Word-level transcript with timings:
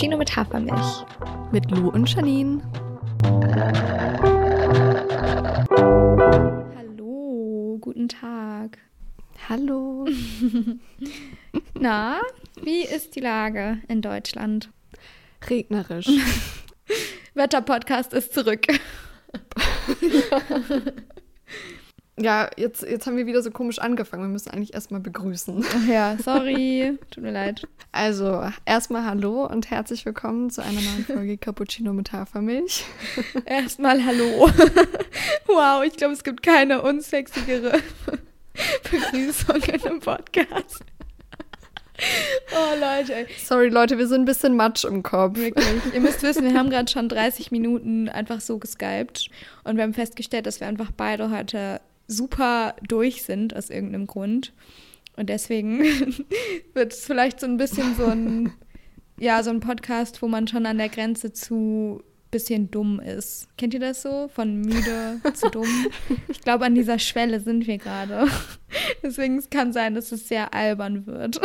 Cappuccino 0.00 0.16
mit 0.16 0.34
Hafermilch. 0.34 1.04
Mit 1.52 1.70
Lou 1.70 1.90
und 1.90 2.08
Janine. 2.08 2.62
Hallo, 6.74 7.76
guten 7.82 8.08
Tag. 8.08 8.78
Hallo. 9.46 10.06
Na, 11.78 12.22
wie 12.62 12.80
ist 12.80 13.14
die 13.14 13.20
Lage 13.20 13.76
in 13.88 14.00
Deutschland? 14.00 14.70
Regnerisch. 15.50 16.08
Wetterpodcast 17.34 18.14
ist 18.14 18.32
zurück. 18.32 18.68
Ja, 18.68 20.40
jetzt, 22.56 22.82
jetzt 22.82 23.06
haben 23.06 23.16
wir 23.16 23.26
wieder 23.26 23.42
so 23.42 23.50
komisch 23.50 23.78
angefangen. 23.78 24.24
Wir 24.24 24.28
müssen 24.28 24.50
eigentlich 24.50 24.74
erstmal 24.74 25.00
begrüßen. 25.00 25.64
Ja, 25.88 26.16
sorry. 26.22 26.98
Tut 27.10 27.22
mir 27.22 27.32
leid. 27.32 27.66
Also, 27.92 28.48
erstmal 28.66 29.04
hallo 29.04 29.46
und 29.46 29.70
herzlich 29.70 30.04
willkommen 30.06 30.50
zu 30.50 30.62
einer 30.62 30.80
neuen 30.80 31.04
Folge 31.06 31.38
Cappuccino 31.38 31.92
mit 31.92 32.12
Hafermilch. 32.12 32.84
Erstmal 33.44 34.04
hallo. 34.04 34.48
Wow, 35.46 35.82
ich 35.84 35.96
glaube, 35.96 36.14
es 36.14 36.22
gibt 36.22 36.44
keine 36.44 36.80
unsexigere 36.80 37.80
Begrüßung 38.84 39.56
in 39.56 39.82
einem 39.82 40.00
Podcast. 40.00 40.84
Oh, 42.52 42.80
Leute. 42.80 43.14
ey. 43.14 43.26
Sorry, 43.36 43.68
Leute, 43.68 43.98
wir 43.98 44.06
sind 44.06 44.22
ein 44.22 44.26
bisschen 44.26 44.54
matsch 44.54 44.84
im 44.84 45.02
Kopf. 45.02 45.36
Wirklich. 45.36 45.66
Ihr 45.92 46.00
müsst 46.00 46.22
wissen, 46.22 46.44
wir 46.44 46.54
haben 46.56 46.70
gerade 46.70 46.90
schon 46.90 47.08
30 47.08 47.50
Minuten 47.50 48.08
einfach 48.08 48.40
so 48.40 48.58
geskypt 48.58 49.28
und 49.64 49.76
wir 49.76 49.82
haben 49.82 49.92
festgestellt, 49.92 50.46
dass 50.46 50.60
wir 50.60 50.68
einfach 50.68 50.92
beide 50.96 51.30
heute 51.30 51.80
super 52.10 52.74
durch 52.86 53.22
sind 53.22 53.54
aus 53.56 53.70
irgendeinem 53.70 54.06
Grund. 54.06 54.52
Und 55.16 55.28
deswegen 55.28 55.80
wird 56.74 56.92
es 56.92 57.04
vielleicht 57.04 57.40
so 57.40 57.46
ein 57.46 57.56
bisschen 57.56 57.94
so 57.96 58.06
ein, 58.06 58.52
ja, 59.18 59.42
so 59.42 59.50
ein 59.50 59.60
Podcast, 59.60 60.20
wo 60.22 60.28
man 60.28 60.48
schon 60.48 60.66
an 60.66 60.78
der 60.78 60.88
Grenze 60.88 61.32
zu 61.32 62.02
bisschen 62.30 62.70
dumm 62.70 63.00
ist. 63.00 63.48
Kennt 63.58 63.74
ihr 63.74 63.80
das 63.80 64.02
so? 64.02 64.28
Von 64.28 64.60
müde 64.60 65.20
zu 65.34 65.50
dumm? 65.50 65.66
Ich 66.28 66.40
glaube, 66.42 66.64
an 66.64 66.74
dieser 66.74 66.98
Schwelle 66.98 67.40
sind 67.40 67.66
wir 67.66 67.78
gerade. 67.78 68.28
Deswegen 69.02 69.36
es 69.38 69.50
kann 69.50 69.72
sein, 69.72 69.94
dass 69.94 70.12
es 70.12 70.28
sehr 70.28 70.54
albern 70.54 71.06
wird. 71.06 71.40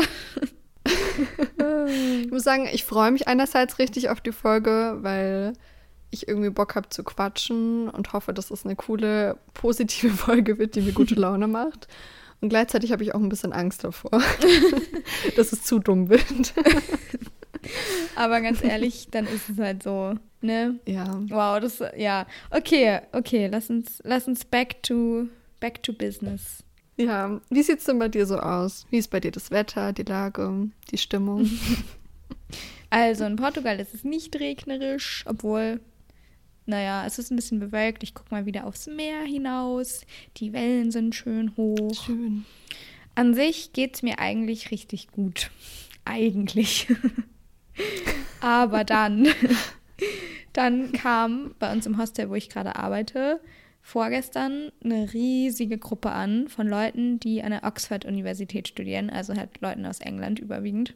Ich 2.24 2.30
muss 2.30 2.44
sagen, 2.44 2.68
ich 2.72 2.86
freue 2.86 3.12
mich 3.12 3.28
einerseits 3.28 3.80
richtig 3.80 4.10
auf 4.10 4.22
die 4.22 4.32
Folge, 4.32 5.00
weil 5.02 5.54
ich 6.16 6.28
irgendwie 6.28 6.50
Bock 6.50 6.76
habe 6.76 6.90
zu 6.90 7.04
quatschen 7.04 7.90
und 7.90 8.14
hoffe, 8.14 8.34
dass 8.34 8.52
es 8.52 8.66
eine 8.66 8.76
coole, 8.76 9.38
positive 9.54 10.10
Folge 10.16 10.58
wird, 10.58 10.76
die 10.76 10.82
mir 10.82 10.94
gute 10.94 11.16
Laune 11.16 11.48
macht. 11.48 11.88
Und 12.42 12.50
gleichzeitig 12.50 12.92
habe 12.92 13.04
ich 13.04 13.16
auch 13.16 13.20
ein 13.20 13.30
bisschen 13.30 13.54
Angst 13.54 13.84
davor, 13.84 14.12
dass 15.36 15.54
es 15.54 15.64
zu 15.64 15.80
dumm 15.80 16.10
wird. 16.10 16.54
Aber 18.16 18.42
ganz 18.42 18.64
ehrlich, 18.64 19.08
dann 19.10 19.26
ist 19.26 19.50
es 19.50 19.58
halt 19.58 19.84
so, 19.84 20.16
ne? 20.42 20.80
Ja. 20.86 21.22
Wow, 21.30 21.60
das 21.60 21.82
ja. 21.98 22.28
Okay, 22.52 23.00
okay, 23.14 23.48
lass 23.48 23.70
uns 23.70 24.02
lass 24.04 24.28
uns 24.28 24.46
back 24.46 24.84
to 24.84 25.28
back 25.60 25.82
to 25.82 25.94
business. 25.94 26.64
Ja, 26.98 27.42
wie 27.50 27.64
sieht 27.64 27.80
es 27.80 27.86
denn 27.86 28.00
bei 28.00 28.10
dir 28.10 28.26
so 28.26 28.38
aus? 28.38 28.86
Wie 28.90 28.98
ist 28.98 29.10
bei 29.10 29.20
dir 29.20 29.32
das 29.32 29.50
Wetter, 29.50 29.92
die 29.92 30.04
Lage, 30.04 30.70
die 30.92 30.98
Stimmung? 30.98 31.50
Also 32.90 33.26
in 33.26 33.36
Portugal 33.36 33.80
ist 33.80 33.94
es 33.94 34.04
nicht 34.04 34.40
regnerisch, 34.40 35.24
obwohl 35.28 35.82
naja, 36.66 37.06
es 37.06 37.20
ist 37.20 37.32
ein 37.32 37.36
bisschen 37.36 37.60
bewölkt. 37.60 38.04
Ich 38.04 38.14
gucke 38.14 38.34
mal 38.34 38.46
wieder 38.46 38.66
aufs 38.66 38.88
Meer 38.88 39.22
hinaus. 39.22 40.02
Die 40.38 40.54
Wellen 40.54 40.92
sind 40.92 41.14
schön 41.14 41.56
hoch. 41.56 42.06
Schön. 42.06 42.46
An 43.14 43.34
sich 43.34 43.72
geht 43.74 43.96
es 43.96 44.04
mir 44.04 44.20
eigentlich 44.20 44.72
richtig 44.72 45.08
gut. 45.08 45.52
Eigentlich. 46.06 46.88
Aber 48.42 48.84
dann, 48.84 49.28
dann 50.54 50.92
kam 50.92 51.56
bei 51.60 51.72
uns 51.72 51.86
im 51.86 51.98
Hostel, 51.98 52.30
wo 52.30 52.36
ich 52.36 52.50
gerade 52.50 52.76
arbeite, 52.76 53.40
vorgestern 53.82 54.72
eine 54.84 55.14
riesige 55.14 55.78
Gruppe 55.78 56.12
an 56.12 56.48
von 56.48 56.68
Leuten, 56.68 57.20
die 57.20 57.44
an 57.44 57.52
der 57.52 57.64
Oxford-Universität 57.64 58.68
studieren, 58.68 59.10
also 59.10 59.36
halt 59.36 59.62
Leuten 59.62 59.86
aus 59.86 60.00
England 60.00 60.40
überwiegend. 60.40 60.96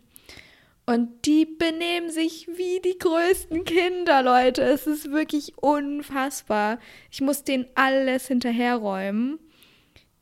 Und 0.89 1.27
die 1.27 1.45
benehmen 1.45 2.09
sich 2.09 2.47
wie 2.47 2.79
die 2.83 2.97
größten 2.97 3.63
Kinder, 3.63 4.23
Leute. 4.23 4.63
Es 4.63 4.87
ist 4.87 5.11
wirklich 5.11 5.53
unfassbar. 5.57 6.79
Ich 7.11 7.21
muss 7.21 7.43
denen 7.43 7.67
alles 7.75 8.27
hinterherräumen. 8.27 9.37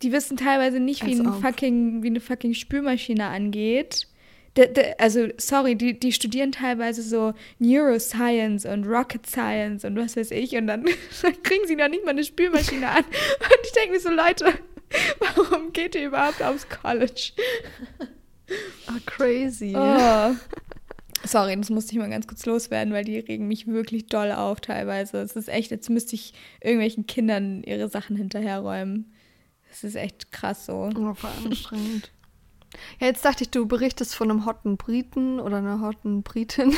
Die 0.02 0.12
wissen 0.12 0.36
teilweise 0.36 0.82
nicht, 0.82 1.06
wie, 1.06 1.14
ein 1.14 1.42
fucking, 1.42 2.04
wie 2.04 2.08
eine 2.08 2.20
fucking 2.20 2.54
Spülmaschine 2.54 3.28
angeht. 3.28 4.10
De, 4.58 4.68
de, 4.68 4.96
also, 4.98 5.30
sorry, 5.38 5.78
die, 5.78 5.98
die 5.98 6.12
studieren 6.12 6.52
teilweise 6.52 7.02
so 7.02 7.34
Neuroscience 7.60 8.66
und 8.66 8.84
Rocket 8.84 9.26
Science 9.26 9.86
und 9.86 9.96
was 9.96 10.18
weiß 10.18 10.32
ich. 10.32 10.58
Und 10.58 10.68
dann, 10.68 10.84
dann 11.22 11.44
kriegen 11.44 11.66
sie 11.66 11.78
noch 11.78 11.88
nicht 11.88 12.04
mal 12.04 12.12
eine 12.12 12.26
Spülmaschine 12.26 12.90
an. 12.90 13.06
Und 13.06 13.60
ich 13.64 13.72
denke 13.72 13.92
mir 13.92 14.02
so, 14.02 14.10
Leute, 14.10 14.54
warum 15.20 15.72
geht 15.72 15.96
ihr 15.96 16.08
überhaupt 16.08 16.44
aufs 16.44 16.68
College? 16.68 17.32
Ah, 18.88 18.94
crazy. 19.06 19.74
Oh. 19.76 20.36
Sorry, 21.26 21.56
das 21.58 21.70
musste 21.70 21.92
ich 21.94 21.98
mal 21.98 22.10
ganz 22.10 22.28
kurz 22.28 22.46
loswerden, 22.46 22.94
weil 22.94 23.04
die 23.04 23.18
regen 23.20 23.48
mich 23.48 23.68
wirklich 23.68 24.08
doll 24.08 24.32
auf 24.32 24.62
teilweise. 24.62 25.18
Es 25.20 25.36
ist 25.36 25.50
echt, 25.50 25.72
jetzt 25.72 25.90
müsste 25.90 26.16
ich 26.16 26.34
irgendwelchen 26.62 27.06
Kindern 27.08 27.64
ihre 27.64 27.90
Sachen 27.90 28.16
hinterherräumen. 28.16 29.14
Das 29.70 29.84
ist 29.84 29.96
echt 29.96 30.32
krass 30.32 30.66
so. 30.66 30.90
Oh, 30.96 31.14
voll 31.14 31.30
anstrengend. 31.46 32.12
Ja, 33.00 33.08
jetzt 33.08 33.24
dachte 33.26 33.44
ich, 33.44 33.50
du 33.50 33.66
berichtest 33.66 34.14
von 34.16 34.30
einem 34.30 34.46
hotten 34.46 34.78
Briten 34.78 35.40
oder 35.40 35.58
einer 35.58 35.82
hotten 35.82 36.22
Britin, 36.22 36.74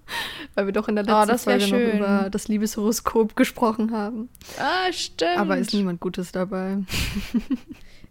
weil 0.54 0.66
wir 0.66 0.72
doch 0.72 0.88
in 0.88 0.96
der 0.96 1.04
Oh, 1.06 1.24
letzten 1.24 1.46
wär 1.50 1.58
Folge 1.60 1.64
noch 1.64 1.78
schön. 1.78 1.96
über 1.98 2.28
das 2.30 2.48
Liebeshoroskop 2.48 3.36
gesprochen 3.36 3.92
haben. 3.92 4.28
Ah, 4.58 4.92
stimmt. 4.92 5.38
Aber 5.38 5.56
ist 5.56 5.72
niemand 5.72 6.00
Gutes 6.00 6.32
dabei. 6.32 6.78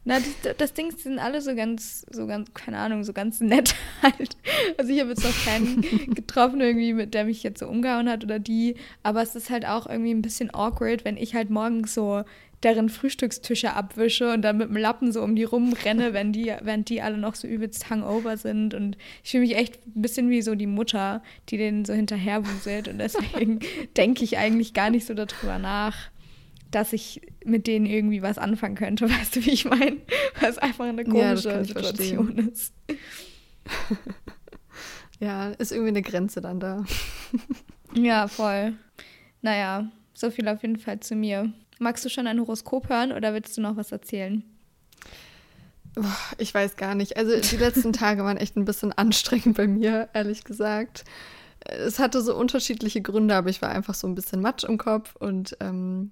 Na, 0.07 0.19
das, 0.19 0.55
das 0.55 0.73
Ding 0.73 0.95
sind 0.95 1.19
alle 1.19 1.41
so 1.41 1.53
ganz, 1.53 2.05
so 2.09 2.27
ganz, 2.27 2.53
keine 2.53 2.77
Ahnung, 2.77 3.03
so 3.03 3.11
ganz 3.11 3.41
nett 3.41 3.75
halt. 4.01 4.37
Also 4.77 4.93
ich 4.93 5.01
habe 5.01 5.09
jetzt 5.09 5.25
noch 5.25 5.45
keinen 5.45 5.81
getroffen 6.15 6.61
irgendwie, 6.61 6.93
mit 6.93 7.13
der 7.13 7.25
mich 7.25 7.43
jetzt 7.43 7.59
so 7.59 7.67
umgehauen 7.67 8.09
hat 8.09 8.23
oder 8.23 8.39
die. 8.39 8.75
Aber 9.03 9.21
es 9.21 9.35
ist 9.35 9.49
halt 9.49 9.67
auch 9.67 9.85
irgendwie 9.85 10.11
ein 10.11 10.21
bisschen 10.21 10.49
awkward, 10.53 11.03
wenn 11.03 11.17
ich 11.17 11.35
halt 11.35 11.49
morgens 11.49 11.93
so 11.93 12.23
deren 12.63 12.87
Frühstückstische 12.87 13.73
abwische 13.73 14.31
und 14.31 14.43
dann 14.43 14.59
mit 14.59 14.69
dem 14.69 14.77
Lappen 14.77 15.11
so 15.11 15.21
um 15.21 15.35
die 15.35 15.43
rumrenne, 15.43 16.13
wenn 16.13 16.31
die, 16.31 16.53
während 16.61 16.87
die 16.87 17.01
alle 17.01 17.17
noch 17.17 17.35
so 17.35 17.45
übelst 17.45 17.89
hungover 17.89 18.37
sind. 18.37 18.73
Und 18.73 18.97
ich 19.25 19.31
fühle 19.31 19.41
mich 19.41 19.57
echt 19.57 19.85
ein 19.87 20.01
bisschen 20.01 20.29
wie 20.29 20.41
so 20.41 20.55
die 20.55 20.67
Mutter, 20.67 21.21
die 21.49 21.57
denen 21.57 21.83
so 21.83 21.91
hinterherwuselt. 21.91 22.87
Und 22.87 22.99
deswegen 22.99 23.59
denke 23.97 24.23
ich 24.23 24.37
eigentlich 24.37 24.73
gar 24.73 24.89
nicht 24.89 25.05
so 25.05 25.13
darüber 25.13 25.59
nach 25.59 26.11
dass 26.77 26.93
ich 26.93 27.21
mit 27.43 27.65
denen 27.65 27.85
irgendwie 27.87 28.21
was 28.21 28.37
anfangen 28.37 28.75
könnte. 28.75 29.09
Weißt 29.09 29.35
du, 29.35 29.45
wie 29.45 29.51
ich 29.51 29.65
meine? 29.65 29.97
Weil 30.39 30.49
es 30.49 30.57
einfach 30.59 30.85
eine 30.85 31.01
Ja, 31.03 31.09
komische 31.09 31.61
ich 31.61 31.67
Situation 31.69 32.25
verstehen. 32.27 32.49
ist. 32.49 32.73
Ja, 35.19 35.47
ist 35.49 35.71
irgendwie 35.71 35.89
eine 35.89 36.03
Grenze 36.03 36.41
dann 36.41 36.59
da. 36.59 36.85
Ja, 37.95 38.27
voll. 38.27 38.73
Naja, 39.41 39.89
so 40.13 40.29
viel 40.29 40.47
auf 40.47 40.61
jeden 40.61 40.77
Fall 40.77 40.99
zu 40.99 41.15
mir. 41.15 41.51
Magst 41.79 42.05
du 42.05 42.09
schon 42.09 42.27
ein 42.27 42.39
Horoskop 42.39 42.87
hören 42.89 43.11
oder 43.11 43.33
willst 43.33 43.57
du 43.57 43.61
noch 43.61 43.77
was 43.77 43.91
erzählen? 43.91 44.43
Ich 46.37 46.53
weiß 46.53 46.75
gar 46.75 46.93
nicht. 46.93 47.17
Also 47.17 47.39
die 47.39 47.57
letzten 47.57 47.93
Tage 47.93 48.23
waren 48.23 48.37
echt 48.37 48.55
ein 48.57 48.65
bisschen 48.65 48.93
anstrengend 48.93 49.57
bei 49.57 49.65
mir, 49.67 50.09
ehrlich 50.13 50.43
gesagt. 50.43 51.03
Es 51.65 51.97
hatte 51.97 52.21
so 52.21 52.35
unterschiedliche 52.35 53.01
Gründe, 53.01 53.33
aber 53.35 53.49
ich 53.49 53.63
war 53.63 53.69
einfach 53.69 53.95
so 53.95 54.05
ein 54.07 54.13
bisschen 54.13 54.41
matsch 54.41 54.65
im 54.65 54.77
Kopf 54.77 55.15
und 55.15 55.57
ähm, 55.61 56.11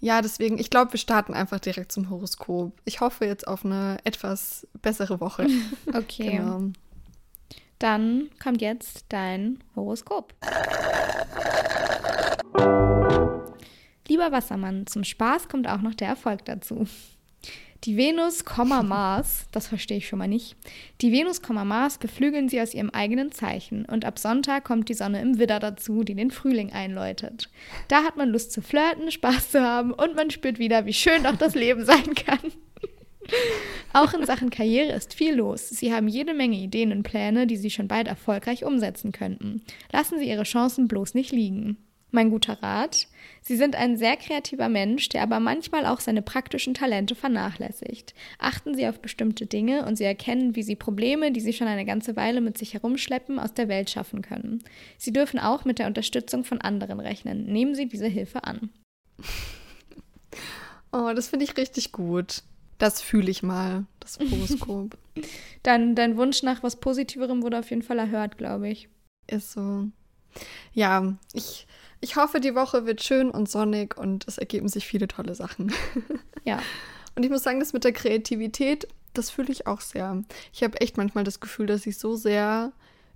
ja, 0.00 0.22
deswegen, 0.22 0.58
ich 0.58 0.70
glaube, 0.70 0.92
wir 0.92 0.98
starten 0.98 1.34
einfach 1.34 1.58
direkt 1.58 1.90
zum 1.92 2.08
Horoskop. 2.10 2.72
Ich 2.84 3.00
hoffe 3.00 3.24
jetzt 3.24 3.48
auf 3.48 3.64
eine 3.64 3.98
etwas 4.04 4.66
bessere 4.80 5.20
Woche. 5.20 5.46
Okay. 5.94 6.36
Genau. 6.36 6.70
Dann 7.78 8.28
kommt 8.42 8.60
jetzt 8.60 9.04
dein 9.08 9.62
Horoskop. 9.76 10.34
Lieber 14.08 14.32
Wassermann, 14.32 14.86
zum 14.86 15.04
Spaß 15.04 15.48
kommt 15.48 15.68
auch 15.68 15.80
noch 15.80 15.94
der 15.94 16.08
Erfolg 16.08 16.44
dazu. 16.44 16.86
Die 17.84 17.96
Venus, 17.96 18.44
Mars, 18.56 19.46
das 19.52 19.68
verstehe 19.68 19.98
ich 19.98 20.08
schon 20.08 20.18
mal 20.18 20.26
nicht. 20.26 20.56
Die 21.00 21.12
Venus, 21.12 21.40
Mars 21.48 21.98
beflügeln 21.98 22.48
sie 22.48 22.60
aus 22.60 22.74
ihrem 22.74 22.90
eigenen 22.90 23.30
Zeichen 23.30 23.84
und 23.84 24.04
ab 24.04 24.18
Sonntag 24.18 24.64
kommt 24.64 24.88
die 24.88 24.94
Sonne 24.94 25.20
im 25.22 25.38
Widder 25.38 25.60
dazu, 25.60 26.02
die 26.02 26.16
den 26.16 26.32
Frühling 26.32 26.72
einläutet. 26.72 27.48
Da 27.86 28.02
hat 28.02 28.16
man 28.16 28.30
Lust 28.30 28.52
zu 28.52 28.62
flirten, 28.62 29.12
Spaß 29.12 29.52
zu 29.52 29.62
haben 29.62 29.92
und 29.92 30.16
man 30.16 30.30
spürt 30.30 30.58
wieder, 30.58 30.86
wie 30.86 30.92
schön 30.92 31.22
doch 31.22 31.36
das 31.36 31.54
Leben 31.54 31.84
sein 31.84 32.14
kann. 32.14 32.52
Auch 33.92 34.12
in 34.14 34.24
Sachen 34.26 34.50
Karriere 34.50 34.92
ist 34.92 35.14
viel 35.14 35.34
los. 35.34 35.68
Sie 35.68 35.92
haben 35.92 36.08
jede 36.08 36.34
Menge 36.34 36.56
Ideen 36.56 36.92
und 36.92 37.02
Pläne, 37.02 37.46
die 37.46 37.56
Sie 37.56 37.70
schon 37.70 37.88
bald 37.88 38.08
erfolgreich 38.08 38.64
umsetzen 38.64 39.12
könnten. 39.12 39.62
Lassen 39.92 40.18
Sie 40.18 40.28
Ihre 40.28 40.44
Chancen 40.44 40.88
bloß 40.88 41.14
nicht 41.14 41.32
liegen. 41.32 41.76
Mein 42.10 42.30
guter 42.30 42.62
Rat. 42.62 43.06
Sie 43.48 43.56
sind 43.56 43.76
ein 43.76 43.96
sehr 43.96 44.18
kreativer 44.18 44.68
Mensch, 44.68 45.08
der 45.08 45.22
aber 45.22 45.40
manchmal 45.40 45.86
auch 45.86 46.00
seine 46.00 46.20
praktischen 46.20 46.74
Talente 46.74 47.14
vernachlässigt. 47.14 48.12
Achten 48.38 48.74
Sie 48.74 48.86
auf 48.86 49.00
bestimmte 49.00 49.46
Dinge 49.46 49.86
und 49.86 49.96
Sie 49.96 50.04
erkennen, 50.04 50.54
wie 50.54 50.62
Sie 50.62 50.76
Probleme, 50.76 51.32
die 51.32 51.40
Sie 51.40 51.54
schon 51.54 51.66
eine 51.66 51.86
ganze 51.86 52.14
Weile 52.14 52.42
mit 52.42 52.58
sich 52.58 52.74
herumschleppen, 52.74 53.38
aus 53.38 53.54
der 53.54 53.68
Welt 53.68 53.88
schaffen 53.88 54.20
können. 54.20 54.62
Sie 54.98 55.14
dürfen 55.14 55.40
auch 55.40 55.64
mit 55.64 55.78
der 55.78 55.86
Unterstützung 55.86 56.44
von 56.44 56.60
anderen 56.60 57.00
rechnen. 57.00 57.46
Nehmen 57.46 57.74
Sie 57.74 57.88
diese 57.88 58.06
Hilfe 58.06 58.44
an. 58.44 58.68
Oh, 60.90 61.12
das 61.14 61.28
finde 61.28 61.44
ich 61.44 61.54
richtig 61.58 61.92
gut. 61.92 62.42
Das 62.78 63.02
fühle 63.02 63.30
ich 63.30 63.42
mal, 63.42 63.84
das 64.00 64.18
Horoskop. 64.30 64.96
dein, 65.62 65.94
dein 65.94 66.16
Wunsch 66.16 66.42
nach 66.42 66.62
was 66.62 66.76
Positiverem 66.76 67.42
wurde 67.42 67.58
auf 67.58 67.68
jeden 67.68 67.82
Fall 67.82 67.98
erhört, 67.98 68.38
glaube 68.38 68.70
ich. 68.70 68.88
Ist 69.26 69.52
so. 69.52 69.88
Ja, 70.72 71.18
ich, 71.34 71.66
ich 72.00 72.16
hoffe, 72.16 72.40
die 72.40 72.54
Woche 72.54 72.86
wird 72.86 73.02
schön 73.02 73.30
und 73.30 73.48
sonnig 73.48 73.96
und 73.96 74.26
es 74.28 74.38
ergeben 74.38 74.68
sich 74.68 74.86
viele 74.86 75.08
tolle 75.08 75.34
Sachen. 75.34 75.72
Ja. 76.44 76.60
Und 77.14 77.24
ich 77.24 77.30
muss 77.30 77.42
sagen, 77.42 77.60
das 77.60 77.74
mit 77.74 77.84
der 77.84 77.92
Kreativität, 77.92 78.88
das 79.12 79.28
fühle 79.28 79.50
ich 79.50 79.66
auch 79.66 79.82
sehr. 79.82 80.22
Ich 80.52 80.62
habe 80.62 80.80
echt 80.80 80.96
manchmal 80.96 81.24
das 81.24 81.40
Gefühl, 81.40 81.66
dass 81.66 81.84
ich 81.84 81.98
so 81.98 82.14
sehr 82.14 82.72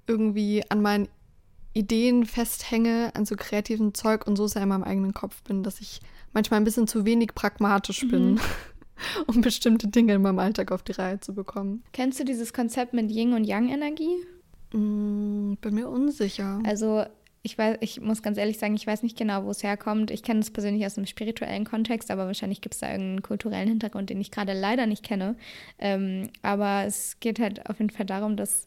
irgendwie 0.06 0.62
an 0.68 0.82
meinen 0.82 1.08
Ideen 1.72 2.26
festhänge, 2.26 3.12
an 3.14 3.24
so 3.24 3.36
kreativen 3.36 3.94
Zeug 3.94 4.26
und 4.26 4.36
so 4.36 4.48
sehr 4.48 4.64
in 4.64 4.68
meinem 4.68 4.82
eigenen 4.82 5.14
Kopf 5.14 5.42
bin, 5.44 5.62
dass 5.62 5.80
ich 5.80 6.00
manchmal 6.34 6.60
ein 6.60 6.64
bisschen 6.64 6.88
zu 6.88 7.06
wenig 7.06 7.34
pragmatisch 7.34 8.06
bin. 8.06 8.32
Mhm. 8.32 8.40
um 9.26 9.40
bestimmte 9.40 9.88
Dinge 9.88 10.14
in 10.14 10.22
meinem 10.22 10.38
Alltag 10.38 10.72
auf 10.72 10.82
die 10.82 10.92
Reihe 10.92 11.20
zu 11.20 11.34
bekommen. 11.34 11.82
Kennst 11.92 12.20
du 12.20 12.24
dieses 12.24 12.52
Konzept 12.52 12.92
mit 12.92 13.10
Yin 13.10 13.32
und 13.32 13.44
Yang 13.44 13.68
Energie? 13.70 14.16
Mm, 14.72 15.54
bin 15.54 15.74
mir 15.74 15.88
unsicher. 15.88 16.60
Also 16.64 17.04
ich 17.44 17.58
weiß, 17.58 17.78
ich 17.80 18.00
muss 18.00 18.22
ganz 18.22 18.38
ehrlich 18.38 18.58
sagen, 18.58 18.74
ich 18.74 18.86
weiß 18.86 19.02
nicht 19.02 19.18
genau, 19.18 19.44
wo 19.44 19.50
es 19.50 19.64
herkommt. 19.64 20.12
Ich 20.12 20.22
kenne 20.22 20.40
es 20.40 20.50
persönlich 20.50 20.86
aus 20.86 20.96
einem 20.96 21.06
spirituellen 21.06 21.64
Kontext, 21.64 22.10
aber 22.10 22.26
wahrscheinlich 22.26 22.60
gibt 22.60 22.74
es 22.74 22.80
da 22.80 22.90
irgendeinen 22.90 23.22
kulturellen 23.22 23.68
Hintergrund, 23.68 24.10
den 24.10 24.20
ich 24.20 24.30
gerade 24.30 24.52
leider 24.52 24.86
nicht 24.86 25.02
kenne. 25.02 25.34
Ähm, 25.78 26.30
aber 26.42 26.84
es 26.86 27.18
geht 27.18 27.40
halt 27.40 27.68
auf 27.68 27.80
jeden 27.80 27.90
Fall 27.90 28.06
darum, 28.06 28.36
dass 28.36 28.64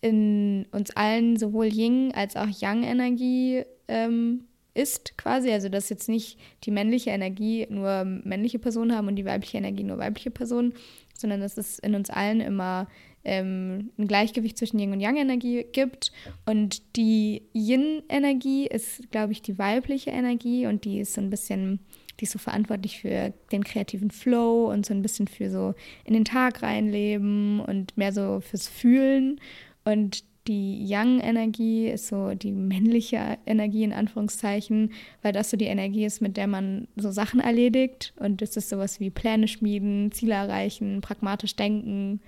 in 0.00 0.66
uns 0.72 0.90
allen 0.90 1.36
sowohl 1.36 1.66
Yin 1.66 2.12
als 2.14 2.36
auch 2.36 2.48
Yang-Energie 2.48 3.62
ähm, 3.86 4.44
ist 4.74 5.16
quasi. 5.16 5.52
Also 5.52 5.68
dass 5.68 5.88
jetzt 5.88 6.08
nicht 6.08 6.38
die 6.64 6.72
männliche 6.72 7.10
Energie 7.10 7.66
nur 7.70 8.04
männliche 8.04 8.58
Personen 8.58 8.94
haben 8.94 9.06
und 9.06 9.16
die 9.16 9.24
weibliche 9.24 9.58
Energie 9.58 9.84
nur 9.84 9.98
weibliche 9.98 10.32
Personen, 10.32 10.74
sondern 11.16 11.40
dass 11.40 11.56
es 11.56 11.78
in 11.78 11.94
uns 11.94 12.10
allen 12.10 12.40
immer 12.40 12.88
ähm, 13.24 13.90
ein 13.98 14.06
Gleichgewicht 14.06 14.58
zwischen 14.58 14.78
Yin 14.78 14.92
und 14.92 15.00
Yang-Energie 15.00 15.66
gibt. 15.72 16.12
Und 16.46 16.96
die 16.96 17.42
Yin-Energie 17.54 18.66
ist, 18.66 19.10
glaube 19.10 19.32
ich, 19.32 19.42
die 19.42 19.58
weibliche 19.58 20.10
Energie 20.10 20.66
und 20.66 20.84
die 20.84 21.00
ist 21.00 21.14
so 21.14 21.20
ein 21.20 21.30
bisschen, 21.30 21.80
die 22.20 22.24
ist 22.24 22.32
so 22.32 22.38
verantwortlich 22.38 23.00
für 23.00 23.32
den 23.50 23.64
kreativen 23.64 24.10
Flow 24.10 24.70
und 24.70 24.84
so 24.86 24.94
ein 24.94 25.02
bisschen 25.02 25.26
für 25.26 25.50
so 25.50 25.74
in 26.04 26.14
den 26.14 26.24
Tag 26.24 26.62
reinleben 26.62 27.60
und 27.60 27.96
mehr 27.96 28.12
so 28.12 28.40
fürs 28.40 28.68
Fühlen. 28.68 29.40
Und 29.84 30.24
die 30.46 30.84
Yang-Energie 30.86 31.88
ist 31.88 32.08
so 32.08 32.34
die 32.34 32.52
männliche 32.52 33.38
Energie 33.46 33.82
in 33.82 33.94
Anführungszeichen, 33.94 34.92
weil 35.22 35.32
das 35.32 35.50
so 35.50 35.56
die 35.56 35.64
Energie 35.64 36.04
ist, 36.04 36.20
mit 36.20 36.36
der 36.36 36.46
man 36.46 36.86
so 36.96 37.10
Sachen 37.10 37.40
erledigt. 37.40 38.12
Und 38.18 38.42
das 38.42 38.54
ist 38.58 38.68
sowas 38.68 39.00
wie 39.00 39.08
Pläne 39.08 39.48
schmieden, 39.48 40.12
Ziele 40.12 40.34
erreichen, 40.34 41.00
pragmatisch 41.00 41.56
denken 41.56 42.20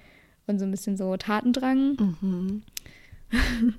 und 0.47 0.59
so 0.59 0.65
ein 0.65 0.71
bisschen 0.71 0.97
so 0.97 1.17
Tatendrang. 1.17 1.97
Mhm. 2.21 2.63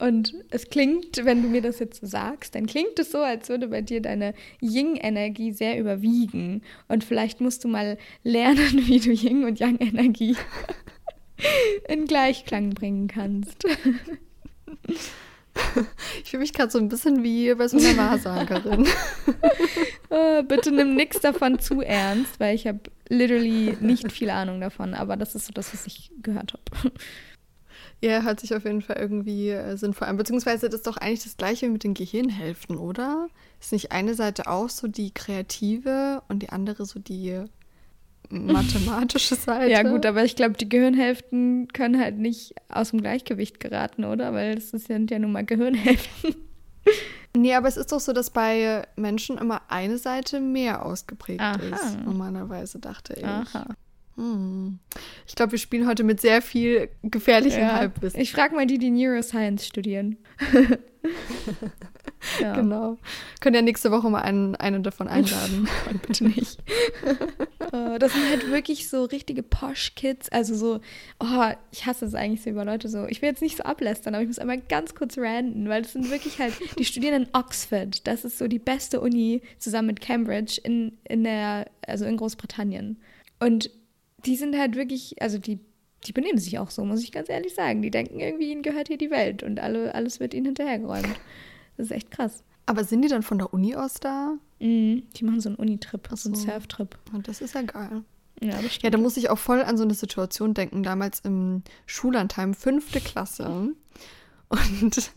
und 0.00 0.34
es 0.50 0.68
klingt, 0.68 1.24
wenn 1.24 1.42
du 1.42 1.48
mir 1.48 1.62
das 1.62 1.78
jetzt 1.78 2.00
so 2.00 2.06
sagst, 2.06 2.54
dann 2.54 2.66
klingt 2.66 2.98
es 2.98 3.12
so, 3.12 3.18
als 3.18 3.48
würde 3.48 3.68
bei 3.68 3.80
dir 3.80 4.02
deine 4.02 4.34
Ying-Energie 4.60 5.52
sehr 5.52 5.78
überwiegen. 5.78 6.62
Und 6.88 7.04
vielleicht 7.04 7.40
musst 7.40 7.64
du 7.64 7.68
mal 7.68 7.96
lernen, 8.22 8.82
wie 8.86 9.00
du 9.00 9.12
Ying 9.12 9.44
und 9.44 9.60
Yang-Energie 9.60 10.36
in 11.88 12.06
Gleichklang 12.06 12.70
bringen 12.70 13.08
kannst. 13.08 13.64
Ich 16.22 16.30
fühle 16.30 16.42
mich 16.42 16.52
gerade 16.52 16.70
so 16.70 16.78
ein 16.78 16.88
bisschen 16.88 17.22
wie 17.22 17.54
bei 17.54 17.68
so 17.68 17.76
einer 17.76 17.96
Wahrsagerin. 17.96 18.86
oh, 20.10 20.42
bitte 20.48 20.70
nimm 20.70 20.94
nichts 20.94 21.20
davon 21.20 21.58
zu 21.58 21.80
ernst, 21.80 22.38
weil 22.40 22.54
ich 22.54 22.66
habe 22.66 22.80
literally 23.08 23.76
nicht 23.80 24.10
viel 24.12 24.30
Ahnung 24.30 24.60
davon, 24.60 24.94
aber 24.94 25.16
das 25.16 25.34
ist 25.34 25.46
so 25.46 25.52
das, 25.52 25.72
was 25.72 25.86
ich 25.86 26.10
gehört 26.22 26.54
habe. 26.54 26.92
Ja, 28.04 28.22
hört 28.22 28.40
sich 28.40 28.52
auf 28.52 28.64
jeden 28.64 28.82
Fall 28.82 28.96
irgendwie 28.96 29.50
äh, 29.50 29.76
sinnvoll 29.76 30.08
an. 30.08 30.16
Beziehungsweise 30.16 30.68
das 30.68 30.80
ist 30.80 30.86
doch 30.88 30.96
eigentlich 30.96 31.22
das 31.22 31.36
gleiche 31.36 31.68
mit 31.68 31.84
den 31.84 31.94
Gehirnhälften, 31.94 32.76
oder? 32.76 33.28
Ist 33.60 33.70
nicht 33.70 33.92
eine 33.92 34.14
Seite 34.14 34.48
auch 34.48 34.68
so 34.68 34.88
die 34.88 35.12
kreative 35.12 36.20
und 36.28 36.42
die 36.42 36.48
andere 36.48 36.84
so 36.84 36.98
die 36.98 37.44
mathematische 38.30 39.34
Seite. 39.36 39.70
ja, 39.70 39.82
gut, 39.82 40.06
aber 40.06 40.24
ich 40.24 40.36
glaube, 40.36 40.54
die 40.56 40.68
Gehirnhälften 40.68 41.68
können 41.68 42.00
halt 42.00 42.18
nicht 42.18 42.54
aus 42.68 42.90
dem 42.90 43.00
Gleichgewicht 43.00 43.60
geraten, 43.60 44.04
oder? 44.04 44.32
Weil 44.32 44.54
das 44.54 44.70
sind 44.70 45.10
ja 45.10 45.18
nun 45.18 45.32
mal 45.32 45.44
Gehirnhälften. 45.44 46.34
Nee, 47.34 47.54
aber 47.54 47.66
es 47.66 47.78
ist 47.78 47.92
doch 47.92 48.00
so, 48.00 48.12
dass 48.12 48.28
bei 48.28 48.86
Menschen 48.94 49.38
immer 49.38 49.62
eine 49.68 49.96
Seite 49.96 50.38
mehr 50.38 50.84
ausgeprägt 50.84 51.40
Aha. 51.40 51.56
ist. 51.56 52.04
Normalerweise, 52.04 52.78
dachte 52.78 53.14
ich. 53.14 53.24
Aha. 53.24 53.68
Hm. 54.16 54.78
Ich 55.26 55.34
glaube, 55.34 55.52
wir 55.52 55.58
spielen 55.58 55.86
heute 55.86 56.04
mit 56.04 56.20
sehr 56.20 56.42
viel 56.42 56.90
gefährlichem 57.02 57.62
ja. 57.62 57.76
Halbwissen. 57.76 58.20
Ich 58.20 58.32
frage 58.32 58.54
mal 58.54 58.66
die, 58.66 58.78
die 58.78 58.90
Neuroscience 58.90 59.66
studieren. 59.66 60.18
ja. 62.40 62.54
Genau. 62.54 62.98
Können 63.40 63.56
ja 63.56 63.62
nächste 63.62 63.90
Woche 63.90 64.08
mal 64.10 64.22
einen, 64.22 64.54
einen 64.56 64.82
davon 64.82 65.08
einladen. 65.08 65.68
Bitte 66.06 66.24
nicht. 66.24 66.58
Äh, 67.72 67.98
das 67.98 68.12
sind 68.12 68.28
halt 68.28 68.50
wirklich 68.50 68.90
so 68.90 69.04
richtige 69.04 69.42
Posh-Kids. 69.42 70.28
Also 70.30 70.54
so, 70.54 70.80
oh, 71.20 71.52
ich 71.70 71.86
hasse 71.86 72.04
es 72.04 72.14
eigentlich 72.14 72.42
so 72.42 72.50
über 72.50 72.66
Leute 72.66 72.88
so. 72.88 73.06
Ich 73.06 73.22
will 73.22 73.30
jetzt 73.30 73.40
nicht 73.40 73.56
so 73.56 73.62
ablästern, 73.62 74.14
aber 74.14 74.22
ich 74.22 74.28
muss 74.28 74.38
einmal 74.38 74.60
ganz 74.60 74.94
kurz 74.94 75.16
ranten, 75.16 75.68
weil 75.70 75.80
das 75.80 75.92
sind 75.92 76.10
wirklich 76.10 76.38
halt, 76.38 76.52
die 76.78 76.84
studieren 76.84 77.22
in 77.22 77.28
Oxford. 77.32 78.06
Das 78.06 78.26
ist 78.26 78.36
so 78.36 78.46
die 78.46 78.58
beste 78.58 79.00
Uni 79.00 79.40
zusammen 79.58 79.86
mit 79.86 80.02
Cambridge 80.02 80.60
in, 80.62 80.98
in 81.08 81.24
der, 81.24 81.70
also 81.86 82.04
in 82.04 82.18
Großbritannien. 82.18 83.00
Und 83.40 83.70
die 84.26 84.36
sind 84.36 84.56
halt 84.56 84.76
wirklich, 84.76 85.20
also 85.22 85.38
die, 85.38 85.58
die 86.06 86.12
benehmen 86.12 86.38
sich 86.38 86.58
auch 86.58 86.70
so, 86.70 86.84
muss 86.84 87.02
ich 87.02 87.12
ganz 87.12 87.28
ehrlich 87.28 87.54
sagen. 87.54 87.82
Die 87.82 87.90
denken 87.90 88.20
irgendwie, 88.20 88.52
ihnen 88.52 88.62
gehört 88.62 88.88
hier 88.88 88.98
die 88.98 89.10
Welt 89.10 89.42
und 89.42 89.60
alle, 89.60 89.94
alles 89.94 90.20
wird 90.20 90.34
ihnen 90.34 90.46
hinterhergeräumt. 90.46 91.16
Das 91.76 91.86
ist 91.86 91.92
echt 91.92 92.10
krass. 92.10 92.42
Aber 92.66 92.84
sind 92.84 93.02
die 93.02 93.08
dann 93.08 93.22
von 93.22 93.38
der 93.38 93.52
Uni 93.52 93.74
aus 93.74 93.94
da? 93.94 94.34
Mhm, 94.60 95.02
die 95.16 95.24
machen 95.24 95.40
so 95.40 95.48
einen 95.48 95.56
Unitrip, 95.56 96.08
so. 96.10 96.16
so 96.16 96.28
einen 96.28 96.36
Surftrip. 96.36 96.96
Und 97.12 97.28
das 97.28 97.40
ist 97.40 97.54
ja 97.54 97.62
geil. 97.62 98.02
Ja, 98.40 98.58
ja, 98.60 98.90
da 98.90 98.98
muss 98.98 99.16
ich 99.16 99.30
auch 99.30 99.38
voll 99.38 99.62
an 99.62 99.76
so 99.76 99.84
eine 99.84 99.94
Situation 99.94 100.52
denken, 100.52 100.82
damals 100.82 101.20
im 101.20 101.62
Schullandheim, 101.86 102.54
fünfte 102.54 103.00
Klasse. 103.00 103.72
Und 104.48 105.12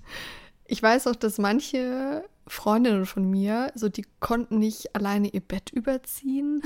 ich 0.66 0.82
weiß 0.82 1.08
auch, 1.08 1.16
dass 1.16 1.40
manche 1.40 2.24
Freundinnen 2.48 3.06
von 3.08 3.28
mir, 3.30 3.72
so 3.74 3.90
die 3.90 4.06
konnten 4.20 4.60
nicht 4.60 4.96
alleine 4.96 5.30
ihr 5.30 5.42
Bett 5.42 5.72
überziehen. 5.72 6.62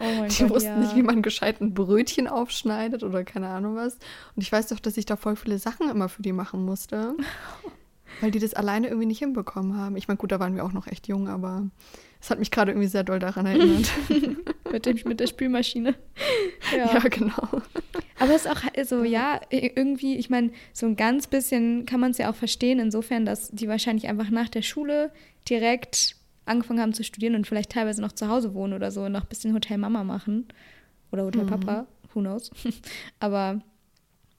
Oh 0.00 0.26
die 0.28 0.42
Gott, 0.42 0.50
wussten 0.50 0.68
ja. 0.68 0.78
nicht, 0.78 0.94
wie 0.94 1.02
man 1.02 1.22
gescheit 1.22 1.60
ein 1.60 1.74
Brötchen 1.74 2.28
aufschneidet 2.28 3.02
oder 3.02 3.24
keine 3.24 3.48
Ahnung 3.48 3.74
was. 3.74 3.94
Und 4.36 4.42
ich 4.42 4.52
weiß 4.52 4.68
doch, 4.68 4.78
dass 4.78 4.96
ich 4.96 5.06
da 5.06 5.16
voll 5.16 5.34
viele 5.34 5.58
Sachen 5.58 5.90
immer 5.90 6.08
für 6.08 6.22
die 6.22 6.32
machen 6.32 6.64
musste. 6.64 7.16
weil 8.20 8.30
die 8.30 8.38
das 8.38 8.54
alleine 8.54 8.88
irgendwie 8.88 9.06
nicht 9.06 9.18
hinbekommen 9.18 9.76
haben. 9.76 9.96
Ich 9.96 10.08
meine, 10.08 10.18
gut, 10.18 10.32
da 10.32 10.40
waren 10.40 10.54
wir 10.54 10.64
auch 10.64 10.72
noch 10.72 10.86
echt 10.86 11.08
jung, 11.08 11.28
aber 11.28 11.68
es 12.20 12.30
hat 12.30 12.38
mich 12.38 12.50
gerade 12.50 12.72
irgendwie 12.72 12.88
sehr 12.88 13.04
doll 13.04 13.18
daran 13.18 13.46
erinnert. 13.46 13.90
mit, 14.72 14.86
dem, 14.86 14.98
mit 15.04 15.20
der 15.20 15.26
Spülmaschine. 15.26 15.94
Ja. 16.76 16.92
ja, 16.92 16.98
genau. 17.08 17.62
Aber 18.18 18.34
es 18.34 18.44
ist 18.44 18.50
auch 18.50 18.60
so, 18.60 18.68
also, 18.76 19.04
ja, 19.04 19.40
irgendwie, 19.48 20.16
ich 20.16 20.28
meine, 20.28 20.50
so 20.74 20.84
ein 20.84 20.96
ganz 20.96 21.26
bisschen 21.26 21.86
kann 21.86 21.98
man 21.98 22.10
es 22.10 22.18
ja 22.18 22.30
auch 22.30 22.34
verstehen, 22.34 22.78
insofern, 22.78 23.24
dass 23.24 23.48
die 23.50 23.68
wahrscheinlich 23.68 24.06
einfach 24.06 24.28
nach 24.28 24.50
der 24.50 24.60
Schule 24.60 25.10
direkt 25.48 26.16
angefangen 26.44 26.80
haben 26.80 26.92
zu 26.92 27.04
studieren 27.04 27.36
und 27.36 27.46
vielleicht 27.46 27.70
teilweise 27.70 28.02
noch 28.02 28.12
zu 28.12 28.28
Hause 28.28 28.52
wohnen 28.52 28.74
oder 28.74 28.90
so 28.90 29.04
und 29.04 29.12
noch 29.12 29.22
ein 29.22 29.28
bisschen 29.28 29.54
Hotel 29.54 29.78
Mama 29.78 30.04
machen. 30.04 30.48
Oder 31.10 31.24
Hotel 31.24 31.44
mhm. 31.44 31.48
Papa, 31.48 31.86
who 32.12 32.20
knows. 32.20 32.50
Aber 33.20 33.60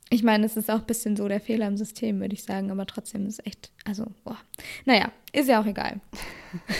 ich 0.09 0.23
meine, 0.23 0.45
es 0.45 0.57
ist 0.57 0.71
auch 0.71 0.79
ein 0.79 0.85
bisschen 0.85 1.15
so 1.15 1.27
der 1.27 1.39
Fehler 1.39 1.67
im 1.67 1.77
System, 1.77 2.19
würde 2.19 2.33
ich 2.33 2.43
sagen, 2.43 2.71
aber 2.71 2.85
trotzdem 2.85 3.27
ist 3.27 3.39
es 3.39 3.45
echt, 3.45 3.71
also, 3.85 4.07
boah. 4.23 4.37
Naja, 4.85 5.11
ist 5.33 5.47
ja 5.47 5.61
auch 5.61 5.65
egal. 5.65 5.99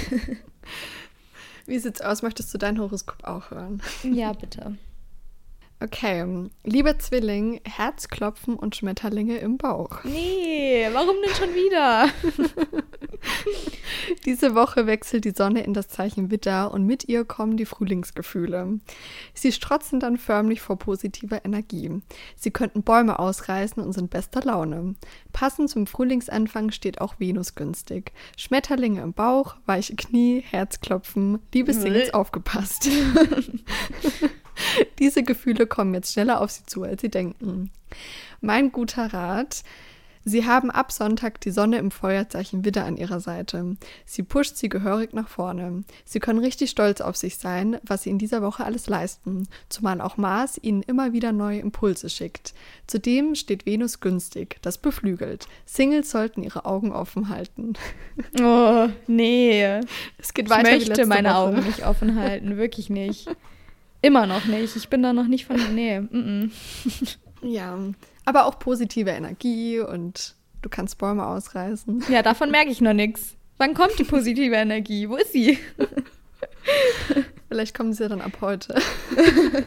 Wie 1.67 1.77
sieht's 1.77 2.01
aus? 2.01 2.24
Möchtest 2.24 2.51
du 2.53 2.57
dein 2.57 2.79
Horoskop 2.79 3.24
auch 3.24 3.51
hören? 3.51 3.81
Ja, 4.01 4.33
bitte. 4.33 4.77
Okay, 5.81 6.50
lieber 6.65 7.00
Zwilling, 7.00 7.62
Herzklopfen 7.63 8.57
und 8.57 8.75
Schmetterlinge 8.75 9.38
im 9.38 9.57
Bauch. 9.57 10.03
Nee, 10.03 10.86
warum 10.91 11.15
denn 11.25 11.36
schon 11.36 11.55
wieder? 11.55 12.09
Diese 14.25 14.55
Woche 14.55 14.88
wechselt 14.88 15.24
die 15.24 15.31
Sonne 15.31 15.63
in 15.63 15.74
das 15.74 15.88
Zeichen 15.88 16.31
Widder 16.31 16.71
und 16.71 16.86
mit 16.86 17.07
ihr 17.07 17.24
kommen 17.24 17.55
die 17.55 17.65
Frühlingsgefühle. 17.65 18.79
Sie 19.33 19.53
strotzen 19.53 20.01
dann 20.01 20.17
förmlich 20.17 20.59
vor 20.59 20.77
positiver 20.77 21.45
Energie. 21.45 22.01
Sie 22.36 22.51
könnten 22.51 22.83
Bäume 22.83 23.17
ausreißen 23.17 23.81
und 23.81 23.93
sind 23.93 24.09
bester 24.09 24.41
Laune. 24.41 24.95
Passend 25.31 25.69
zum 25.69 25.88
Frühlingsanfang 25.88 26.71
steht 26.71 27.00
auch 27.00 27.19
Venus 27.19 27.55
günstig. 27.55 28.12
Schmetterlinge 28.36 29.01
im 29.01 29.13
Bauch, 29.13 29.55
weiche 29.65 29.95
Knie, 29.95 30.43
Herzklopfen, 30.45 31.39
liebe 31.53 31.74
Singles 31.74 32.09
aufgepasst. 32.13 32.89
Diese 35.00 35.24
Gefühle 35.24 35.68
kommen 35.68 35.94
jetzt 35.94 36.14
schneller 36.14 36.42
auf 36.42 36.52
sie 36.52 36.66
zu, 36.66 36.84
als 36.84 37.02
sie 37.02 37.10
denken. 37.10 37.72
Mein 38.42 38.72
guter 38.72 39.14
Rat, 39.14 39.64
Sie 40.26 40.46
haben 40.46 40.70
ab 40.70 40.92
Sonntag 40.92 41.40
die 41.42 41.52
Sonne 41.52 41.78
im 41.78 41.92
Feuerzeichen 41.92 42.66
wieder 42.66 42.86
an 42.86 42.98
ihrer 42.98 43.20
Seite. 43.20 43.78
Sie 44.06 44.24
pusht 44.24 44.58
sie 44.58 44.70
gehörig 44.70 45.14
nach 45.14 45.30
vorne. 45.30 45.84
Sie 46.06 46.20
können 46.20 46.40
richtig 46.40 46.70
stolz 46.70 47.02
auf 47.02 47.16
sich 47.16 47.38
sein, 47.38 47.78
was 47.84 48.04
sie 48.04 48.10
in 48.10 48.20
dieser 48.20 48.42
Woche 48.42 48.66
alles 48.66 48.88
leisten, 48.88 49.48
zumal 49.70 50.02
auch 50.02 50.18
Mars 50.18 50.60
ihnen 50.62 50.84
immer 50.84 51.14
wieder 51.14 51.32
neue 51.32 51.60
Impulse 51.60 52.10
schickt. 52.10 52.54
Zudem 52.86 53.34
steht 53.34 53.66
Venus 53.66 54.02
günstig, 54.02 54.58
das 54.62 54.78
beflügelt. 54.78 55.48
Singles 55.66 56.12
sollten 56.12 56.44
ihre 56.44 56.66
Augen 56.66 56.92
offen 56.92 57.30
halten. 57.30 57.74
Oh, 58.42 58.90
nee. 59.08 59.80
Es 60.18 60.34
geht 60.34 60.50
weiter. 60.50 60.76
Ich 60.76 60.88
möchte 60.88 61.06
meine 61.06 61.30
Woche. 61.30 61.38
Augen 61.38 61.66
nicht 61.66 61.86
offen 61.86 62.20
halten, 62.20 62.58
wirklich 62.58 62.90
nicht. 62.90 63.28
Immer 64.01 64.25
noch 64.25 64.46
nicht. 64.46 64.75
Ich 64.75 64.89
bin 64.89 65.03
da 65.03 65.13
noch 65.13 65.27
nicht 65.27 65.46
von. 65.46 65.58
Nee. 65.75 66.00
Mm 66.00 66.08
-mm. 66.12 66.51
Ja, 67.41 67.77
aber 68.25 68.46
auch 68.46 68.60
positive 68.60 69.12
Energie 69.12 69.79
und 69.79 70.36
du 70.62 70.70
kannst 70.70 70.98
Bäume 70.98 71.25
ausreißen. 71.25 72.03
Ja, 72.10 72.22
davon 72.22 72.51
merke 72.51 72.70
ich 72.70 72.82
noch 72.82 72.94
nichts. 72.94 73.36
Wann 73.58 73.74
kommt 73.74 73.98
die 73.98 74.03
positive 74.03 74.56
Energie? 74.56 75.10
Wo 75.10 75.15
ist 75.15 75.32
sie? 75.32 75.58
Vielleicht 77.48 77.75
kommen 77.75 77.94
sie 77.94 78.03
ja 78.03 78.10
dann 78.10 78.22
ab 78.22 78.38
heute. 78.41 78.79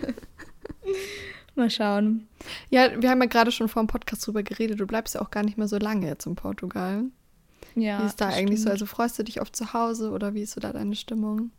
Mal 1.55 1.71
schauen. 1.71 2.29
Ja, 2.71 3.01
wir 3.01 3.11
haben 3.11 3.21
ja 3.21 3.27
gerade 3.27 3.53
schon 3.53 3.69
vor 3.69 3.83
dem 3.83 3.89
Podcast 3.89 4.27
drüber 4.27 4.43
geredet. 4.43 4.81
Du 4.81 4.87
bleibst 4.87 5.15
ja 5.15 5.21
auch 5.21 5.31
gar 5.31 5.43
nicht 5.43 5.59
mehr 5.59 5.69
so 5.69 5.79
lange 5.79 6.07
jetzt 6.07 6.27
in 6.27 6.35
Portugal. 6.35 7.05
Ja. 7.75 8.03
Wie 8.03 8.07
ist 8.07 8.21
da 8.21 8.29
eigentlich 8.29 8.61
stimmt. 8.61 8.61
so? 8.61 8.71
Also 8.71 8.87
freust 8.87 9.19
du 9.19 9.25
dich 9.25 9.41
auf 9.41 9.53
zu 9.53 9.73
Hause 9.73 10.11
oder 10.11 10.35
wie 10.35 10.43
ist 10.43 10.53
so 10.53 10.61
da 10.61 10.73
deine 10.73 10.95
Stimmung? 10.95 11.51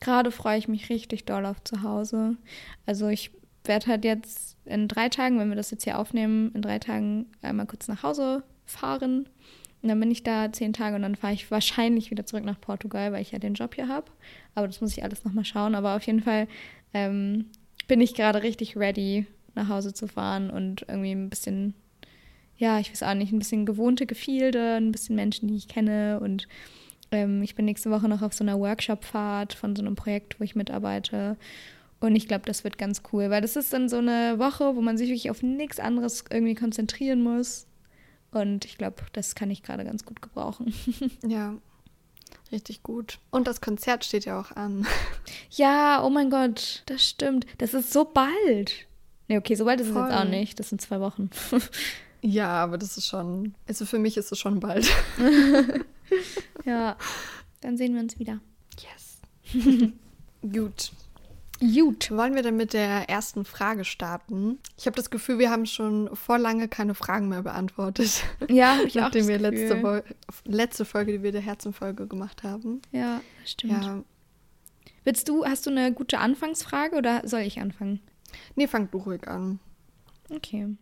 Gerade 0.00 0.30
freue 0.30 0.58
ich 0.58 0.68
mich 0.68 0.90
richtig 0.90 1.24
doll 1.24 1.46
auf 1.46 1.62
zu 1.64 1.82
Hause. 1.82 2.36
Also 2.86 3.08
ich 3.08 3.30
werde 3.64 3.86
halt 3.86 4.04
jetzt 4.04 4.56
in 4.66 4.88
drei 4.88 5.08
Tagen, 5.08 5.38
wenn 5.38 5.48
wir 5.48 5.56
das 5.56 5.70
jetzt 5.70 5.84
hier 5.84 5.98
aufnehmen, 5.98 6.52
in 6.54 6.62
drei 6.62 6.78
Tagen 6.78 7.26
einmal 7.42 7.66
kurz 7.66 7.88
nach 7.88 8.02
Hause 8.02 8.42
fahren. 8.66 9.28
Und 9.82 9.88
dann 9.88 10.00
bin 10.00 10.10
ich 10.10 10.22
da 10.22 10.50
zehn 10.50 10.72
Tage 10.72 10.96
und 10.96 11.02
dann 11.02 11.14
fahre 11.14 11.34
ich 11.34 11.50
wahrscheinlich 11.50 12.10
wieder 12.10 12.24
zurück 12.24 12.44
nach 12.44 12.60
Portugal, 12.60 13.12
weil 13.12 13.20
ich 13.20 13.32
ja 13.32 13.38
den 13.38 13.52
Job 13.54 13.74
hier 13.74 13.88
habe. 13.88 14.06
Aber 14.54 14.66
das 14.66 14.80
muss 14.80 14.96
ich 14.96 15.02
alles 15.04 15.24
nochmal 15.24 15.44
schauen. 15.44 15.74
Aber 15.74 15.96
auf 15.96 16.02
jeden 16.04 16.22
Fall 16.22 16.48
ähm, 16.94 17.46
bin 17.86 18.00
ich 18.00 18.14
gerade 18.14 18.42
richtig 18.42 18.76
ready, 18.76 19.26
nach 19.54 19.68
Hause 19.68 19.92
zu 19.92 20.06
fahren 20.08 20.50
und 20.50 20.86
irgendwie 20.88 21.12
ein 21.12 21.28
bisschen, 21.28 21.74
ja, 22.56 22.80
ich 22.80 22.90
weiß 22.90 23.02
auch 23.02 23.14
nicht, 23.14 23.32
ein 23.32 23.38
bisschen 23.38 23.66
gewohnte 23.66 24.06
Gefilde, 24.06 24.76
ein 24.76 24.90
bisschen 24.90 25.16
Menschen, 25.16 25.48
die 25.48 25.56
ich 25.56 25.68
kenne. 25.68 26.18
Und 26.20 26.48
ähm, 27.10 27.42
ich 27.42 27.54
bin 27.54 27.64
nächste 27.64 27.90
Woche 27.90 28.08
noch 28.08 28.22
auf 28.22 28.32
so 28.34 28.44
einer 28.44 28.58
Workshop-Fahrt 28.58 29.54
von 29.54 29.74
so 29.76 29.82
einem 29.82 29.94
Projekt, 29.94 30.38
wo 30.40 30.44
ich 30.44 30.56
mitarbeite. 30.56 31.36
Und 32.00 32.16
ich 32.16 32.28
glaube, 32.28 32.44
das 32.46 32.64
wird 32.64 32.76
ganz 32.76 33.02
cool, 33.12 33.30
weil 33.30 33.40
das 33.40 33.56
ist 33.56 33.72
dann 33.72 33.88
so 33.88 33.96
eine 33.96 34.38
Woche, 34.38 34.76
wo 34.76 34.82
man 34.82 34.98
sich 34.98 35.08
wirklich 35.08 35.30
auf 35.30 35.42
nichts 35.42 35.80
anderes 35.80 36.24
irgendwie 36.30 36.54
konzentrieren 36.54 37.22
muss. 37.22 37.66
Und 38.30 38.64
ich 38.64 38.76
glaube, 38.76 38.96
das 39.12 39.34
kann 39.34 39.50
ich 39.50 39.62
gerade 39.62 39.84
ganz 39.84 40.04
gut 40.04 40.20
gebrauchen. 40.20 40.74
Ja, 41.26 41.54
richtig 42.52 42.82
gut. 42.82 43.18
Und 43.30 43.46
das 43.46 43.60
Konzert 43.60 44.04
steht 44.04 44.24
ja 44.24 44.38
auch 44.38 44.52
an. 44.52 44.86
Ja, 45.50 46.02
oh 46.04 46.10
mein 46.10 46.30
Gott, 46.30 46.82
das 46.86 47.08
stimmt. 47.08 47.46
Das 47.58 47.74
ist 47.74 47.92
so 47.92 48.04
bald. 48.04 48.86
Nee, 49.28 49.38
okay, 49.38 49.54
so 49.54 49.64
bald 49.64 49.80
ist 49.80 49.90
Voll. 49.90 50.02
es 50.02 50.08
jetzt 50.10 50.18
auch 50.18 50.28
nicht. 50.28 50.58
Das 50.58 50.68
sind 50.68 50.80
zwei 50.80 51.00
Wochen. 51.00 51.30
Ja, 52.26 52.48
aber 52.52 52.78
das 52.78 52.96
ist 52.96 53.06
schon, 53.06 53.54
also 53.68 53.84
für 53.84 53.98
mich 53.98 54.16
ist 54.16 54.32
es 54.32 54.38
schon 54.38 54.58
bald. 54.58 54.90
ja, 56.64 56.96
dann 57.60 57.76
sehen 57.76 57.94
wir 57.94 58.00
uns 58.00 58.18
wieder. 58.18 58.40
Yes. 58.78 59.20
Gut. 60.42 60.92
Gut. 61.60 62.10
Wollen 62.10 62.34
wir 62.34 62.42
dann 62.42 62.56
mit 62.56 62.72
der 62.72 63.08
ersten 63.08 63.44
Frage 63.44 63.84
starten? 63.84 64.58
Ich 64.76 64.86
habe 64.86 64.96
das 64.96 65.08
Gefühl, 65.08 65.38
wir 65.38 65.50
haben 65.50 65.66
schon 65.66 66.14
vor 66.14 66.38
lange 66.38 66.68
keine 66.68 66.94
Fragen 66.94 67.28
mehr 67.28 67.42
beantwortet. 67.42 68.24
Ja, 68.50 68.78
ich 68.84 68.94
Nachdem 68.94 69.24
auch 69.24 69.28
wir 69.28 69.38
letzte, 69.38 70.04
letzte 70.44 70.84
Folge, 70.84 71.12
die 71.12 71.22
wir 71.22 71.32
der 71.32 71.40
Herzenfolge 71.40 72.06
gemacht 72.06 72.42
haben. 72.42 72.82
Ja, 72.92 73.20
stimmt. 73.44 73.84
Ja. 73.84 74.02
Willst 75.04 75.28
du, 75.28 75.44
hast 75.44 75.66
du 75.66 75.70
eine 75.70 75.92
gute 75.92 76.18
Anfangsfrage 76.18 76.96
oder 76.96 77.26
soll 77.26 77.40
ich 77.40 77.60
anfangen? 77.60 78.00
Nee, 78.56 78.66
fang 78.66 78.90
du 78.90 78.98
ruhig 78.98 79.26
an. 79.28 79.60
Okay. 80.30 80.76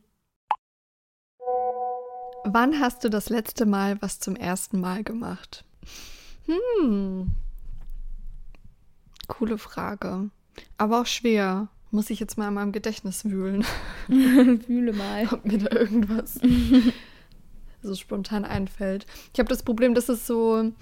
Wann 2.45 2.81
hast 2.81 3.05
du 3.05 3.09
das 3.09 3.29
letzte 3.29 3.67
Mal 3.67 4.01
was 4.03 4.19
zum 4.19 4.35
ersten 4.37 4.81
Mal 4.81 5.05
gemacht? 5.05 5.65
Hm. 6.47 7.33
Coole 9.29 9.59
Frage. 9.59 10.31
Aber 10.77 11.01
auch 11.01 11.07
schwer. 11.07 11.69
Muss 11.91 12.11
ich 12.11 12.21
jetzt 12.21 12.39
mal 12.39 12.49
in 12.49 12.55
meinem 12.55 12.73
Gedächtnis 12.73 13.27
wühlen. 13.27 13.65
Wühle 14.09 14.93
mal. 14.93 15.29
Ob 15.31 15.45
mir 15.45 15.59
da 15.59 15.77
irgendwas 15.77 16.41
so 17.83 17.95
spontan 17.95 18.45
einfällt. 18.45 19.07
Ich 19.33 19.39
habe 19.39 19.49
das 19.49 19.63
Problem, 19.63 19.95
dass 19.95 20.09
es 20.09 20.27
so 20.27 20.73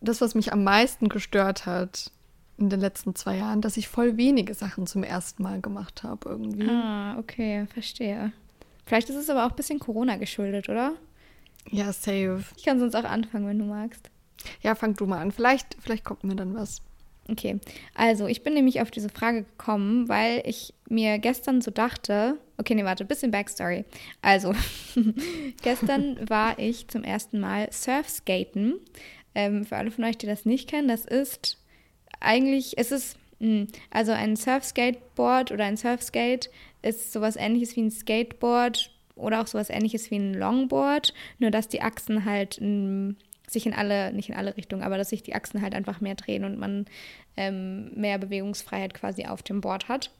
das, 0.00 0.20
was 0.20 0.34
mich 0.34 0.52
am 0.52 0.64
meisten 0.64 1.08
gestört 1.08 1.66
hat 1.66 2.10
in 2.58 2.70
den 2.70 2.80
letzten 2.80 3.14
zwei 3.14 3.36
Jahren, 3.36 3.60
dass 3.60 3.76
ich 3.76 3.88
voll 3.88 4.16
wenige 4.16 4.54
Sachen 4.54 4.86
zum 4.86 5.04
ersten 5.04 5.42
Mal 5.42 5.60
gemacht 5.60 6.02
habe 6.02 6.30
irgendwie. 6.30 6.68
Ah, 6.68 7.18
okay, 7.18 7.66
verstehe. 7.72 8.32
Vielleicht 8.84 9.08
ist 9.10 9.16
es 9.16 9.30
aber 9.30 9.46
auch 9.46 9.50
ein 9.50 9.56
bisschen 9.56 9.78
Corona 9.78 10.16
geschuldet, 10.16 10.68
oder? 10.68 10.94
Ja, 11.70 11.92
safe. 11.92 12.44
Ich 12.56 12.64
kann 12.64 12.80
sonst 12.80 12.94
auch 12.94 13.04
anfangen, 13.04 13.46
wenn 13.46 13.58
du 13.58 13.64
magst. 13.64 14.10
Ja, 14.62 14.74
fang 14.74 14.94
du 14.94 15.06
mal 15.06 15.20
an. 15.20 15.32
Vielleicht, 15.32 15.76
vielleicht 15.80 16.04
kommt 16.04 16.24
mir 16.24 16.34
dann 16.34 16.54
was. 16.54 16.82
Okay, 17.28 17.60
also 17.94 18.26
ich 18.26 18.42
bin 18.42 18.54
nämlich 18.54 18.80
auf 18.80 18.90
diese 18.90 19.08
Frage 19.08 19.44
gekommen, 19.44 20.08
weil 20.08 20.42
ich 20.44 20.74
mir 20.88 21.18
gestern 21.18 21.60
so 21.60 21.70
dachte, 21.70 22.36
okay, 22.58 22.74
nee, 22.74 22.84
warte, 22.84 23.04
bisschen 23.04 23.30
Backstory. 23.30 23.84
Also, 24.22 24.52
gestern 25.62 26.18
war 26.28 26.58
ich 26.58 26.88
zum 26.88 27.04
ersten 27.04 27.38
Mal 27.38 27.68
Surfskaten. 27.70 28.80
Ähm, 29.34 29.64
für 29.64 29.76
alle 29.76 29.92
von 29.92 30.04
euch, 30.04 30.18
die 30.18 30.26
das 30.26 30.44
nicht 30.44 30.68
kennen, 30.68 30.88
das 30.88 31.04
ist 31.06 31.58
eigentlich, 32.18 32.76
es 32.76 32.90
ist, 32.90 33.16
mh, 33.38 33.46
hm, 33.46 33.68
also 33.90 34.12
ein 34.12 34.34
Surfskateboard 34.36 35.52
oder 35.52 35.64
ein 35.64 35.76
Surfskate 35.76 36.50
ist 36.82 37.12
sowas 37.12 37.36
ähnliches 37.36 37.76
wie 37.76 37.82
ein 37.82 37.90
Skateboard 37.90 38.90
oder 39.14 39.40
auch 39.40 39.46
sowas 39.46 39.70
ähnliches 39.70 40.10
wie 40.10 40.16
ein 40.16 40.34
Longboard, 40.34 41.14
nur 41.38 41.50
dass 41.50 41.68
die 41.68 41.82
Achsen 41.82 42.24
halt 42.24 42.58
mh, 42.60 43.14
sich 43.48 43.66
in 43.66 43.74
alle, 43.74 44.12
nicht 44.12 44.28
in 44.28 44.34
alle 44.34 44.56
Richtungen, 44.56 44.82
aber 44.82 44.98
dass 44.98 45.10
sich 45.10 45.22
die 45.22 45.34
Achsen 45.34 45.62
halt 45.62 45.74
einfach 45.74 46.00
mehr 46.00 46.14
drehen 46.14 46.44
und 46.44 46.58
man 46.58 46.86
ähm, 47.36 47.92
mehr 47.94 48.18
Bewegungsfreiheit 48.18 48.94
quasi 48.94 49.26
auf 49.26 49.42
dem 49.42 49.60
Board 49.60 49.88
hat. 49.88 50.10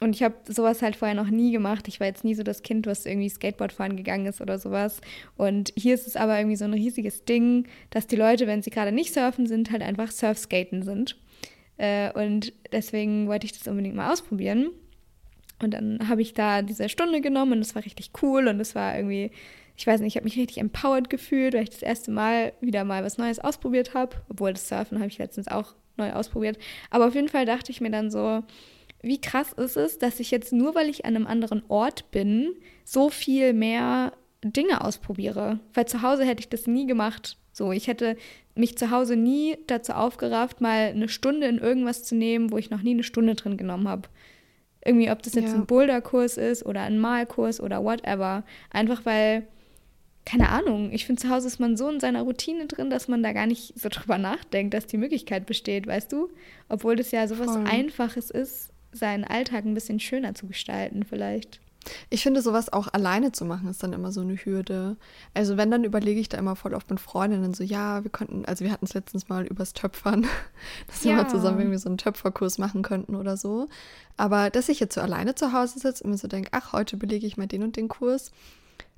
Und 0.00 0.16
ich 0.16 0.24
habe 0.24 0.34
sowas 0.48 0.82
halt 0.82 0.96
vorher 0.96 1.14
noch 1.14 1.30
nie 1.30 1.52
gemacht. 1.52 1.86
Ich 1.86 2.00
war 2.00 2.08
jetzt 2.08 2.24
nie 2.24 2.34
so 2.34 2.42
das 2.42 2.64
Kind, 2.64 2.86
was 2.86 3.06
irgendwie 3.06 3.28
Skateboard 3.28 3.72
fahren 3.72 3.96
gegangen 3.96 4.26
ist 4.26 4.40
oder 4.40 4.58
sowas. 4.58 5.00
Und 5.36 5.72
hier 5.76 5.94
ist 5.94 6.08
es 6.08 6.16
aber 6.16 6.36
irgendwie 6.38 6.56
so 6.56 6.64
ein 6.64 6.74
riesiges 6.74 7.24
Ding, 7.24 7.68
dass 7.90 8.08
die 8.08 8.16
Leute, 8.16 8.48
wenn 8.48 8.62
sie 8.62 8.70
gerade 8.70 8.90
nicht 8.90 9.14
surfen 9.14 9.46
sind, 9.46 9.70
halt 9.70 9.80
einfach 9.80 10.10
Surfskaten 10.10 10.82
sind. 10.82 11.16
Äh, 11.76 12.10
und 12.14 12.52
deswegen 12.72 13.28
wollte 13.28 13.46
ich 13.46 13.52
das 13.52 13.68
unbedingt 13.68 13.94
mal 13.94 14.12
ausprobieren. 14.12 14.70
Und 15.62 15.72
dann 15.74 16.08
habe 16.08 16.22
ich 16.22 16.34
da 16.34 16.62
diese 16.62 16.88
Stunde 16.88 17.20
genommen 17.20 17.52
und 17.52 17.60
es 17.60 17.74
war 17.74 17.84
richtig 17.84 18.10
cool 18.22 18.48
und 18.48 18.60
es 18.60 18.74
war 18.74 18.96
irgendwie 18.96 19.30
ich 19.76 19.86
weiß 19.86 20.00
nicht, 20.00 20.12
ich 20.12 20.16
habe 20.16 20.24
mich 20.24 20.36
richtig 20.36 20.58
empowered 20.58 21.10
gefühlt, 21.10 21.54
weil 21.54 21.64
ich 21.64 21.70
das 21.70 21.82
erste 21.82 22.10
Mal 22.10 22.52
wieder 22.60 22.84
mal 22.84 23.04
was 23.04 23.18
Neues 23.18 23.38
ausprobiert 23.38 23.94
habe. 23.94 24.16
Obwohl 24.28 24.52
das 24.52 24.68
Surfen 24.68 24.98
habe 24.98 25.08
ich 25.08 25.18
letztens 25.18 25.48
auch 25.48 25.74
neu 25.96 26.12
ausprobiert. 26.12 26.58
Aber 26.90 27.06
auf 27.06 27.14
jeden 27.14 27.28
Fall 27.28 27.46
dachte 27.46 27.72
ich 27.72 27.80
mir 27.80 27.90
dann 27.90 28.10
so, 28.10 28.42
wie 29.02 29.20
krass 29.20 29.52
ist 29.52 29.76
es, 29.76 29.98
dass 29.98 30.20
ich 30.20 30.30
jetzt 30.30 30.52
nur, 30.52 30.74
weil 30.74 30.88
ich 30.88 31.04
an 31.04 31.16
einem 31.16 31.26
anderen 31.26 31.62
Ort 31.68 32.10
bin, 32.10 32.54
so 32.84 33.08
viel 33.08 33.52
mehr 33.52 34.12
Dinge 34.44 34.84
ausprobiere. 34.84 35.60
Weil 35.74 35.86
zu 35.86 36.02
Hause 36.02 36.24
hätte 36.24 36.40
ich 36.40 36.48
das 36.48 36.66
nie 36.66 36.86
gemacht. 36.86 37.36
So, 37.52 37.72
ich 37.72 37.86
hätte 37.86 38.16
mich 38.54 38.78
zu 38.78 38.90
Hause 38.90 39.16
nie 39.16 39.58
dazu 39.66 39.92
aufgerafft, 39.92 40.60
mal 40.60 40.88
eine 40.88 41.08
Stunde 41.08 41.46
in 41.46 41.58
irgendwas 41.58 42.04
zu 42.04 42.14
nehmen, 42.14 42.50
wo 42.52 42.58
ich 42.58 42.70
noch 42.70 42.82
nie 42.82 42.92
eine 42.92 43.02
Stunde 43.02 43.34
drin 43.34 43.56
genommen 43.56 43.88
habe. 43.88 44.08
Irgendwie, 44.84 45.10
ob 45.10 45.22
das 45.22 45.34
jetzt 45.34 45.50
ja. 45.50 45.54
ein 45.54 45.66
Boulderkurs 45.66 46.36
ist 46.36 46.66
oder 46.66 46.80
ein 46.82 46.98
Malkurs 46.98 47.60
oder 47.60 47.84
whatever. 47.84 48.42
Einfach 48.70 49.04
weil 49.04 49.46
keine 50.24 50.50
Ahnung, 50.50 50.92
ich 50.92 51.04
finde, 51.04 51.20
zu 51.20 51.30
Hause 51.30 51.48
ist 51.48 51.58
man 51.58 51.76
so 51.76 51.88
in 51.88 51.98
seiner 51.98 52.22
Routine 52.22 52.66
drin, 52.66 52.90
dass 52.90 53.08
man 53.08 53.22
da 53.22 53.32
gar 53.32 53.46
nicht 53.46 53.78
so 53.78 53.88
drüber 53.90 54.18
nachdenkt, 54.18 54.74
dass 54.74 54.86
die 54.86 54.98
Möglichkeit 54.98 55.46
besteht, 55.46 55.86
weißt 55.86 56.12
du? 56.12 56.30
Obwohl 56.68 56.96
das 56.96 57.10
ja 57.10 57.26
sowas 57.26 57.52
Voll. 57.52 57.64
Einfaches 57.66 58.30
ist, 58.30 58.70
seinen 58.92 59.24
Alltag 59.24 59.64
ein 59.64 59.74
bisschen 59.74 60.00
schöner 60.00 60.34
zu 60.34 60.46
gestalten, 60.46 61.04
vielleicht. 61.04 61.60
Ich 62.10 62.22
finde, 62.22 62.42
sowas 62.42 62.72
auch 62.72 62.88
alleine 62.92 63.32
zu 63.32 63.44
machen, 63.44 63.68
ist 63.68 63.82
dann 63.82 63.92
immer 63.92 64.12
so 64.12 64.20
eine 64.20 64.36
Hürde. 64.36 64.96
Also 65.34 65.56
wenn, 65.56 65.70
dann 65.70 65.84
überlege 65.84 66.20
ich 66.20 66.28
da 66.28 66.38
immer 66.38 66.56
voll 66.56 66.74
oft 66.74 66.90
mit 66.90 67.00
Freundinnen 67.00 67.54
so, 67.54 67.64
ja, 67.64 68.04
wir 68.04 68.10
könnten, 68.10 68.44
also 68.44 68.64
wir 68.64 68.72
hatten 68.72 68.84
es 68.84 68.94
letztens 68.94 69.28
mal 69.28 69.46
übers 69.46 69.72
Töpfern, 69.72 70.26
dass 70.86 71.04
ja. 71.04 71.10
wir 71.10 71.22
mal 71.22 71.28
zusammen 71.28 71.60
irgendwie 71.60 71.78
so 71.78 71.88
einen 71.88 71.98
Töpferkurs 71.98 72.58
machen 72.58 72.82
könnten 72.82 73.16
oder 73.16 73.36
so. 73.36 73.68
Aber 74.16 74.50
dass 74.50 74.68
ich 74.68 74.80
jetzt 74.80 74.94
so 74.94 75.00
alleine 75.00 75.34
zu 75.34 75.52
Hause 75.52 75.78
sitze 75.78 76.04
und 76.04 76.10
mir 76.10 76.18
so 76.18 76.28
denke, 76.28 76.50
ach, 76.52 76.72
heute 76.72 76.96
belege 76.96 77.26
ich 77.26 77.36
mal 77.36 77.46
den 77.46 77.62
und 77.62 77.76
den 77.76 77.88
Kurs, 77.88 78.30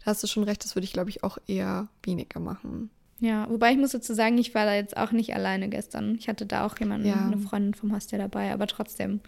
da 0.01 0.07
hast 0.07 0.23
du 0.23 0.27
schon 0.27 0.45
recht, 0.45 0.65
das 0.65 0.75
würde 0.75 0.85
ich, 0.85 0.93
glaube 0.93 1.11
ich, 1.11 1.23
auch 1.25 1.39
eher 1.47 1.89
weniger 2.03 2.41
machen. 2.41 2.91
Ja, 3.21 3.49
wobei 3.49 3.73
ich 3.73 3.79
muss 3.79 3.93
dazu 3.93 4.13
sagen, 4.13 4.37
ich 4.39 4.55
war 4.55 4.67
da 4.67 4.75
jetzt 4.75 4.97
auch 4.97 5.13
nicht 5.13 5.35
alleine 5.35 5.69
gestern. 5.69 6.17
Ich 6.17 6.29
hatte 6.29 6.47
da 6.47 6.67
auch 6.67 6.79
jemanden, 6.79 7.07
ja. 7.07 7.15
eine 7.15 7.39
Freundin 7.39 7.75
vom 7.75 7.95
Hostel 7.95 8.19
dabei, 8.19 8.53
aber 8.53 8.67
trotzdem 8.67 9.21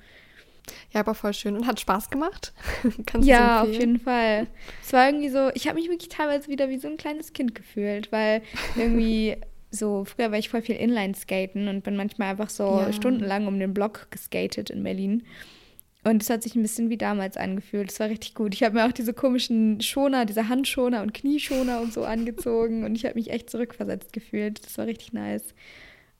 ja, 0.92 1.00
aber 1.00 1.14
voll 1.14 1.35
schön 1.35 1.56
und 1.56 1.66
hat 1.66 1.80
Spaß 1.80 2.11
gemacht. 2.11 2.52
Kannst 3.06 3.28
ja, 3.28 3.62
auf 3.62 3.73
jeden 3.73 3.99
Fall. 3.99 4.46
Es 4.82 4.92
war 4.92 5.06
irgendwie 5.06 5.28
so, 5.28 5.50
ich 5.54 5.68
habe 5.68 5.78
mich 5.78 5.88
wirklich 5.88 6.08
teilweise 6.08 6.49
wieder 6.49 6.68
wie 6.68 6.78
so 6.78 6.88
ein 6.88 6.96
kleines 6.96 7.32
Kind 7.32 7.54
gefühlt, 7.54 8.12
weil 8.12 8.42
irgendwie 8.76 9.37
so, 9.70 10.04
früher 10.04 10.30
war 10.30 10.38
ich 10.38 10.49
voll 10.49 10.62
viel 10.62 10.76
Inline-Skaten 10.76 11.68
und 11.68 11.85
bin 11.85 11.96
manchmal 11.96 12.30
einfach 12.30 12.50
so 12.50 12.80
ja. 12.80 12.92
stundenlang 12.92 13.46
um 13.46 13.58
den 13.58 13.75
Block 13.75 14.08
geskatet 14.11 14.70
in 14.70 14.82
Berlin. 14.82 15.25
Und 16.04 16.23
es 16.23 16.30
hat 16.30 16.44
sich 16.44 16.54
ein 16.54 16.62
bisschen 16.62 16.88
wie 16.88 16.96
damals 16.96 17.37
angefühlt. 17.37 17.90
Es 17.90 17.99
war 17.99 18.08
richtig 18.08 18.35
gut. 18.35 18.54
Ich 18.54 18.62
habe 18.62 18.76
mir 18.76 18.87
auch 18.87 18.92
diese 18.92 19.12
komischen 19.12 19.80
Schoner, 19.80 20.25
diese 20.25 20.49
Handschoner 20.49 21.02
und 21.02 21.14
Knieschoner 21.14 21.80
und 21.80 21.92
so 21.92 22.04
angezogen 22.04 22.85
und 22.85 22.94
ich 22.94 23.04
habe 23.04 23.16
mich 23.16 23.30
echt 23.30 23.50
zurückversetzt 23.50 24.12
gefühlt. 24.12 24.64
Das 24.64 24.78
war 24.78 24.87
richtig 24.87 25.12
nice. 25.12 25.52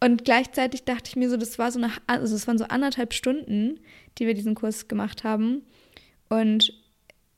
Und 0.06 0.25
gleichzeitig 0.25 0.84
dachte 0.84 1.08
ich 1.08 1.16
mir 1.16 1.28
so, 1.28 1.36
das 1.36 1.58
war 1.58 1.72
so 1.72 1.80
eine, 1.80 1.90
also 2.06 2.36
es 2.36 2.46
waren 2.46 2.58
so 2.58 2.66
anderthalb 2.66 3.12
Stunden, 3.12 3.80
die 4.18 4.26
wir 4.28 4.34
diesen 4.34 4.54
Kurs 4.54 4.86
gemacht 4.86 5.25
haben. 5.25 5.62
Und 6.28 6.72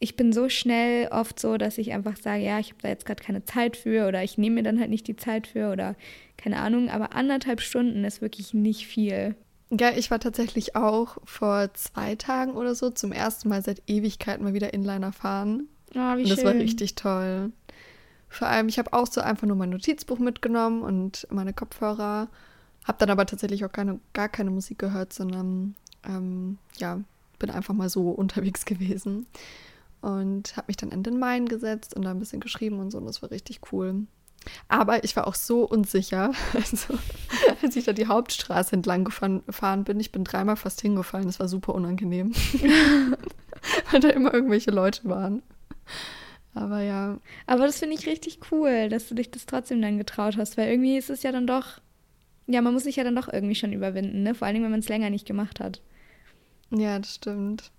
ich 0.00 0.16
bin 0.16 0.34
so 0.34 0.50
schnell 0.50 1.08
oft 1.08 1.40
so, 1.40 1.56
dass 1.56 1.78
ich 1.78 1.94
einfach 1.94 2.18
sage, 2.18 2.44
ja, 2.44 2.58
ich 2.58 2.68
habe 2.68 2.82
da 2.82 2.88
jetzt 2.88 3.06
gerade 3.06 3.24
keine 3.24 3.42
Zeit 3.46 3.78
für 3.78 4.06
oder 4.06 4.22
ich 4.22 4.36
nehme 4.36 4.56
mir 4.56 4.62
dann 4.64 4.78
halt 4.78 4.90
nicht 4.90 5.08
die 5.08 5.16
Zeit 5.16 5.46
für 5.46 5.72
oder 5.72 5.96
keine 6.36 6.58
Ahnung. 6.58 6.90
Aber 6.90 7.14
anderthalb 7.14 7.62
Stunden 7.62 8.04
ist 8.04 8.20
wirklich 8.20 8.52
nicht 8.52 8.86
viel. 8.86 9.34
Ja, 9.70 9.92
ich 9.96 10.10
war 10.10 10.20
tatsächlich 10.20 10.76
auch 10.76 11.16
vor 11.24 11.72
zwei 11.72 12.16
Tagen 12.16 12.52
oder 12.52 12.74
so 12.74 12.90
zum 12.90 13.12
ersten 13.12 13.48
Mal 13.48 13.62
seit 13.62 13.82
Ewigkeiten 13.86 14.44
mal 14.44 14.52
wieder 14.52 14.74
Inliner 14.74 15.12
fahren. 15.12 15.68
Oh, 15.94 16.16
wie 16.18 16.24
Und 16.24 16.28
das 16.28 16.40
schön. 16.40 16.44
war 16.44 16.54
richtig 16.54 16.96
toll. 16.96 17.50
Vor 18.28 18.46
allem, 18.46 18.68
ich 18.68 18.78
habe 18.78 18.92
auch 18.92 19.06
so 19.06 19.22
einfach 19.22 19.46
nur 19.46 19.56
mein 19.56 19.70
Notizbuch 19.70 20.18
mitgenommen 20.18 20.82
und 20.82 21.26
meine 21.30 21.54
Kopfhörer. 21.54 22.28
Habe 22.88 22.98
dann 22.98 23.10
aber 23.10 23.26
tatsächlich 23.26 23.66
auch 23.66 23.72
keine, 23.72 24.00
gar 24.14 24.30
keine 24.30 24.50
Musik 24.50 24.78
gehört, 24.78 25.12
sondern 25.12 25.74
ähm, 26.04 26.56
ja, 26.78 27.00
bin 27.38 27.50
einfach 27.50 27.74
mal 27.74 27.90
so 27.90 28.10
unterwegs 28.10 28.64
gewesen 28.64 29.26
und 30.00 30.56
habe 30.56 30.68
mich 30.68 30.78
dann 30.78 30.90
in 30.90 31.02
den 31.02 31.18
Main 31.18 31.46
gesetzt 31.46 31.94
und 31.94 32.04
da 32.04 32.10
ein 32.10 32.18
bisschen 32.18 32.40
geschrieben 32.40 32.80
und 32.80 32.90
so 32.90 32.98
und 32.98 33.06
das 33.06 33.20
war 33.20 33.30
richtig 33.30 33.60
cool. 33.72 34.06
Aber 34.68 35.04
ich 35.04 35.16
war 35.16 35.26
auch 35.26 35.34
so 35.34 35.64
unsicher, 35.64 36.32
also, 36.54 36.98
als 37.62 37.76
ich 37.76 37.84
da 37.84 37.92
die 37.92 38.06
Hauptstraße 38.06 38.74
entlang 38.74 39.04
gefahren, 39.04 39.42
gefahren 39.44 39.84
bin. 39.84 40.00
Ich 40.00 40.12
bin 40.12 40.24
dreimal 40.24 40.56
fast 40.56 40.80
hingefallen. 40.80 41.26
Das 41.26 41.40
war 41.40 41.48
super 41.48 41.74
unangenehm, 41.74 42.32
weil 43.90 44.00
da 44.00 44.08
immer 44.08 44.32
irgendwelche 44.32 44.70
Leute 44.70 45.06
waren. 45.08 45.42
Aber 46.54 46.80
ja. 46.80 47.18
Aber 47.46 47.66
das 47.66 47.80
finde 47.80 47.96
ich 47.96 48.06
richtig 48.06 48.38
cool, 48.50 48.88
dass 48.88 49.08
du 49.08 49.14
dich 49.14 49.30
das 49.30 49.44
trotzdem 49.44 49.82
dann 49.82 49.98
getraut 49.98 50.36
hast, 50.38 50.56
weil 50.56 50.70
irgendwie 50.70 50.96
ist 50.96 51.10
es 51.10 51.22
ja 51.22 51.32
dann 51.32 51.46
doch, 51.46 51.80
ja, 52.48 52.62
man 52.62 52.72
muss 52.72 52.84
sich 52.84 52.96
ja 52.96 53.04
dann 53.04 53.14
doch 53.14 53.30
irgendwie 53.30 53.54
schon 53.54 53.72
überwinden, 53.72 54.22
ne? 54.22 54.34
Vor 54.34 54.48
allem, 54.48 54.62
wenn 54.62 54.70
man 54.70 54.80
es 54.80 54.88
länger 54.88 55.10
nicht 55.10 55.26
gemacht 55.26 55.60
hat. 55.60 55.80
Ja, 56.70 56.98
das 56.98 57.14
stimmt. 57.14 57.70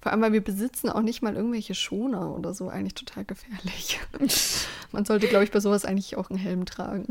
Vor 0.00 0.10
allem, 0.10 0.20
weil 0.20 0.32
wir 0.32 0.40
besitzen 0.42 0.88
auch 0.88 1.02
nicht 1.02 1.22
mal 1.22 1.34
irgendwelche 1.36 1.74
Schoner 1.74 2.34
oder 2.36 2.54
so, 2.54 2.68
eigentlich 2.68 2.94
total 2.94 3.24
gefährlich. 3.24 4.00
Man 4.92 5.04
sollte, 5.04 5.28
glaube 5.28 5.44
ich, 5.44 5.50
bei 5.50 5.60
sowas 5.60 5.84
eigentlich 5.84 6.16
auch 6.16 6.30
einen 6.30 6.38
Helm 6.38 6.66
tragen. 6.66 7.06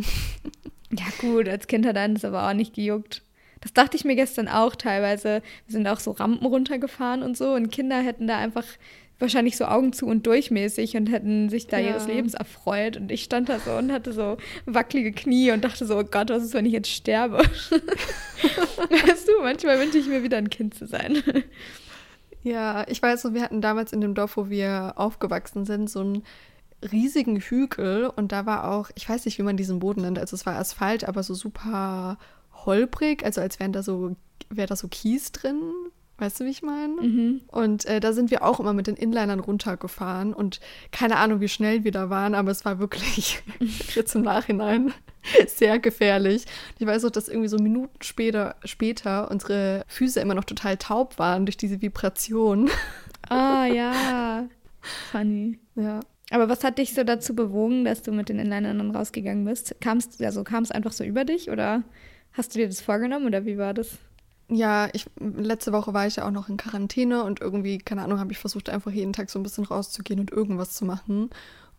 Ja, 0.91 1.05
gut, 1.19 1.47
als 1.47 1.67
Kind 1.67 1.85
hat 1.85 1.95
einen 1.95 2.15
das 2.15 2.25
aber 2.25 2.47
auch 2.47 2.53
nicht 2.53 2.73
gejuckt. 2.73 3.21
Das 3.61 3.73
dachte 3.73 3.95
ich 3.95 4.03
mir 4.03 4.15
gestern 4.15 4.47
auch 4.47 4.75
teilweise. 4.75 5.41
Wir 5.67 5.71
sind 5.71 5.87
auch 5.87 5.99
so 5.99 6.11
Rampen 6.11 6.45
runtergefahren 6.45 7.23
und 7.23 7.37
so 7.37 7.53
und 7.53 7.71
Kinder 7.71 8.01
hätten 8.01 8.27
da 8.27 8.37
einfach 8.37 8.65
wahrscheinlich 9.21 9.57
so 9.57 9.65
Augen 9.65 9.93
zu 9.93 10.07
und 10.07 10.25
durchmäßig 10.27 10.97
und 10.97 11.11
hätten 11.11 11.49
sich 11.49 11.67
da 11.67 11.77
ja. 11.77 11.89
ihres 11.89 12.07
Lebens 12.07 12.33
erfreut. 12.33 12.97
Und 12.97 13.11
ich 13.11 13.23
stand 13.23 13.49
da 13.49 13.59
so 13.59 13.71
und 13.71 13.91
hatte 13.91 14.13
so 14.13 14.37
wackelige 14.65 15.11
Knie 15.11 15.51
und 15.51 15.63
dachte 15.63 15.85
so, 15.85 15.97
oh 15.97 16.03
Gott, 16.03 16.29
was 16.29 16.43
ist, 16.43 16.53
wenn 16.53 16.65
ich 16.65 16.73
jetzt 16.73 16.89
sterbe? 16.89 17.37
weißt 17.39 19.27
du, 19.27 19.41
manchmal 19.41 19.79
wünsche 19.79 19.97
ich 19.97 20.07
mir 20.07 20.23
wieder 20.23 20.37
ein 20.37 20.49
Kind 20.49 20.73
zu 20.73 20.85
sein. 20.87 21.21
Ja, 22.43 22.85
ich 22.87 23.01
weiß 23.01 23.21
so, 23.21 23.33
wir 23.33 23.43
hatten 23.43 23.61
damals 23.61 23.93
in 23.93 24.01
dem 24.01 24.15
Dorf, 24.15 24.35
wo 24.35 24.49
wir 24.49 24.93
aufgewachsen 24.95 25.65
sind, 25.65 25.89
so 25.89 25.99
einen 25.99 26.23
riesigen 26.91 27.39
Hügel 27.39 28.07
und 28.07 28.31
da 28.31 28.45
war 28.45 28.71
auch, 28.71 28.89
ich 28.95 29.07
weiß 29.07 29.25
nicht, 29.25 29.37
wie 29.37 29.43
man 29.43 29.57
diesen 29.57 29.79
Boden 29.79 30.01
nennt, 30.01 30.17
also 30.17 30.35
es 30.35 30.45
war 30.45 30.55
Asphalt, 30.55 31.03
aber 31.03 31.21
so 31.21 31.35
super 31.35 32.17
holprig, 32.65 33.23
also 33.23 33.41
als 33.41 33.59
wären 33.59 33.73
da 33.73 33.83
so, 33.83 34.15
wäre 34.49 34.67
da 34.67 34.75
so 34.75 34.87
Kies 34.87 35.31
drin, 35.31 35.61
Weißt 36.17 36.39
du, 36.39 36.45
wie 36.45 36.49
ich 36.49 36.61
meine? 36.61 37.01
Mhm. 37.01 37.41
Und 37.47 37.85
äh, 37.85 37.99
da 37.99 38.13
sind 38.13 38.29
wir 38.29 38.43
auch 38.43 38.59
immer 38.59 38.73
mit 38.73 38.85
den 38.85 38.95
Inlinern 38.95 39.39
runtergefahren 39.39 40.33
und 40.33 40.59
keine 40.91 41.17
Ahnung, 41.17 41.41
wie 41.41 41.47
schnell 41.47 41.83
wir 41.83 41.91
da 41.91 42.11
waren, 42.11 42.35
aber 42.35 42.51
es 42.51 42.63
war 42.63 42.79
wirklich 42.79 43.41
jetzt 43.95 44.15
im 44.15 44.21
Nachhinein 44.21 44.93
sehr 45.47 45.79
gefährlich. 45.79 46.45
Ich 46.77 46.85
weiß 46.85 47.05
auch, 47.05 47.11
dass 47.11 47.27
irgendwie 47.27 47.47
so 47.47 47.57
Minuten 47.57 48.01
später, 48.01 48.55
später 48.65 49.29
unsere 49.31 49.83
Füße 49.87 50.19
immer 50.19 50.35
noch 50.35 50.43
total 50.43 50.77
taub 50.77 51.19
waren 51.19 51.45
durch 51.45 51.57
diese 51.57 51.81
Vibration. 51.81 52.69
Ah, 53.29 53.65
ja. 53.65 54.47
Funny. 55.11 55.59
Ja. 55.75 56.01
Aber 56.31 56.49
was 56.49 56.63
hat 56.63 56.77
dich 56.77 56.93
so 56.93 57.03
dazu 57.03 57.35
bewogen, 57.35 57.83
dass 57.83 58.01
du 58.03 58.11
mit 58.11 58.29
den 58.29 58.39
Inlinern 58.39 58.77
dann 58.77 58.95
rausgegangen 58.95 59.45
bist? 59.45 59.75
Kamst, 59.81 60.21
also 60.23 60.43
kam 60.43 60.63
es 60.63 60.71
einfach 60.71 60.93
so 60.93 61.03
über 61.03 61.25
dich 61.25 61.49
oder 61.49 61.83
hast 62.33 62.55
du 62.55 62.59
dir 62.59 62.67
das 62.67 62.81
vorgenommen 62.81 63.25
oder 63.25 63.45
wie 63.45 63.57
war 63.57 63.73
das? 63.73 63.97
Ja, 64.51 64.89
ich, 64.91 65.05
letzte 65.17 65.71
Woche 65.71 65.93
war 65.93 66.07
ich 66.07 66.17
ja 66.17 66.27
auch 66.27 66.31
noch 66.31 66.49
in 66.49 66.57
Quarantäne 66.57 67.23
und 67.23 67.39
irgendwie, 67.39 67.77
keine 67.77 68.03
Ahnung, 68.03 68.19
habe 68.19 68.33
ich 68.33 68.37
versucht, 68.37 68.69
einfach 68.69 68.91
jeden 68.91 69.13
Tag 69.13 69.29
so 69.29 69.39
ein 69.39 69.43
bisschen 69.43 69.63
rauszugehen 69.63 70.19
und 70.19 70.31
irgendwas 70.31 70.73
zu 70.73 70.83
machen. 70.83 71.29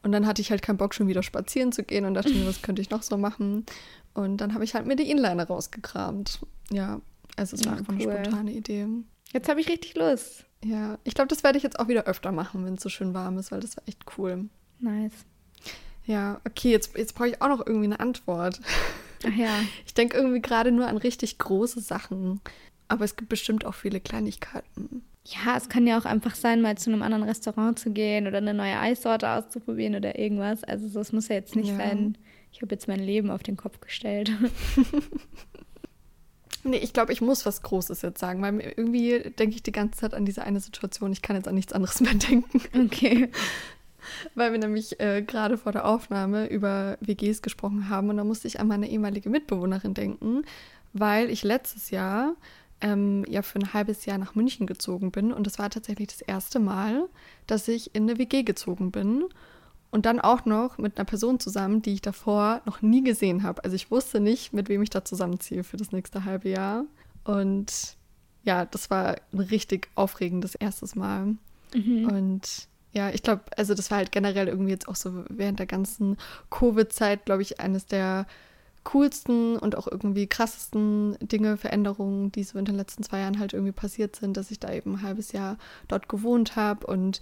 Und 0.03 0.13
dann 0.13 0.27
hatte 0.27 0.41
ich 0.41 0.51
halt 0.51 0.63
keinen 0.63 0.79
Bock, 0.79 0.95
schon 0.95 1.07
wieder 1.07 1.23
spazieren 1.23 1.71
zu 1.71 1.85
gehen 1.85 2.07
und 2.07 2.15
dachte 2.15 2.33
mir, 2.33 2.47
was 2.47 2.63
könnte 2.63 2.81
ich 2.81 2.91
noch 2.91 3.03
so 3.03 3.19
machen? 3.19 3.67
Und 4.15 4.39
dann 4.39 4.55
habe 4.55 4.65
ich 4.65 4.75
halt 4.75 4.87
mir 4.87 4.97
die 4.97 5.11
Inliner 5.11 5.47
rausgekramt. 5.47 6.41
Ja, 6.71 7.01
also 7.37 7.57
es 7.57 7.65
war 7.67 7.75
ja, 7.75 7.79
einfach 7.79 7.95
cool. 7.95 8.11
eine 8.11 8.25
spontane 8.25 8.53
Idee. 8.53 8.87
Jetzt 9.33 9.49
habe 9.49 9.61
ich 9.61 9.69
richtig 9.69 9.95
Lust. 9.95 10.47
Ja, 10.65 10.99
ich 11.05 11.15
glaube, 11.15 11.29
das 11.29 11.43
werde 11.43 11.59
ich 11.59 11.65
jetzt 11.65 11.79
auch 11.79 11.89
wieder 11.89 12.05
öfter 12.05 12.33
machen, 12.33 12.65
wenn 12.65 12.75
es 12.75 12.83
so 12.83 12.89
schön 12.89 13.15
warm 13.15 13.39
ist, 13.39 13.53
weil 13.53 13.61
das 13.61 13.77
war 13.77 13.85
echt 13.87 14.05
cool. 14.17 14.49
Nice. 14.81 15.13
Ja, 16.07 16.41
okay, 16.47 16.71
jetzt, 16.71 16.97
jetzt 16.97 17.15
brauche 17.15 17.29
ich 17.29 17.43
auch 17.43 17.49
noch 17.49 17.67
irgendwie 17.67 17.87
eine 17.87 18.01
Antwort. 18.01 18.61
Ach 19.27 19.37
ja. 19.37 19.61
Ich 19.87 19.95
denke 19.95 20.17
irgendwie 20.17 20.41
gerade 20.41 20.73
nur 20.73 20.87
an 20.87 20.97
richtig 20.97 21.39
große 21.39 21.81
Sachen. 21.81 22.41
Aber 22.89 23.05
es 23.05 23.17
gibt 23.17 23.31
bestimmt 23.31 23.65
auch 23.65 23.75
viele 23.75 24.01
Kleinigkeiten. 24.01 25.03
Ja, 25.25 25.57
es 25.57 25.69
kann 25.69 25.87
ja 25.87 25.99
auch 25.99 26.05
einfach 26.05 26.35
sein, 26.35 26.61
mal 26.61 26.77
zu 26.77 26.91
einem 26.91 27.03
anderen 27.03 27.23
Restaurant 27.25 27.79
zu 27.79 27.91
gehen 27.91 28.27
oder 28.27 28.39
eine 28.39 28.55
neue 28.55 28.79
Eissorte 28.79 29.31
auszuprobieren 29.31 29.95
oder 29.95 30.19
irgendwas. 30.19 30.65
Also 30.65 30.89
so, 30.89 31.01
es 31.01 31.13
muss 31.13 31.29
ja 31.29 31.37
jetzt 31.37 31.55
nicht 31.55 31.69
ja. 31.69 31.77
sein, 31.77 32.19
ich 32.53 32.61
habe 32.61 32.75
jetzt 32.75 32.89
mein 32.89 33.01
Leben 33.01 33.31
auf 33.31 33.43
den 33.43 33.57
Kopf 33.57 33.81
gestellt. 33.81 34.33
nee, 36.65 36.77
ich 36.77 36.93
glaube, 36.93 37.13
ich 37.13 37.21
muss 37.21 37.47
was 37.47 37.63
Großes 37.63 38.03
jetzt 38.03 38.21
sagen, 38.21 38.43
weil 38.43 38.61
irgendwie 38.61 39.31
denke 39.39 39.55
ich 39.55 39.63
die 39.63 39.73
ganze 39.73 40.01
Zeit 40.01 40.13
an 40.13 40.27
diese 40.27 40.43
eine 40.43 40.61
Situation. 40.61 41.13
Ich 41.13 41.23
kann 41.23 41.37
jetzt 41.37 41.49
an 41.49 41.55
nichts 41.55 41.73
anderes 41.73 42.01
mehr 42.01 42.15
denken. 42.15 42.61
Okay. 42.87 43.31
weil 44.35 44.53
wir 44.53 44.59
nämlich 44.59 45.01
äh, 45.01 45.23
gerade 45.23 45.59
vor 45.59 45.73
der 45.73 45.87
Aufnahme 45.87 46.47
über 46.47 46.97
WGs 47.01 47.43
gesprochen 47.43 47.89
haben 47.89 48.11
und 48.11 48.17
da 48.17 48.25
musste 48.25 48.49
ich 48.49 48.61
an 48.61 48.69
meine 48.69 48.89
ehemalige 48.89 49.31
Mitbewohnerin 49.31 49.95
denken, 49.95 50.45
weil 50.93 51.31
ich 51.31 51.43
letztes 51.43 51.91
Jahr 51.91 52.35
ähm, 52.81 53.25
ja 53.29 53.43
für 53.43 53.59
ein 53.59 53.73
halbes 53.73 54.05
Jahr 54.07 54.19
nach 54.19 54.35
München 54.35 54.67
gezogen 54.67 55.11
bin 55.11 55.33
und 55.33 55.47
das 55.47 55.59
war 55.59 55.71
tatsächlich 55.71 56.09
das 56.09 56.21
erste 56.21 56.59
Mal, 56.59 57.09
dass 57.47 57.69
ich 57.69 57.95
in 57.95 58.05
eine 58.05 58.19
WG 58.19 58.43
gezogen 58.43 58.91
bin 58.91 59.25
und 59.91 60.07
dann 60.07 60.21
auch 60.21 60.45
noch 60.45 60.79
mit 60.79 60.97
einer 60.97 61.05
Person 61.05 61.39
zusammen, 61.39 61.83
die 61.83 61.93
ich 61.95 62.03
davor 62.03 62.63
noch 62.65 62.81
nie 62.83 63.05
gesehen 63.05 63.43
habe. 63.43 63.63
Also 63.63 63.77
ich 63.77 63.91
wusste 63.91 64.21
nicht, 64.21 64.53
mit 64.53 64.69
wem 64.69 64.83
ich 64.83 64.91
da 64.91 65.05
zusammenziehe 65.05 65.65
für 65.65 65.77
das 65.77 65.93
nächste 65.93 66.25
halbe 66.25 66.49
Jahr 66.49 66.85
und 67.25 67.97
ja, 68.45 68.65
das 68.65 68.91
war 68.91 69.17
ein 69.33 69.39
richtig 69.39 69.89
aufregendes 69.95 70.55
erstes 70.55 70.97
Mal. 70.97 71.37
Mhm. 71.75 72.09
Und 72.09 72.69
ja, 72.93 73.11
ich 73.11 73.23
glaube, 73.23 73.43
also 73.57 73.75
das 73.75 73.91
war 73.91 73.99
halt 73.99 74.13
generell 74.13 74.49
irgendwie 74.49 74.71
jetzt 74.71 74.89
auch 74.89 74.97
so 74.97 75.25
während 75.29 75.59
der 75.59 75.67
ganzen 75.67 76.19
Covid-Zeit, 76.51 77.25
glaube 77.25 77.43
ich, 77.43 77.61
eines 77.61 77.87
der 77.87 78.27
coolsten 78.85 79.57
und 79.57 79.77
auch 79.77 79.87
irgendwie 79.87 80.27
krassesten 80.27 81.17
Dinge, 81.21 81.57
Veränderungen, 81.57 82.33
die 82.33 82.43
so 82.45 82.59
in 82.59 82.65
den 82.65 82.75
letzten 82.75 83.03
zwei 83.03 83.21
Jahren 83.21 83.39
halt 83.39 83.53
irgendwie 83.53 83.73
passiert 83.73 84.17
sind, 84.17 84.37
dass 84.37 84.51
ich 84.51 84.59
da 84.59 84.73
eben 84.73 84.95
ein 84.95 85.03
halbes 85.03 85.33
Jahr 85.33 85.57
dort 85.89 86.09
gewohnt 86.09 86.57
habe. 86.57 86.87
Und 86.87 87.21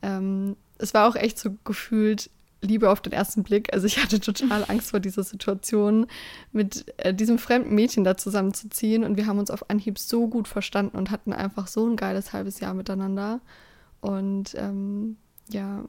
ähm, 0.00 0.56
es 0.78 0.94
war 0.94 1.08
auch 1.08 1.16
echt 1.16 1.38
so 1.38 1.56
gefühlt 1.64 2.30
Liebe 2.62 2.90
auf 2.90 3.00
den 3.00 3.12
ersten 3.12 3.42
Blick. 3.42 3.72
Also 3.72 3.86
ich 3.86 4.02
hatte 4.02 4.20
total 4.20 4.64
Angst 4.68 4.90
vor 4.90 5.00
dieser 5.00 5.22
Situation, 5.22 6.06
mit 6.52 6.86
äh, 6.98 7.12
diesem 7.12 7.38
fremden 7.38 7.74
Mädchen 7.74 8.04
da 8.04 8.16
zusammenzuziehen. 8.16 9.04
Und 9.04 9.16
wir 9.16 9.26
haben 9.26 9.38
uns 9.38 9.50
auf 9.50 9.68
Anhieb 9.68 9.98
so 9.98 10.28
gut 10.28 10.48
verstanden 10.48 10.96
und 10.96 11.10
hatten 11.10 11.32
einfach 11.32 11.66
so 11.66 11.86
ein 11.86 11.96
geiles 11.96 12.32
halbes 12.32 12.60
Jahr 12.60 12.74
miteinander. 12.74 13.40
Und 14.02 14.54
ähm, 14.56 15.16
ja, 15.48 15.86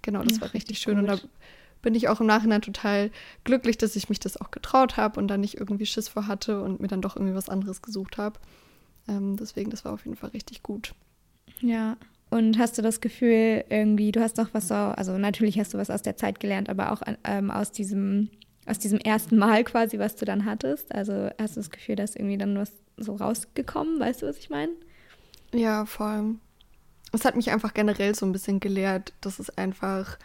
genau, 0.00 0.22
das 0.22 0.36
ja, 0.36 0.40
war 0.42 0.54
richtig 0.54 0.78
schön. 0.78 1.00
Gut. 1.00 1.10
Und 1.10 1.20
da 1.20 1.28
bin 1.82 1.94
ich 1.94 2.08
auch 2.08 2.20
im 2.20 2.26
Nachhinein 2.26 2.62
total 2.62 3.10
glücklich, 3.44 3.76
dass 3.76 3.96
ich 3.96 4.08
mich 4.08 4.20
das 4.20 4.40
auch 4.40 4.50
getraut 4.50 4.96
habe 4.96 5.20
und 5.20 5.28
da 5.28 5.36
nicht 5.36 5.58
irgendwie 5.58 5.84
Schiss 5.84 6.08
vor 6.08 6.28
hatte 6.28 6.62
und 6.62 6.80
mir 6.80 6.88
dann 6.88 7.02
doch 7.02 7.16
irgendwie 7.16 7.34
was 7.34 7.50
anderes 7.50 7.82
gesucht 7.82 8.16
habe. 8.16 8.40
Ähm, 9.08 9.36
deswegen, 9.36 9.70
das 9.70 9.84
war 9.84 9.92
auf 9.92 10.06
jeden 10.06 10.16
Fall 10.16 10.30
richtig 10.30 10.62
gut. 10.62 10.94
Ja, 11.60 11.96
und 12.32 12.58
hast 12.58 12.78
du 12.78 12.82
das 12.82 13.02
Gefühl, 13.02 13.62
irgendwie, 13.68 14.10
du 14.10 14.22
hast 14.22 14.38
doch 14.38 14.48
was 14.52 14.68
so, 14.68 14.74
also 14.74 15.18
natürlich 15.18 15.58
hast 15.58 15.74
du 15.74 15.78
was 15.78 15.90
aus 15.90 16.00
der 16.00 16.16
Zeit 16.16 16.40
gelernt, 16.40 16.70
aber 16.70 16.90
auch 16.92 17.02
ähm, 17.24 17.50
aus 17.50 17.72
diesem, 17.72 18.30
aus 18.64 18.78
diesem 18.78 18.98
ersten 18.98 19.36
Mal 19.36 19.64
quasi, 19.64 19.98
was 19.98 20.16
du 20.16 20.24
dann 20.24 20.46
hattest. 20.46 20.94
Also 20.94 21.28
hast 21.38 21.56
du 21.56 21.60
das 21.60 21.70
Gefühl, 21.70 21.96
dass 21.96 22.16
irgendwie 22.16 22.38
dann 22.38 22.56
was 22.56 22.72
so 22.96 23.16
rausgekommen, 23.16 24.00
weißt 24.00 24.22
du, 24.22 24.26
was 24.26 24.38
ich 24.38 24.48
meine? 24.48 24.72
Ja, 25.52 25.84
vor 25.84 26.06
allem. 26.06 26.40
Es 27.12 27.24
hat 27.24 27.36
mich 27.36 27.50
einfach 27.50 27.74
generell 27.74 28.14
so 28.14 28.26
ein 28.26 28.32
bisschen 28.32 28.58
gelehrt, 28.58 29.12
dass 29.20 29.38
es 29.38 29.56
einfach 29.56 30.18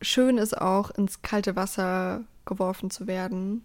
schön 0.00 0.38
ist, 0.38 0.56
auch 0.56 0.90
ins 0.90 1.22
kalte 1.22 1.56
Wasser 1.56 2.24
geworfen 2.46 2.90
zu 2.90 3.06
werden. 3.06 3.64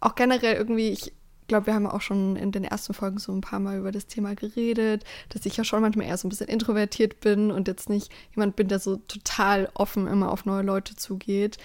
Auch 0.00 0.14
generell 0.14 0.56
irgendwie, 0.56 0.90
ich 0.90 1.12
glaube, 1.48 1.66
wir 1.66 1.74
haben 1.74 1.86
auch 1.86 2.00
schon 2.00 2.36
in 2.36 2.52
den 2.52 2.64
ersten 2.64 2.94
Folgen 2.94 3.18
so 3.18 3.32
ein 3.32 3.40
paar 3.40 3.60
Mal 3.60 3.78
über 3.78 3.92
das 3.92 4.06
Thema 4.06 4.34
geredet, 4.34 5.04
dass 5.30 5.46
ich 5.46 5.56
ja 5.56 5.64
schon 5.64 5.80
manchmal 5.80 6.06
eher 6.06 6.16
so 6.16 6.28
ein 6.28 6.30
bisschen 6.30 6.48
introvertiert 6.48 7.20
bin 7.20 7.50
und 7.50 7.66
jetzt 7.66 7.88
nicht 7.88 8.12
jemand 8.34 8.56
bin, 8.56 8.68
der 8.68 8.78
so 8.78 8.96
total 8.96 9.68
offen 9.74 10.06
immer 10.06 10.30
auf 10.30 10.44
neue 10.44 10.62
Leute 10.62 10.96
zugeht. 10.96 11.58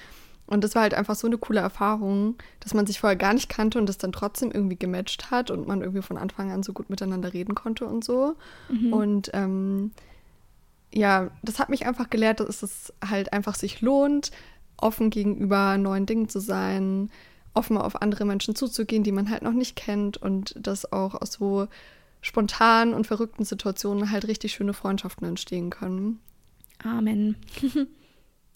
Und 0.48 0.64
das 0.64 0.76
war 0.76 0.84
halt 0.84 0.94
einfach 0.94 1.16
so 1.16 1.26
eine 1.28 1.38
coole 1.38 1.60
Erfahrung, 1.60 2.36
dass 2.60 2.74
man 2.74 2.86
sich 2.86 3.00
vorher 3.00 3.16
gar 3.16 3.34
nicht 3.34 3.50
kannte 3.50 3.80
und 3.80 3.88
das 3.88 3.98
dann 3.98 4.12
trotzdem 4.12 4.52
irgendwie 4.52 4.76
gematcht 4.76 5.32
hat 5.32 5.50
und 5.50 5.68
man 5.68 5.82
irgendwie 5.82 6.04
von 6.04 6.18
Anfang 6.18 6.52
an 6.52 6.62
so 6.62 6.72
gut 6.72 6.90
miteinander 6.90 7.34
reden 7.34 7.56
konnte 7.56 7.86
und 7.86 8.04
so. 8.04 8.36
Mhm. 8.70 8.94
Und 8.94 9.32
ähm, 9.34 9.92
ja, 10.94 11.32
das 11.42 11.58
hat 11.60 11.70
mich 11.70 11.88
einfach 11.88 12.10
gelehrt, 12.10 12.40
dass 12.40 12.62
es 12.62 12.94
halt 13.04 13.34
einfach 13.34 13.56
sich 13.56 13.82
lohnt, 13.82 14.32
offen 14.78 15.10
gegenüber 15.10 15.78
neuen 15.78 16.06
Dingen 16.06 16.30
zu 16.30 16.40
sein, 16.40 17.10
offen 17.56 17.78
auf 17.78 18.02
andere 18.02 18.26
Menschen 18.26 18.56
zuzugehen, 18.56 19.04
die 19.04 19.12
man 19.12 19.30
halt 19.30 19.42
noch 19.42 19.54
nicht 19.54 19.76
kennt 19.76 20.18
und 20.18 20.56
dass 20.60 20.92
auch 20.92 21.16
aus 21.16 21.34
so 21.34 21.68
spontanen 22.22 22.94
und 22.94 23.08
verrückten 23.08 23.46
Situationen 23.46 24.12
halt 24.12 24.28
richtig 24.28 24.54
schöne 24.54 24.74
Freundschaften 24.74 25.28
entstehen 25.28 25.70
können. 25.70 26.20
Amen. 26.84 27.36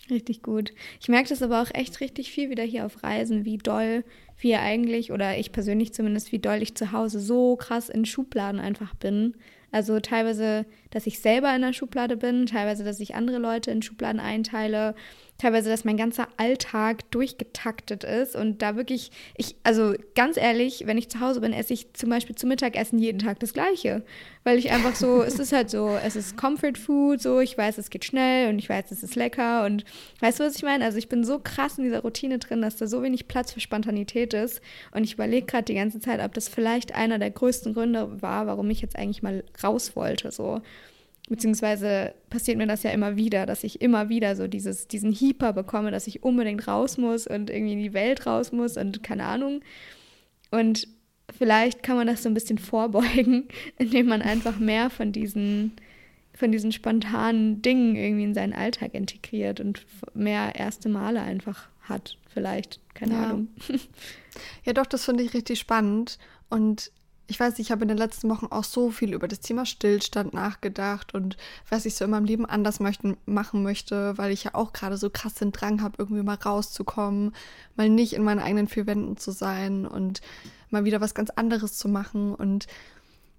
richtig 0.10 0.41
gut. 0.43 0.74
Ich 1.00 1.10
merke 1.10 1.30
das 1.30 1.41
aber 1.41 1.62
auch 1.62 1.74
echt 1.74 2.00
richtig 2.02 2.32
viel 2.32 2.50
wieder 2.50 2.63
hier 2.63 2.86
auf 2.86 3.04
Reisen, 3.04 3.45
wie 3.45 3.58
doll 3.58 4.04
wir 4.38 4.62
eigentlich, 4.62 5.12
oder 5.12 5.38
ich 5.38 5.52
persönlich 5.52 5.93
zumindest, 5.93 6.32
wie 6.32 6.39
doll 6.39 6.62
ich 6.62 6.76
zu 6.76 6.91
Hause 6.91 7.19
so 7.19 7.56
krass 7.56 7.89
in 7.89 8.06
Schubladen 8.06 8.60
einfach 8.60 8.95
bin. 8.95 9.36
Also 9.72 10.00
teilweise, 10.00 10.65
dass 10.89 11.06
ich 11.06 11.19
selber 11.19 11.54
in 11.56 11.62
der 11.62 11.74
Schublade 11.74 12.17
bin, 12.17 12.45
teilweise, 12.45 12.84
dass 12.84 13.00
ich 13.00 13.15
andere 13.15 13.38
Leute 13.38 13.72
in 13.72 13.82
Schubladen 13.82 14.19
einteile, 14.19 14.95
teilweise, 15.39 15.69
dass 15.69 15.86
mein 15.86 15.97
ganzer 15.97 16.28
Alltag 16.38 17.10
durchgetaktet 17.12 18.04
ist 18.04 18.36
und 18.36 18.62
da 18.62 18.75
wirklich, 18.75 19.10
ich, 19.36 19.56
also 19.63 19.95
ganz 20.13 20.38
ehrlich, 20.38 20.84
wenn 20.86 20.97
ich 20.97 21.10
zu 21.10 21.21
Hause 21.21 21.41
bin, 21.41 21.54
esse 21.54 21.73
ich 21.73 21.93
zum 21.93 22.10
Beispiel 22.10 22.36
zum 22.36 22.49
Mittagessen 22.49 22.99
jeden 22.99 23.19
Tag 23.19 23.39
das 23.39 23.54
Gleiche, 23.54 24.04
weil 24.43 24.58
ich 24.58 24.71
einfach 24.71 24.95
so, 24.95 25.23
es 25.23 25.39
ist 25.39 25.54
halt 25.54 25.69
so, 25.69 25.97
es 26.04 26.15
ist 26.15 26.38
Comfort 26.38 26.78
Food, 26.78 27.21
so, 27.21 27.39
ich 27.39 27.58
weiß, 27.58 27.78
es 27.78 27.89
geht 27.89 28.06
schnell 28.06 28.49
und 28.49 28.60
ich 28.60 28.69
weiß, 28.69 28.91
es 28.91 29.02
ist 29.02 29.15
lecker 29.15 29.65
und 29.65 29.86
weißt 30.19 30.39
du, 30.39 30.43
was 30.43 30.58
ich 30.58 30.63
meine? 30.63 30.84
Also 30.84 30.97
ich 30.97 31.10
bin 31.10 31.23
so 31.23 31.39
krass 31.39 31.78
in 31.78 31.86
dieser 31.86 32.02
Routine 32.02 32.38
drin, 32.38 32.62
dass 32.62 32.75
da 32.75 32.88
so 32.88 33.02
wenig 33.02 33.28
Platz 33.30 33.54
für 33.54 33.62
Spontanität 33.62 34.34
ist 34.34 34.62
und 34.91 35.06
ich 35.06 35.13
überlege 35.13 35.47
gerade 35.47 35.63
die 35.63 35.75
ganze 35.75 36.02
Zeit, 36.02 36.19
ob 36.19 36.34
das 36.34 36.49
vielleicht 36.49 36.93
einer 36.93 37.17
der 37.17 37.32
größten 37.32 37.73
Gründe 37.73 38.21
war, 38.21 38.45
warum 38.45 38.69
ich 38.69 38.82
jetzt 38.82 38.97
eigentlich 38.97 39.23
mal 39.23 39.43
raus 39.63 39.95
wollte, 39.95 40.32
so. 40.32 40.62
Beziehungsweise 41.29 42.13
passiert 42.29 42.57
mir 42.57 42.67
das 42.67 42.83
ja 42.83 42.89
immer 42.89 43.15
wieder, 43.15 43.45
dass 43.45 43.63
ich 43.63 43.81
immer 43.81 44.09
wieder 44.09 44.35
so 44.35 44.47
dieses, 44.47 44.87
diesen 44.87 45.11
Hieper 45.11 45.53
bekomme, 45.53 45.91
dass 45.91 46.07
ich 46.07 46.23
unbedingt 46.23 46.67
raus 46.67 46.97
muss 46.97 47.27
und 47.27 47.49
irgendwie 47.49 47.73
in 47.73 47.83
die 47.83 47.93
Welt 47.93 48.25
raus 48.25 48.51
muss 48.51 48.77
und 48.77 49.03
keine 49.03 49.25
Ahnung. 49.25 49.61
Und 50.49 50.87
vielleicht 51.37 51.83
kann 51.83 51.97
man 51.97 52.07
das 52.07 52.23
so 52.23 52.29
ein 52.29 52.33
bisschen 52.33 52.57
vorbeugen, 52.57 53.47
indem 53.77 54.07
man 54.07 54.21
einfach 54.23 54.57
mehr 54.57 54.89
von 54.89 55.11
diesen, 55.11 55.73
von 56.33 56.51
diesen 56.51 56.71
spontanen 56.71 57.61
Dingen 57.61 57.95
irgendwie 57.95 58.23
in 58.23 58.33
seinen 58.33 58.53
Alltag 58.53 58.95
integriert 58.95 59.59
und 59.59 59.85
mehr 60.15 60.55
erste 60.55 60.89
Male 60.89 61.21
einfach 61.21 61.69
hat, 61.81 62.17
vielleicht. 62.33 62.79
Keine 62.93 63.13
ja. 63.13 63.23
Ahnung. 63.25 63.47
Ja, 64.63 64.71
doch, 64.71 64.85
das 64.85 65.03
finde 65.03 65.23
ich 65.23 65.33
richtig 65.33 65.59
spannend. 65.59 66.17
Und 66.49 66.91
ich 67.29 67.39
weiß, 67.39 67.59
ich 67.59 67.71
habe 67.71 67.83
in 67.83 67.87
den 67.87 67.97
letzten 67.97 68.27
Wochen 68.27 68.47
auch 68.47 68.63
so 68.63 68.89
viel 68.89 69.13
über 69.13 69.27
das 69.27 69.39
Thema 69.39 69.63
Stillstand 69.67 70.33
nachgedacht 70.33 71.13
und 71.13 71.37
was 71.69 71.85
ich 71.85 71.93
so 71.93 72.05
in 72.05 72.11
meinem 72.11 72.25
Leben 72.25 72.47
anders 72.47 72.79
möchten, 72.79 73.17
machen 73.27 73.61
möchte, 73.61 74.17
weil 74.17 74.31
ich 74.31 74.45
ja 74.45 74.55
auch 74.55 74.73
gerade 74.73 74.97
so 74.97 75.11
krass 75.11 75.35
den 75.35 75.51
Drang 75.51 75.83
habe, 75.83 75.93
irgendwie 75.99 76.23
mal 76.23 76.33
rauszukommen, 76.33 77.35
mal 77.75 77.87
nicht 77.87 78.13
in 78.13 78.23
meinen 78.23 78.39
eigenen 78.39 78.67
vier 78.67 78.87
Wänden 78.87 79.15
zu 79.15 79.29
sein 79.29 79.85
und 79.85 80.21
mal 80.71 80.85
wieder 80.85 81.01
was 81.01 81.13
ganz 81.13 81.29
anderes 81.29 81.77
zu 81.77 81.87
machen. 81.87 82.33
Und 82.33 82.65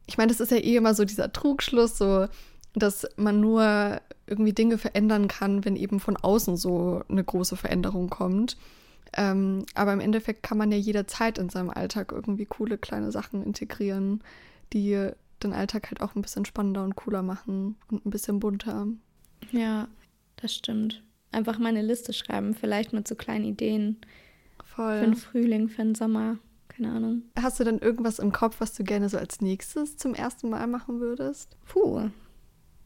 ich 0.06 0.16
meine, 0.16 0.30
das 0.30 0.38
ist 0.38 0.52
ja 0.52 0.58
eh 0.58 0.76
immer 0.76 0.94
so 0.94 1.04
dieser 1.04 1.32
Trugschluss, 1.32 1.98
so 1.98 2.28
dass 2.74 3.08
man 3.16 3.40
nur 3.40 4.00
irgendwie 4.28 4.52
Dinge 4.52 4.78
verändern 4.78 5.26
kann, 5.26 5.64
wenn 5.64 5.74
eben 5.74 5.98
von 5.98 6.16
außen 6.16 6.56
so 6.56 7.02
eine 7.08 7.24
große 7.24 7.56
Veränderung 7.56 8.08
kommt. 8.08 8.56
Ähm, 9.16 9.66
aber 9.74 9.92
im 9.92 10.00
Endeffekt 10.00 10.42
kann 10.42 10.58
man 10.58 10.70
ja 10.70 10.78
jederzeit 10.78 11.38
in 11.38 11.48
seinem 11.48 11.70
Alltag 11.70 12.12
irgendwie 12.12 12.46
coole 12.46 12.78
kleine 12.78 13.10
Sachen 13.10 13.42
integrieren, 13.42 14.22
die 14.72 15.10
den 15.42 15.52
Alltag 15.52 15.90
halt 15.90 16.00
auch 16.00 16.14
ein 16.14 16.22
bisschen 16.22 16.44
spannender 16.44 16.84
und 16.84 16.96
cooler 16.96 17.22
machen 17.22 17.76
und 17.90 18.06
ein 18.06 18.10
bisschen 18.10 18.40
bunter. 18.40 18.86
Ja, 19.52 19.88
das 20.36 20.54
stimmt. 20.54 21.02
Einfach 21.32 21.58
mal 21.58 21.68
eine 21.68 21.82
Liste 21.82 22.12
schreiben, 22.12 22.54
vielleicht 22.54 22.92
mit 22.92 23.08
so 23.08 23.14
kleinen 23.14 23.44
Ideen. 23.44 23.96
Voll. 24.64 24.98
Für 24.98 25.04
den 25.04 25.14
Frühling, 25.14 25.68
für 25.68 25.82
den 25.82 25.94
Sommer, 25.94 26.38
keine 26.68 26.92
Ahnung. 26.92 27.22
Hast 27.40 27.58
du 27.58 27.64
denn 27.64 27.78
irgendwas 27.78 28.18
im 28.18 28.32
Kopf, 28.32 28.56
was 28.60 28.74
du 28.74 28.84
gerne 28.84 29.08
so 29.08 29.18
als 29.18 29.40
nächstes 29.40 29.96
zum 29.96 30.14
ersten 30.14 30.50
Mal 30.50 30.66
machen 30.66 31.00
würdest? 31.00 31.56
Puh, 31.66 32.10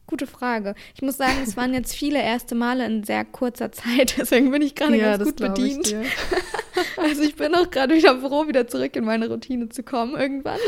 Gute 0.07 0.27
Frage. 0.27 0.75
Ich 0.95 1.03
muss 1.03 1.17
sagen, 1.17 1.39
es 1.43 1.57
waren 1.57 1.73
jetzt 1.73 1.95
viele 1.95 2.21
erste 2.21 2.55
Male 2.55 2.85
in 2.85 3.05
sehr 3.05 3.25
kurzer 3.25 3.73
Zeit, 3.73 4.17
deswegen 4.19 4.51
bin 4.51 4.63
ich 4.63 4.75
gerade 4.75 4.97
ja, 4.97 5.17
ganz 5.17 5.31
gut 5.31 5.37
bedient. 5.37 5.89
Ich 5.89 5.97
also 6.99 7.23
ich 7.23 7.37
bin 7.37 7.55
auch 7.55 7.71
gerade 7.71 7.95
wieder 7.95 8.19
froh, 8.21 8.47
wieder 8.47 8.67
zurück 8.67 8.97
in 8.97 9.05
meine 9.05 9.29
Routine 9.29 9.69
zu 9.71 9.83
kommen 9.83 10.15
irgendwann. 10.15 10.59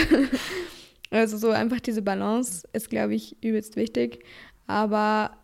also 1.10 1.36
so 1.36 1.50
einfach 1.50 1.80
diese 1.80 2.02
Balance 2.02 2.66
ist, 2.72 2.90
glaube 2.90 3.14
ich, 3.14 3.36
übelst 3.42 3.76
wichtig. 3.76 4.24
Aber 4.66 5.38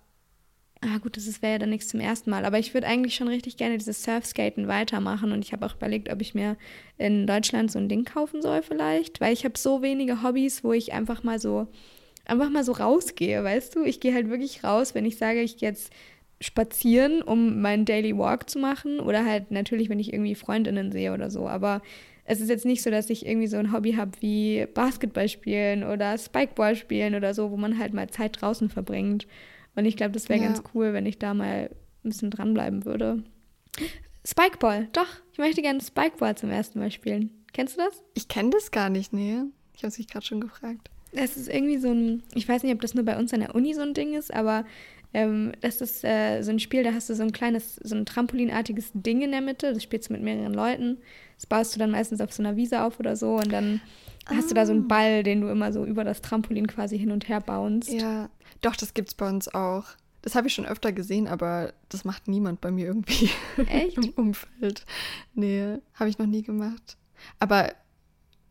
Ah, 0.82 0.96
gut, 0.96 1.18
das 1.18 1.42
wäre 1.42 1.52
ja 1.52 1.58
dann 1.58 1.68
nichts 1.68 1.88
zum 1.88 2.00
ersten 2.00 2.30
Mal. 2.30 2.46
Aber 2.46 2.58
ich 2.58 2.72
würde 2.72 2.86
eigentlich 2.86 3.14
schon 3.14 3.28
richtig 3.28 3.58
gerne 3.58 3.76
dieses 3.76 4.02
Surfskaten 4.02 4.66
weitermachen. 4.66 5.30
Und 5.30 5.44
ich 5.44 5.52
habe 5.52 5.66
auch 5.66 5.76
überlegt, 5.76 6.10
ob 6.10 6.22
ich 6.22 6.34
mir 6.34 6.56
in 6.96 7.26
Deutschland 7.26 7.70
so 7.70 7.78
ein 7.78 7.90
Ding 7.90 8.04
kaufen 8.04 8.40
soll, 8.40 8.62
vielleicht. 8.62 9.20
Weil 9.20 9.34
ich 9.34 9.44
habe 9.44 9.58
so 9.58 9.82
wenige 9.82 10.22
Hobbys, 10.22 10.64
wo 10.64 10.72
ich 10.72 10.94
einfach 10.94 11.22
mal 11.22 11.38
so 11.38 11.68
einfach 12.30 12.50
mal 12.50 12.64
so 12.64 12.72
rausgehe, 12.72 13.42
weißt 13.42 13.76
du? 13.76 13.84
Ich 13.84 14.00
gehe 14.00 14.14
halt 14.14 14.30
wirklich 14.30 14.64
raus, 14.64 14.94
wenn 14.94 15.04
ich 15.04 15.18
sage, 15.18 15.42
ich 15.42 15.56
gehe 15.56 15.68
jetzt 15.68 15.92
spazieren, 16.40 17.22
um 17.22 17.60
meinen 17.60 17.84
Daily 17.84 18.16
Walk 18.16 18.48
zu 18.48 18.58
machen 18.58 19.00
oder 19.00 19.24
halt 19.26 19.50
natürlich, 19.50 19.90
wenn 19.90 19.98
ich 19.98 20.12
irgendwie 20.12 20.34
Freundinnen 20.34 20.90
sehe 20.90 21.12
oder 21.12 21.30
so, 21.30 21.48
aber 21.48 21.82
es 22.24 22.40
ist 22.40 22.48
jetzt 22.48 22.64
nicht 22.64 22.82
so, 22.82 22.90
dass 22.90 23.10
ich 23.10 23.26
irgendwie 23.26 23.48
so 23.48 23.56
ein 23.56 23.72
Hobby 23.72 23.94
habe 23.94 24.12
wie 24.20 24.66
Basketball 24.72 25.28
spielen 25.28 25.82
oder 25.82 26.16
Spikeball 26.16 26.76
spielen 26.76 27.16
oder 27.16 27.34
so, 27.34 27.50
wo 27.50 27.56
man 27.56 27.78
halt 27.78 27.92
mal 27.92 28.08
Zeit 28.08 28.40
draußen 28.40 28.70
verbringt. 28.70 29.26
Und 29.74 29.84
ich 29.84 29.96
glaube, 29.96 30.12
das 30.12 30.28
wäre 30.28 30.40
ja. 30.40 30.46
ganz 30.46 30.62
cool, 30.72 30.92
wenn 30.92 31.06
ich 31.06 31.18
da 31.18 31.34
mal 31.34 31.70
ein 32.04 32.08
bisschen 32.08 32.30
dranbleiben 32.30 32.84
würde. 32.84 33.24
Spikeball, 34.24 34.88
doch. 34.92 35.08
Ich 35.32 35.38
möchte 35.38 35.60
gerne 35.60 35.80
Spikeball 35.80 36.36
zum 36.36 36.50
ersten 36.50 36.78
Mal 36.78 36.92
spielen. 36.92 37.30
Kennst 37.52 37.76
du 37.76 37.82
das? 37.82 38.02
Ich 38.14 38.28
kenne 38.28 38.50
das 38.50 38.70
gar 38.70 38.90
nicht, 38.90 39.12
nee. 39.12 39.40
Ich 39.74 39.82
habe 39.82 39.92
mich 39.96 40.06
gerade 40.06 40.24
schon 40.24 40.40
gefragt. 40.40 40.88
Das 41.12 41.36
ist 41.36 41.48
irgendwie 41.48 41.78
so 41.78 41.90
ein, 41.90 42.22
ich 42.34 42.48
weiß 42.48 42.62
nicht, 42.62 42.74
ob 42.74 42.80
das 42.80 42.94
nur 42.94 43.04
bei 43.04 43.18
uns 43.18 43.32
an 43.34 43.40
der 43.40 43.54
Uni 43.54 43.74
so 43.74 43.82
ein 43.82 43.94
Ding 43.94 44.14
ist, 44.14 44.32
aber 44.32 44.64
ähm, 45.12 45.52
das 45.60 45.80
ist 45.80 46.04
äh, 46.04 46.42
so 46.42 46.52
ein 46.52 46.60
Spiel, 46.60 46.84
da 46.84 46.92
hast 46.92 47.10
du 47.10 47.14
so 47.14 47.22
ein 47.22 47.32
kleines, 47.32 47.76
so 47.76 47.96
ein 47.96 48.06
trampolinartiges 48.06 48.90
Ding 48.94 49.22
in 49.22 49.32
der 49.32 49.40
Mitte, 49.40 49.72
das 49.72 49.82
spielst 49.82 50.08
du 50.08 50.12
mit 50.12 50.22
mehreren 50.22 50.54
Leuten. 50.54 50.98
Das 51.36 51.46
baust 51.46 51.74
du 51.74 51.78
dann 51.78 51.90
meistens 51.90 52.20
auf 52.20 52.32
so 52.32 52.42
einer 52.42 52.56
Wiese 52.56 52.82
auf 52.82 53.00
oder 53.00 53.16
so 53.16 53.36
und 53.36 53.50
dann 53.50 53.80
ah. 54.26 54.34
hast 54.36 54.50
du 54.50 54.54
da 54.54 54.66
so 54.66 54.72
einen 54.72 54.84
ah. 54.84 54.88
Ball, 54.88 55.22
den 55.22 55.40
du 55.40 55.48
immer 55.48 55.72
so 55.72 55.84
über 55.84 56.04
das 56.04 56.22
Trampolin 56.22 56.66
quasi 56.66 56.98
hin 56.98 57.10
und 57.10 57.28
her 57.28 57.40
bounst. 57.40 57.92
Ja, 57.92 58.30
doch, 58.60 58.76
das 58.76 58.94
gibt's 58.94 59.14
bei 59.14 59.28
uns 59.28 59.52
auch. 59.52 59.84
Das 60.22 60.34
habe 60.34 60.48
ich 60.48 60.54
schon 60.54 60.66
öfter 60.66 60.92
gesehen, 60.92 61.26
aber 61.26 61.72
das 61.88 62.04
macht 62.04 62.28
niemand 62.28 62.60
bei 62.60 62.70
mir 62.70 62.86
irgendwie 62.86 63.30
Echt? 63.68 63.96
im 63.96 64.10
Umfeld. 64.10 64.84
Nee, 65.34 65.78
habe 65.94 66.10
ich 66.10 66.18
noch 66.18 66.26
nie 66.26 66.42
gemacht. 66.42 66.98
Aber 67.38 67.72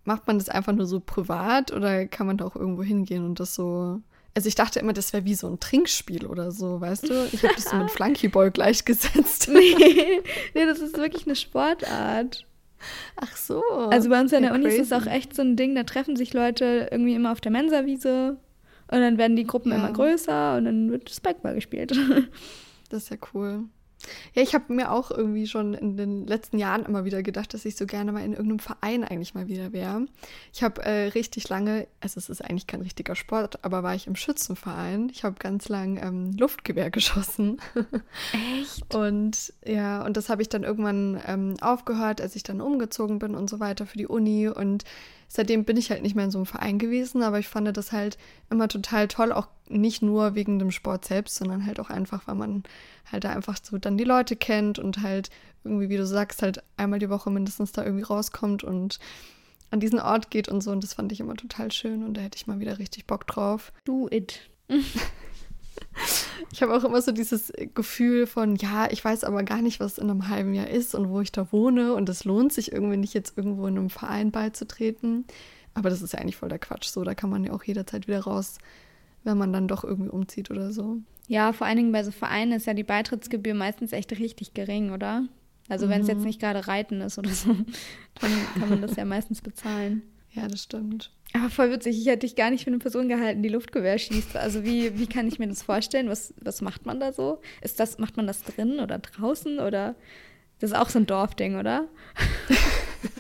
macht 0.09 0.25
man 0.25 0.39
das 0.39 0.49
einfach 0.49 0.73
nur 0.73 0.87
so 0.87 0.99
privat 0.99 1.71
oder 1.71 2.07
kann 2.07 2.25
man 2.25 2.37
da 2.37 2.45
auch 2.45 2.55
irgendwo 2.55 2.81
hingehen 2.81 3.23
und 3.23 3.39
das 3.39 3.53
so 3.53 4.01
also 4.35 4.47
ich 4.47 4.55
dachte 4.55 4.79
immer, 4.79 4.93
das 4.93 5.11
wäre 5.13 5.25
wie 5.25 5.35
so 5.35 5.47
ein 5.47 5.59
Trinkspiel 5.59 6.25
oder 6.25 6.51
so, 6.51 6.79
weißt 6.79 7.09
du? 7.09 7.27
Ich 7.31 7.43
habe 7.43 7.55
das 7.55 7.65
so 7.65 7.75
mit 7.75 7.91
Flunkyball 7.91 8.51
gleichgesetzt. 8.51 9.49
nee, 9.51 10.21
nee, 10.53 10.65
das 10.65 10.79
ist 10.79 10.97
wirklich 10.97 11.25
eine 11.25 11.35
Sportart. 11.35 12.45
Ach 13.15 13.35
so. 13.35 13.61
Also 13.89 14.09
bei 14.09 14.21
uns 14.21 14.33
an 14.33 14.43
der 14.43 14.51
ja, 14.51 14.55
Uni 14.55 14.67
ist 14.67 14.79
es 14.79 14.93
auch 14.93 15.07
echt 15.07 15.35
so 15.35 15.41
ein 15.41 15.55
Ding, 15.55 15.75
da 15.75 15.83
treffen 15.83 16.15
sich 16.15 16.33
Leute 16.33 16.87
irgendwie 16.91 17.15
immer 17.15 17.31
auf 17.31 17.41
der 17.41 17.51
Mensawiese 17.51 18.37
und 18.89 18.99
dann 18.99 19.17
werden 19.17 19.35
die 19.35 19.45
Gruppen 19.45 19.71
ja. 19.71 19.77
immer 19.77 19.91
größer 19.91 20.57
und 20.57 20.65
dann 20.65 20.91
wird 20.91 21.09
Spikeball 21.09 21.55
gespielt. 21.55 21.97
Das 22.89 23.03
ist 23.03 23.09
ja 23.11 23.17
cool. 23.33 23.65
Ja, 24.33 24.41
ich 24.41 24.53
habe 24.53 24.73
mir 24.73 24.91
auch 24.91 25.11
irgendwie 25.11 25.47
schon 25.47 25.73
in 25.73 25.97
den 25.97 26.25
letzten 26.25 26.57
Jahren 26.57 26.85
immer 26.85 27.05
wieder 27.05 27.21
gedacht, 27.21 27.53
dass 27.53 27.65
ich 27.65 27.75
so 27.75 27.85
gerne 27.85 28.11
mal 28.11 28.23
in 28.23 28.31
irgendeinem 28.31 28.59
Verein 28.59 29.03
eigentlich 29.03 29.33
mal 29.33 29.47
wieder 29.47 29.73
wäre. 29.73 30.05
Ich 30.53 30.63
habe 30.63 30.81
äh, 30.83 31.07
richtig 31.09 31.49
lange, 31.49 31.87
also 31.99 32.17
es 32.17 32.29
ist 32.29 32.41
eigentlich 32.41 32.67
kein 32.67 32.81
richtiger 32.81 33.15
Sport, 33.15 33.63
aber 33.63 33.83
war 33.83 33.95
ich 33.95 34.07
im 34.07 34.15
Schützenverein. 34.15 35.09
Ich 35.11 35.23
habe 35.23 35.35
ganz 35.39 35.67
lang 35.69 35.97
ähm, 36.01 36.31
Luftgewehr 36.37 36.89
geschossen. 36.91 37.61
Echt? 38.33 38.93
Und 38.95 39.53
ja, 39.65 40.05
und 40.05 40.15
das 40.15 40.29
habe 40.29 40.41
ich 40.41 40.49
dann 40.49 40.63
irgendwann 40.63 41.21
ähm, 41.27 41.55
aufgehört, 41.61 42.21
als 42.21 42.35
ich 42.35 42.43
dann 42.43 42.61
umgezogen 42.61 43.19
bin 43.19 43.35
und 43.35 43.49
so 43.49 43.59
weiter 43.59 43.85
für 43.85 43.97
die 43.97 44.07
Uni. 44.07 44.47
Und 44.47 44.85
seitdem 45.27 45.65
bin 45.65 45.77
ich 45.77 45.91
halt 45.91 46.03
nicht 46.03 46.15
mehr 46.15 46.25
in 46.25 46.31
so 46.31 46.37
einem 46.37 46.45
Verein 46.45 46.79
gewesen, 46.79 47.21
aber 47.21 47.39
ich 47.39 47.47
fand 47.47 47.75
das 47.75 47.91
halt 47.91 48.17
immer 48.49 48.67
total 48.67 49.07
toll, 49.07 49.31
auch 49.31 49.47
nicht 49.69 50.01
nur 50.01 50.35
wegen 50.35 50.59
dem 50.59 50.71
Sport 50.71 51.05
selbst, 51.05 51.35
sondern 51.35 51.65
halt 51.65 51.79
auch 51.79 51.89
einfach, 51.89 52.27
weil 52.27 52.35
man 52.35 52.63
halt 53.09 53.23
da 53.23 53.29
einfach 53.29 53.57
so 53.61 53.77
dann 53.77 53.97
die 53.97 54.03
Leute 54.03 54.35
kennt 54.35 54.79
und 54.79 55.01
halt 55.01 55.29
irgendwie, 55.63 55.89
wie 55.89 55.97
du 55.97 56.05
sagst, 56.05 56.41
halt 56.41 56.63
einmal 56.77 56.99
die 56.99 57.09
Woche 57.09 57.29
mindestens 57.29 57.71
da 57.71 57.83
irgendwie 57.83 58.03
rauskommt 58.03 58.63
und 58.63 58.99
an 59.71 59.79
diesen 59.79 59.99
Ort 59.99 60.31
geht 60.31 60.49
und 60.49 60.61
so. 60.61 60.71
Und 60.71 60.83
das 60.83 60.95
fand 60.95 61.11
ich 61.11 61.19
immer 61.19 61.35
total 61.35 61.71
schön 61.71 62.03
und 62.03 62.15
da 62.15 62.21
hätte 62.21 62.37
ich 62.37 62.47
mal 62.47 62.59
wieder 62.59 62.79
richtig 62.79 63.05
Bock 63.05 63.27
drauf. 63.27 63.71
Do 63.85 64.07
it. 64.09 64.49
ich 66.51 66.61
habe 66.61 66.75
auch 66.75 66.83
immer 66.83 67.01
so 67.01 67.11
dieses 67.11 67.53
Gefühl 67.75 68.25
von, 68.27 68.55
ja, 68.55 68.89
ich 68.91 69.03
weiß 69.03 69.23
aber 69.23 69.43
gar 69.43 69.61
nicht, 69.61 69.79
was 69.79 69.97
in 69.97 70.09
einem 70.09 70.29
halben 70.29 70.53
Jahr 70.53 70.69
ist 70.69 70.95
und 70.95 71.09
wo 71.09 71.21
ich 71.21 71.31
da 71.31 71.51
wohne. 71.51 71.93
Und 71.93 72.09
es 72.09 72.23
lohnt 72.23 72.53
sich 72.53 72.71
irgendwie 72.71 72.97
nicht, 72.97 73.13
jetzt 73.13 73.37
irgendwo 73.37 73.67
in 73.67 73.77
einem 73.77 73.89
Verein 73.89 74.31
beizutreten. 74.31 75.25
Aber 75.73 75.89
das 75.89 76.01
ist 76.01 76.13
ja 76.13 76.19
eigentlich 76.19 76.37
voll 76.37 76.49
der 76.49 76.59
Quatsch. 76.59 76.87
So, 76.87 77.03
da 77.03 77.13
kann 77.13 77.29
man 77.29 77.43
ja 77.43 77.53
auch 77.53 77.63
jederzeit 77.63 78.07
wieder 78.07 78.21
raus, 78.21 78.57
wenn 79.23 79.37
man 79.37 79.53
dann 79.53 79.67
doch 79.67 79.83
irgendwie 79.83 80.09
umzieht 80.09 80.51
oder 80.51 80.71
so. 80.71 80.97
Ja, 81.27 81.53
vor 81.53 81.67
allen 81.67 81.77
Dingen 81.77 81.91
bei 81.91 82.03
so 82.03 82.11
Vereinen 82.11 82.53
ist 82.53 82.65
ja 82.65 82.73
die 82.73 82.83
Beitrittsgebühr 82.83 83.53
meistens 83.53 83.93
echt 83.93 84.11
richtig 84.17 84.53
gering, 84.53 84.91
oder? 84.91 85.27
Also 85.67 85.87
wenn 85.87 86.01
es 86.01 86.07
jetzt 86.07 86.19
mhm. 86.19 86.25
nicht 86.25 86.39
gerade 86.39 86.67
Reiten 86.67 87.01
ist 87.01 87.19
oder 87.19 87.29
so, 87.29 87.55
dann 88.19 88.31
kann 88.59 88.69
man 88.69 88.81
das 88.81 88.95
ja 88.95 89.05
meistens 89.05 89.41
bezahlen. 89.41 90.01
Ja, 90.31 90.47
das 90.47 90.63
stimmt. 90.63 91.11
Aber 91.33 91.49
voll 91.49 91.71
witzig, 91.71 91.99
ich 91.99 92.07
hätte 92.07 92.25
dich 92.25 92.35
gar 92.35 92.49
nicht 92.49 92.63
für 92.63 92.71
eine 92.71 92.79
Person 92.79 93.07
gehalten, 93.07 93.43
die 93.43 93.49
Luftgewehr 93.49 93.97
schießt. 93.97 94.35
Also 94.35 94.63
wie, 94.63 94.97
wie 94.97 95.07
kann 95.07 95.27
ich 95.27 95.37
mir 95.37 95.47
das 95.47 95.61
vorstellen? 95.61 96.09
Was, 96.09 96.33
was 96.41 96.61
macht 96.61 96.85
man 96.85 96.99
da 96.99 97.13
so? 97.13 97.39
Ist 97.61 97.79
das, 97.79 97.99
macht 97.99 98.17
man 98.17 98.25
das 98.25 98.43
drin 98.43 98.79
oder 98.79 98.97
draußen? 98.97 99.59
Oder 99.59 99.95
das 100.59 100.71
ist 100.71 100.75
auch 100.75 100.89
so 100.89 100.99
ein 100.99 101.05
Dorfding, 101.05 101.55
oder? 101.55 101.87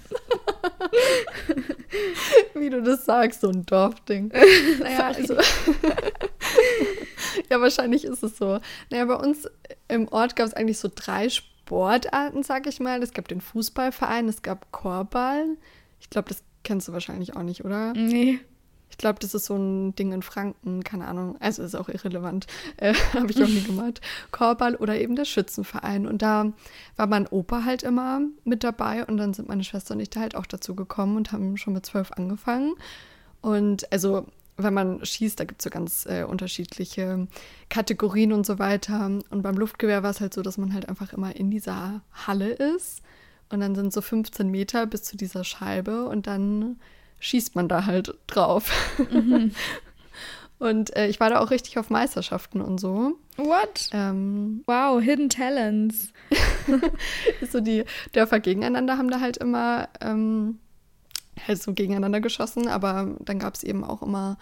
wie 2.53 2.69
du 2.69 2.81
das 2.81 3.05
sagst, 3.05 3.41
so 3.41 3.49
ein 3.49 3.65
Dorfding. 3.65 4.27
naja, 4.79 5.07
also. 5.07 5.35
ja, 7.49 7.61
wahrscheinlich 7.61 8.05
ist 8.05 8.23
es 8.23 8.37
so. 8.37 8.59
Naja, 8.89 9.05
bei 9.05 9.15
uns 9.15 9.47
im 9.87 10.07
Ort 10.09 10.35
gab 10.35 10.47
es 10.47 10.53
eigentlich 10.53 10.79
so 10.79 10.89
drei 10.93 11.29
Sportarten, 11.29 12.43
sag 12.43 12.67
ich 12.67 12.79
mal. 12.79 13.01
Es 13.03 13.13
gab 13.13 13.27
den 13.27 13.41
Fußballverein, 13.41 14.29
es 14.29 14.41
gab 14.41 14.71
Chorball. 14.71 15.57
Ich 15.99 16.09
glaube, 16.09 16.29
das 16.29 16.43
kennst 16.63 16.87
du 16.87 16.93
wahrscheinlich 16.93 17.35
auch 17.35 17.43
nicht, 17.43 17.65
oder? 17.65 17.93
Nee. 17.93 18.39
Ich 18.99 19.01
glaube, 19.01 19.19
das 19.19 19.33
ist 19.33 19.45
so 19.45 19.55
ein 19.55 19.95
Ding 19.95 20.11
in 20.11 20.21
Franken, 20.21 20.83
keine 20.83 21.07
Ahnung. 21.07 21.37
Also 21.39 21.63
ist 21.63 21.73
auch 21.73 21.87
irrelevant. 21.87 22.47
Äh, 22.75 22.93
Habe 23.13 23.31
ich 23.31 23.41
auch 23.41 23.47
nie 23.47 23.63
gemacht. 23.63 24.01
Chorball 24.31 24.75
oder 24.75 24.99
eben 24.99 25.15
der 25.15 25.23
Schützenverein. 25.23 26.05
Und 26.05 26.21
da 26.21 26.51
war 26.97 27.07
mein 27.07 27.25
Opa 27.25 27.63
halt 27.63 27.83
immer 27.83 28.19
mit 28.43 28.65
dabei. 28.65 29.05
Und 29.05 29.15
dann 29.15 29.33
sind 29.33 29.47
meine 29.47 29.63
Schwester 29.63 29.93
und 29.93 30.01
ich 30.01 30.09
da 30.09 30.19
halt 30.19 30.35
auch 30.35 30.45
dazu 30.45 30.75
gekommen 30.75 31.15
und 31.15 31.31
haben 31.31 31.55
schon 31.55 31.71
mit 31.71 31.85
zwölf 31.85 32.11
angefangen. 32.11 32.73
Und 33.39 33.89
also 33.89 34.27
wenn 34.57 34.73
man 34.73 35.05
schießt, 35.05 35.39
da 35.39 35.45
gibt 35.45 35.61
es 35.61 35.63
so 35.63 35.69
ganz 35.69 36.05
äh, 36.05 36.25
unterschiedliche 36.25 37.25
Kategorien 37.69 38.33
und 38.33 38.45
so 38.45 38.59
weiter. 38.59 39.05
Und 39.05 39.41
beim 39.41 39.55
Luftgewehr 39.55 40.03
war 40.03 40.11
es 40.11 40.19
halt 40.19 40.33
so, 40.33 40.41
dass 40.41 40.57
man 40.57 40.73
halt 40.73 40.89
einfach 40.89 41.13
immer 41.13 41.33
in 41.37 41.49
dieser 41.51 42.01
Halle 42.27 42.49
ist. 42.49 43.01
Und 43.49 43.61
dann 43.61 43.75
sind 43.75 43.93
so 43.93 44.01
15 44.01 44.51
Meter 44.51 44.85
bis 44.87 45.03
zu 45.03 45.15
dieser 45.15 45.45
Scheibe 45.45 46.03
und 46.03 46.27
dann 46.27 46.75
schießt 47.19 47.55
man 47.55 47.67
da 47.67 47.85
halt 47.85 48.15
drauf. 48.27 48.71
Mhm. 49.11 49.51
und 50.59 50.95
äh, 50.95 51.07
ich 51.07 51.19
war 51.19 51.29
da 51.29 51.39
auch 51.39 51.51
richtig 51.51 51.77
auf 51.77 51.89
Meisterschaften 51.89 52.61
und 52.61 52.79
so. 52.79 53.13
What? 53.37 53.89
Ähm, 53.93 54.63
wow, 54.65 55.01
Hidden 55.01 55.29
Talents. 55.29 56.11
so 57.51 57.59
die 57.61 57.85
Dörfer 58.11 58.39
gegeneinander 58.39 58.97
haben 58.97 59.09
da 59.09 59.19
halt 59.19 59.37
immer 59.37 59.89
ähm, 60.01 60.59
halt 61.47 61.61
so 61.61 61.73
gegeneinander 61.73 62.19
geschossen, 62.19 62.67
aber 62.67 63.15
dann 63.19 63.39
gab 63.39 63.55
es 63.55 63.63
eben 63.63 63.83
auch 63.83 64.01
immer 64.01 64.37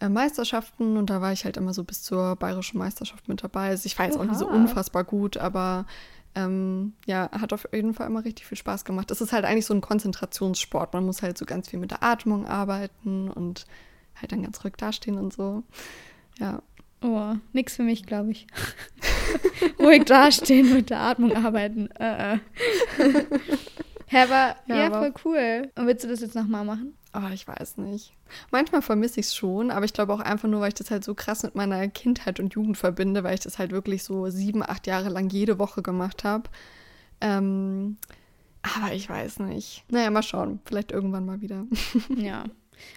äh, 0.00 0.08
Meisterschaften 0.08 0.96
und 0.96 1.10
da 1.10 1.20
war 1.20 1.32
ich 1.32 1.44
halt 1.44 1.56
immer 1.56 1.74
so 1.74 1.84
bis 1.84 2.02
zur 2.02 2.36
bayerischen 2.36 2.78
Meisterschaft 2.78 3.28
mit 3.28 3.42
dabei. 3.42 3.68
Also 3.68 3.86
ich 3.86 3.98
war 3.98 4.06
jetzt 4.06 4.16
Oha. 4.16 4.24
auch 4.24 4.28
nicht 4.28 4.38
so 4.38 4.48
unfassbar 4.48 5.04
gut, 5.04 5.36
aber 5.36 5.86
ähm, 6.38 6.92
ja, 7.06 7.28
hat 7.32 7.52
auf 7.52 7.68
jeden 7.72 7.94
Fall 7.94 8.06
immer 8.06 8.24
richtig 8.24 8.46
viel 8.46 8.56
Spaß 8.56 8.84
gemacht. 8.84 9.10
Es 9.10 9.20
ist 9.20 9.32
halt 9.32 9.44
eigentlich 9.44 9.66
so 9.66 9.74
ein 9.74 9.80
Konzentrationssport. 9.80 10.94
Man 10.94 11.04
muss 11.04 11.20
halt 11.20 11.36
so 11.36 11.44
ganz 11.44 11.68
viel 11.68 11.80
mit 11.80 11.90
der 11.90 12.04
Atmung 12.04 12.46
arbeiten 12.46 13.28
und 13.28 13.66
halt 14.14 14.30
dann 14.30 14.42
ganz 14.42 14.62
ruhig 14.64 14.74
dastehen 14.76 15.18
und 15.18 15.32
so. 15.32 15.64
Ja. 16.38 16.62
Oh, 17.02 17.34
nix 17.52 17.76
für 17.76 17.82
mich, 17.82 18.06
glaube 18.06 18.30
ich. 18.30 18.46
ruhig 19.80 20.04
dastehen, 20.04 20.72
mit 20.72 20.90
der 20.90 21.00
Atmung 21.00 21.34
arbeiten. 21.34 21.90
Äh, 21.98 22.34
äh. 22.34 22.38
Aber 24.10 24.56
ja, 24.66 24.76
ja 24.76 24.86
aber 24.86 24.98
voll 25.00 25.14
cool. 25.24 25.70
Und 25.74 25.86
willst 25.86 26.02
du 26.02 26.08
das 26.08 26.20
jetzt 26.20 26.34
nochmal 26.34 26.64
machen? 26.64 26.94
Oh, 27.18 27.32
ich 27.32 27.48
weiß 27.48 27.78
nicht. 27.78 28.12
Manchmal 28.52 28.82
vermisse 28.82 29.18
ich 29.18 29.26
es 29.26 29.34
schon, 29.34 29.72
aber 29.72 29.84
ich 29.84 29.92
glaube 29.92 30.12
auch 30.12 30.20
einfach 30.20 30.48
nur, 30.48 30.60
weil 30.60 30.68
ich 30.68 30.74
das 30.74 30.90
halt 30.90 31.02
so 31.02 31.14
krass 31.14 31.42
mit 31.42 31.56
meiner 31.56 31.88
Kindheit 31.88 32.38
und 32.38 32.54
Jugend 32.54 32.76
verbinde, 32.76 33.24
weil 33.24 33.34
ich 33.34 33.40
das 33.40 33.58
halt 33.58 33.72
wirklich 33.72 34.04
so 34.04 34.28
sieben, 34.28 34.62
acht 34.62 34.86
Jahre 34.86 35.08
lang 35.08 35.28
jede 35.28 35.58
Woche 35.58 35.82
gemacht 35.82 36.22
habe. 36.22 36.48
Ähm, 37.20 37.96
aber 38.62 38.92
ich 38.92 39.08
weiß 39.08 39.40
nicht. 39.40 39.84
Naja, 39.90 40.10
mal 40.10 40.22
schauen. 40.22 40.60
Vielleicht 40.64 40.92
irgendwann 40.92 41.26
mal 41.26 41.40
wieder. 41.40 41.66
ja. 42.16 42.44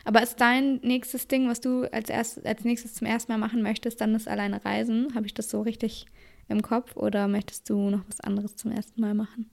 Aber 0.05 0.21
ist 0.21 0.39
dein 0.39 0.75
nächstes 0.83 1.27
Ding, 1.27 1.49
was 1.49 1.61
du 1.61 1.91
als, 1.91 2.09
erst, 2.09 2.45
als 2.45 2.63
nächstes 2.63 2.93
zum 2.93 3.07
ersten 3.07 3.31
Mal 3.31 3.39
machen 3.39 3.63
möchtest, 3.63 4.01
dann 4.01 4.13
das 4.13 4.27
alleine 4.27 4.63
Reisen? 4.63 5.15
Habe 5.15 5.25
ich 5.25 5.33
das 5.33 5.49
so 5.49 5.61
richtig 5.61 6.05
im 6.47 6.61
Kopf 6.61 6.95
oder 6.95 7.27
möchtest 7.27 7.69
du 7.69 7.89
noch 7.89 8.03
was 8.07 8.19
anderes 8.19 8.55
zum 8.55 8.71
ersten 8.71 9.01
Mal 9.01 9.15
machen? 9.15 9.49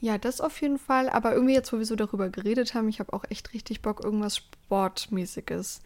Ja, 0.00 0.18
das 0.18 0.40
auf 0.40 0.60
jeden 0.60 0.78
Fall. 0.78 1.08
Aber 1.08 1.32
irgendwie 1.32 1.54
jetzt, 1.54 1.72
wo 1.72 1.78
wir 1.78 1.86
so 1.86 1.96
darüber 1.96 2.28
geredet 2.28 2.74
haben, 2.74 2.88
ich 2.88 3.00
habe 3.00 3.12
auch 3.12 3.24
echt 3.28 3.52
richtig 3.52 3.82
Bock, 3.82 4.04
irgendwas 4.04 4.36
Sportmäßiges 4.36 5.80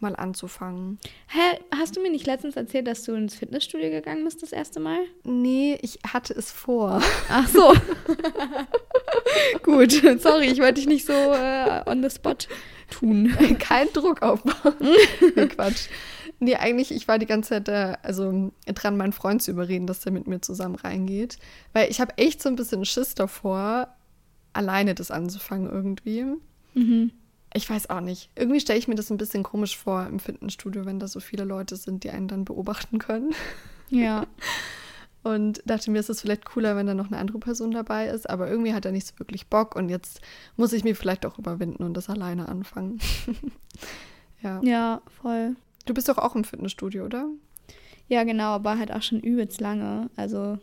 mal 0.00 0.16
anzufangen. 0.16 0.98
Hä, 1.28 1.58
hast 1.74 1.96
du 1.96 2.02
mir 2.02 2.10
nicht 2.10 2.26
letztens 2.26 2.56
erzählt, 2.56 2.86
dass 2.86 3.04
du 3.04 3.14
ins 3.14 3.34
Fitnessstudio 3.34 3.90
gegangen 3.90 4.24
bist 4.24 4.42
das 4.42 4.52
erste 4.52 4.80
Mal? 4.80 4.98
Nee, 5.24 5.78
ich 5.82 5.98
hatte 6.06 6.34
es 6.34 6.52
vor. 6.52 7.02
Ach 7.28 7.48
so. 7.48 7.72
Gut, 9.62 9.92
sorry, 10.20 10.46
ich 10.46 10.60
wollte 10.60 10.74
dich 10.74 10.86
nicht 10.86 11.06
so 11.06 11.12
äh, 11.12 11.82
on 11.86 12.02
the 12.02 12.10
spot 12.10 12.36
tun. 12.90 13.34
Kein 13.58 13.88
Druck 13.92 14.22
aufbauen. 14.22 14.74
Quatsch. 15.48 15.88
Nee, 16.44 16.56
eigentlich, 16.56 16.90
ich 16.90 17.08
war 17.08 17.18
die 17.18 17.24
ganze 17.24 17.50
Zeit 17.50 17.68
da, 17.68 17.96
also 18.02 18.52
dran, 18.66 18.98
meinen 18.98 19.14
Freund 19.14 19.42
zu 19.42 19.50
überreden, 19.50 19.86
dass 19.86 20.04
er 20.04 20.12
mit 20.12 20.26
mir 20.26 20.42
zusammen 20.42 20.74
reingeht. 20.74 21.38
Weil 21.72 21.90
ich 21.90 22.02
habe 22.02 22.18
echt 22.18 22.42
so 22.42 22.50
ein 22.50 22.56
bisschen 22.56 22.84
Schiss 22.84 23.14
davor, 23.14 23.88
alleine 24.52 24.94
das 24.94 25.10
anzufangen 25.10 25.70
irgendwie. 25.70 26.26
Mhm. 26.74 27.12
Ich 27.54 27.70
weiß 27.70 27.88
auch 27.88 28.02
nicht. 28.02 28.28
Irgendwie 28.34 28.60
stelle 28.60 28.78
ich 28.78 28.88
mir 28.88 28.94
das 28.94 29.10
ein 29.10 29.16
bisschen 29.16 29.42
komisch 29.42 29.78
vor 29.78 30.06
im 30.06 30.18
Fitnessstudio, 30.18 30.84
wenn 30.84 30.98
da 30.98 31.08
so 31.08 31.18
viele 31.18 31.44
Leute 31.44 31.76
sind, 31.76 32.04
die 32.04 32.10
einen 32.10 32.28
dann 32.28 32.44
beobachten 32.44 32.98
können. 32.98 33.34
Ja. 33.88 34.26
Und 35.22 35.62
dachte 35.64 35.90
mir, 35.90 36.00
es 36.00 36.10
ist 36.10 36.20
vielleicht 36.20 36.44
cooler, 36.44 36.76
wenn 36.76 36.86
da 36.86 36.92
noch 36.92 37.06
eine 37.06 37.16
andere 37.16 37.38
Person 37.38 37.70
dabei 37.70 38.08
ist. 38.08 38.28
Aber 38.28 38.50
irgendwie 38.50 38.74
hat 38.74 38.84
er 38.84 38.92
nicht 38.92 39.06
so 39.06 39.18
wirklich 39.18 39.46
Bock. 39.46 39.76
Und 39.76 39.88
jetzt 39.88 40.20
muss 40.56 40.74
ich 40.74 40.84
mir 40.84 40.94
vielleicht 40.94 41.24
auch 41.24 41.38
überwinden 41.38 41.84
und 41.84 41.94
das 41.94 42.10
alleine 42.10 42.50
anfangen. 42.50 42.98
ja. 44.42 44.60
Ja, 44.62 45.00
voll. 45.22 45.56
Du 45.84 45.94
bist 45.94 46.08
doch 46.08 46.18
auch 46.18 46.34
im 46.34 46.44
Fitnessstudio, 46.44 47.04
oder? 47.04 47.28
Ja, 48.08 48.24
genau, 48.24 48.50
aber 48.50 48.78
halt 48.78 48.92
auch 48.92 49.02
schon 49.02 49.20
übelst 49.20 49.60
lange. 49.60 50.10
Also 50.16 50.58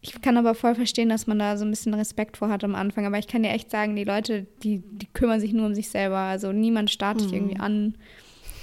ich 0.00 0.20
kann 0.20 0.36
aber 0.36 0.54
voll 0.54 0.74
verstehen, 0.74 1.08
dass 1.08 1.26
man 1.26 1.38
da 1.38 1.56
so 1.56 1.64
ein 1.64 1.70
bisschen 1.70 1.94
Respekt 1.94 2.36
vor 2.36 2.48
hat 2.48 2.62
am 2.62 2.74
Anfang. 2.74 3.06
Aber 3.06 3.18
ich 3.18 3.26
kann 3.26 3.42
dir 3.42 3.50
echt 3.50 3.70
sagen, 3.70 3.96
die 3.96 4.04
Leute, 4.04 4.46
die, 4.62 4.78
die 4.78 5.06
kümmern 5.06 5.40
sich 5.40 5.52
nur 5.52 5.66
um 5.66 5.74
sich 5.74 5.88
selber. 5.88 6.18
Also 6.18 6.52
niemand 6.52 6.90
starrt 6.90 7.20
dich 7.20 7.28
mhm. 7.28 7.34
irgendwie 7.34 7.58
an. 7.58 7.94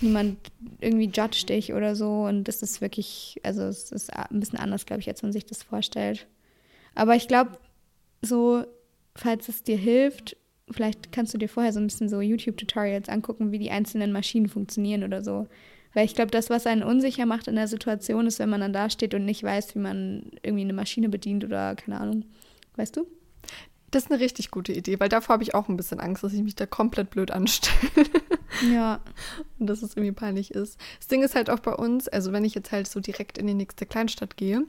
Niemand 0.02 0.38
irgendwie 0.82 1.10
judgt 1.14 1.50
dich 1.50 1.74
oder 1.74 1.96
so. 1.96 2.24
Und 2.24 2.46
das 2.46 2.62
ist 2.62 2.80
wirklich, 2.80 3.40
also 3.44 3.64
es 3.64 3.92
ist 3.92 4.14
ein 4.14 4.40
bisschen 4.40 4.60
anders, 4.60 4.86
glaube 4.86 5.02
ich, 5.02 5.10
als 5.10 5.24
man 5.24 5.34
sich 5.34 5.46
das 5.46 5.64
vorstellt. 5.64 6.28
Aber 6.94 7.16
ich 7.16 7.28
glaube, 7.28 7.58
so, 8.22 8.64
falls 9.16 9.50
es 9.50 9.64
dir 9.64 9.78
hilft, 9.78 10.38
vielleicht 10.72 11.12
kannst 11.12 11.34
du 11.34 11.38
dir 11.38 11.50
vorher 11.50 11.74
so 11.74 11.80
ein 11.80 11.88
bisschen 11.88 12.10
so 12.10 12.22
YouTube-Tutorials 12.22 13.10
angucken, 13.10 13.52
wie 13.52 13.60
die 13.60 13.72
einzelnen 13.72 14.12
Maschinen 14.12 14.48
funktionieren 14.48 15.04
oder 15.04 15.24
so. 15.24 15.48
Weil 15.96 16.06
ich 16.06 16.14
glaube, 16.14 16.30
das, 16.30 16.52
was 16.52 16.68
einen 16.68 16.84
unsicher 16.84 17.26
macht 17.26 17.48
in 17.48 17.56
der 17.56 17.68
Situation, 17.68 18.28
ist, 18.28 18.38
wenn 18.38 18.50
man 18.50 18.60
dann 18.60 18.74
da 18.74 18.90
steht 18.92 19.16
und 19.16 19.26
nicht 19.26 19.42
weiß, 19.42 19.74
wie 19.74 19.80
man 19.80 20.32
irgendwie 20.44 20.64
eine 20.64 20.74
Maschine 20.74 21.10
bedient 21.10 21.44
oder 21.44 21.74
keine 21.76 22.00
Ahnung. 22.00 22.26
Weißt 22.76 22.98
du? 22.98 23.08
Das 23.92 24.04
ist 24.04 24.12
eine 24.12 24.20
richtig 24.20 24.52
gute 24.52 24.74
Idee, 24.74 25.00
weil 25.00 25.08
davor 25.08 25.34
habe 25.34 25.44
ich 25.44 25.56
auch 25.56 25.70
ein 25.70 25.78
bisschen 25.78 26.02
Angst, 26.02 26.22
dass 26.22 26.34
ich 26.34 26.44
mich 26.44 26.56
da 26.56 26.66
komplett 26.66 27.10
blöd 27.10 27.32
anstelle. 27.32 27.80
Ja. 28.72 29.02
Und 29.60 29.68
dass 29.68 29.82
es 29.82 29.98
irgendwie 29.98 30.14
peinlich 30.14 30.52
ist. 30.52 30.80
Das 31.00 31.10
Ding 31.10 31.24
ist 31.24 31.36
halt 31.36 31.50
auch 31.50 31.60
bei 31.60 31.74
uns, 31.74 32.08
also 32.08 32.32
wenn 32.32 32.46
ich 32.46 32.56
jetzt 32.56 32.72
halt 32.72 32.88
so 32.88 33.02
direkt 33.02 33.38
in 33.38 33.48
die 33.48 33.54
nächste 33.54 33.86
Kleinstadt 33.86 34.38
gehe, 34.38 34.64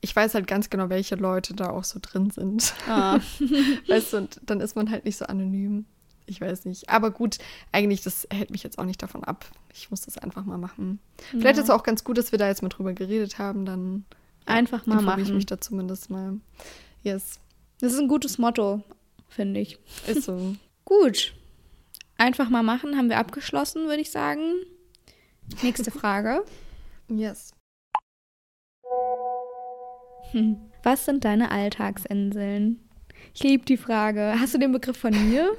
ich 0.00 0.16
weiß 0.16 0.32
halt 0.32 0.46
ganz 0.46 0.70
genau, 0.70 0.88
welche 0.88 1.16
Leute 1.16 1.52
da 1.52 1.68
auch 1.68 1.84
so 1.84 1.98
drin 2.00 2.30
sind. 2.30 2.72
Ah. 2.88 3.18
weißt 3.88 4.12
du, 4.14 4.16
und 4.16 4.40
dann 4.46 4.60
ist 4.60 4.76
man 4.76 4.90
halt 4.90 5.04
nicht 5.04 5.18
so 5.18 5.26
anonym. 5.26 5.84
Ich 6.28 6.40
weiß 6.40 6.66
nicht. 6.66 6.90
Aber 6.90 7.10
gut, 7.10 7.38
eigentlich, 7.72 8.02
das 8.02 8.28
hält 8.30 8.50
mich 8.50 8.62
jetzt 8.62 8.78
auch 8.78 8.84
nicht 8.84 9.02
davon 9.02 9.24
ab. 9.24 9.46
Ich 9.72 9.90
muss 9.90 10.02
das 10.02 10.18
einfach 10.18 10.44
mal 10.44 10.58
machen. 10.58 11.00
Ja. 11.32 11.40
Vielleicht 11.40 11.58
ist 11.58 11.64
es 11.64 11.70
auch 11.70 11.82
ganz 11.82 12.04
gut, 12.04 12.18
dass 12.18 12.32
wir 12.32 12.38
da 12.38 12.48
jetzt 12.48 12.62
mal 12.62 12.68
drüber 12.68 12.92
geredet 12.92 13.38
haben. 13.38 13.64
Dann 13.64 14.04
einfach 14.44 14.86
mal 14.86 15.00
machen. 15.00 15.22
ich 15.22 15.32
mich 15.32 15.46
da 15.46 15.60
zumindest 15.60 16.10
mal. 16.10 16.38
Yes. 17.02 17.40
Das 17.80 17.92
ist 17.92 17.98
ein 17.98 18.08
gutes 18.08 18.38
Motto, 18.38 18.82
finde 19.28 19.60
ich. 19.60 19.78
Ist 20.06 20.24
so. 20.24 20.54
gut. 20.84 21.34
Einfach 22.18 22.50
mal 22.50 22.62
machen, 22.62 22.96
haben 22.96 23.08
wir 23.08 23.18
abgeschlossen, 23.18 23.86
würde 23.86 24.00
ich 24.00 24.10
sagen. 24.10 24.54
Nächste 25.62 25.90
Frage. 25.92 26.44
yes. 27.08 27.54
Was 30.82 31.06
sind 31.06 31.24
deine 31.24 31.50
Alltagsinseln? 31.50 32.86
Ich 33.34 33.42
liebe 33.42 33.64
die 33.64 33.76
Frage. 33.76 34.34
Hast 34.38 34.54
du 34.54 34.58
den 34.58 34.72
Begriff 34.72 34.98
von 34.98 35.12
mir? 35.30 35.56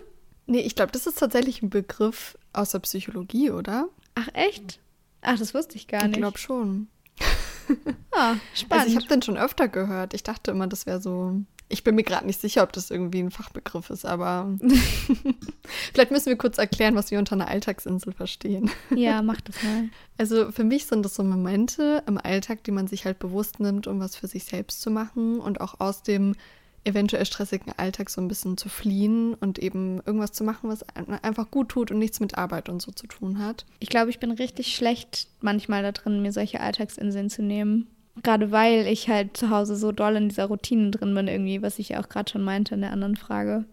Nee, 0.50 0.62
ich 0.62 0.76
glaube, 0.76 0.92
das 0.92 1.08
ist 1.08 1.20
tatsächlich 1.20 1.62
ein 1.62 1.70
Begriff 1.70 2.38
aus 2.54 2.72
der 2.72 2.80
Psychologie, 2.80 3.52
oder? 3.52 3.90
Ach, 4.16 4.28
echt? 4.34 4.80
Ach, 5.22 5.38
das 5.38 5.54
wusste 5.54 5.76
ich 5.76 5.88
gar 5.88 6.04
nicht. 6.04 6.18
Ich 6.18 6.22
glaube 6.22 6.38
schon. 6.38 6.88
ah, 8.12 8.36
spannend. 8.54 8.86
Also 8.86 8.88
ich 8.88 8.96
habe 8.96 9.08
den 9.08 9.22
schon 9.22 9.38
öfter 9.38 9.68
gehört. 9.68 10.14
Ich 10.14 10.24
dachte 10.24 10.52
immer, 10.52 10.68
das 10.68 10.86
wäre 10.86 11.02
so 11.02 11.42
ich 11.70 11.84
bin 11.84 11.96
mir 11.96 12.04
gerade 12.04 12.26
nicht 12.26 12.42
sicher, 12.42 12.64
ob 12.64 12.74
das 12.74 12.90
irgendwie 12.90 13.20
ein 13.20 13.32
Fachbegriff 13.32 13.92
ist, 13.92 14.06
aber 14.06 14.58
vielleicht 15.94 16.12
müssen 16.12 16.26
wir 16.26 16.36
kurz 16.36 16.58
erklären, 16.58 16.96
was 16.96 17.12
wir 17.12 17.20
unter 17.20 17.34
einer 17.34 17.48
Alltagsinsel 17.48 18.12
verstehen. 18.12 18.72
Ja, 18.96 19.22
mach 19.22 19.40
das 19.42 19.62
mal. 19.64 19.90
Also 20.18 20.52
für 20.52 20.64
mich 20.64 20.88
sind 20.88 21.06
das 21.06 21.16
so 21.16 21.24
Momente 21.24 22.04
im 22.08 22.18
Alltag, 22.18 22.64
die 22.64 22.72
man 22.72 22.88
sich 22.88 23.06
halt 23.06 23.20
bewusst 23.20 23.60
nimmt, 23.60 23.86
um 23.86 24.00
was 24.00 24.16
für 24.16 24.28
sich 24.28 24.46
selbst 24.46 24.82
zu 24.82 24.90
machen 24.90 25.40
und 25.40 25.62
auch 25.62 25.80
aus 25.80 26.02
dem 26.02 26.36
eventuell 26.84 27.26
stressigen 27.26 27.74
Alltag 27.78 28.10
so 28.10 28.22
ein 28.22 28.28
bisschen 28.28 28.58
zu 28.58 28.70
fliehen 28.70 29.34
und 29.36 29.60
eben 29.60 30.02
irgendwas 30.06 30.32
zu 30.32 30.44
machen, 30.44 30.70
was 30.70 30.86
einfach 31.24 31.52
gut 31.52 31.70
tut 31.70 31.92
und 31.92 32.00
nichts 32.00 32.20
mit 32.20 32.38
Arbeit 32.38 32.70
und 32.70 32.82
so 32.82 32.92
zu 32.92 33.08
tun 33.08 33.40
hat. 33.40 33.66
Ich 33.80 33.90
glaube, 33.90 34.10
ich 34.10 34.20
bin 34.20 34.32
richtig 34.32 34.76
schlecht 34.76 35.28
manchmal 35.42 35.84
da 35.84 35.92
drin, 35.92 36.22
mir 36.22 36.32
solche 36.32 36.62
Alltagsinseln 36.62 37.30
zu 37.30 37.42
nehmen. 37.42 37.88
Gerade 38.24 38.52
weil 38.52 38.88
ich 38.88 39.08
halt 39.08 39.38
zu 39.38 39.50
Hause 39.50 39.76
so 39.76 39.92
doll 39.92 40.16
in 40.16 40.30
dieser 40.30 40.46
Routine 40.46 40.92
drin 40.92 41.16
bin, 41.16 41.28
irgendwie, 41.28 41.62
was 41.62 41.80
ich 41.80 41.90
ja 41.90 42.02
auch 42.02 42.10
gerade 42.10 42.32
schon 42.32 42.44
meinte 42.44 42.76
in 42.76 42.82
der 42.82 42.92
anderen 42.92 43.16
Frage. 43.16 43.66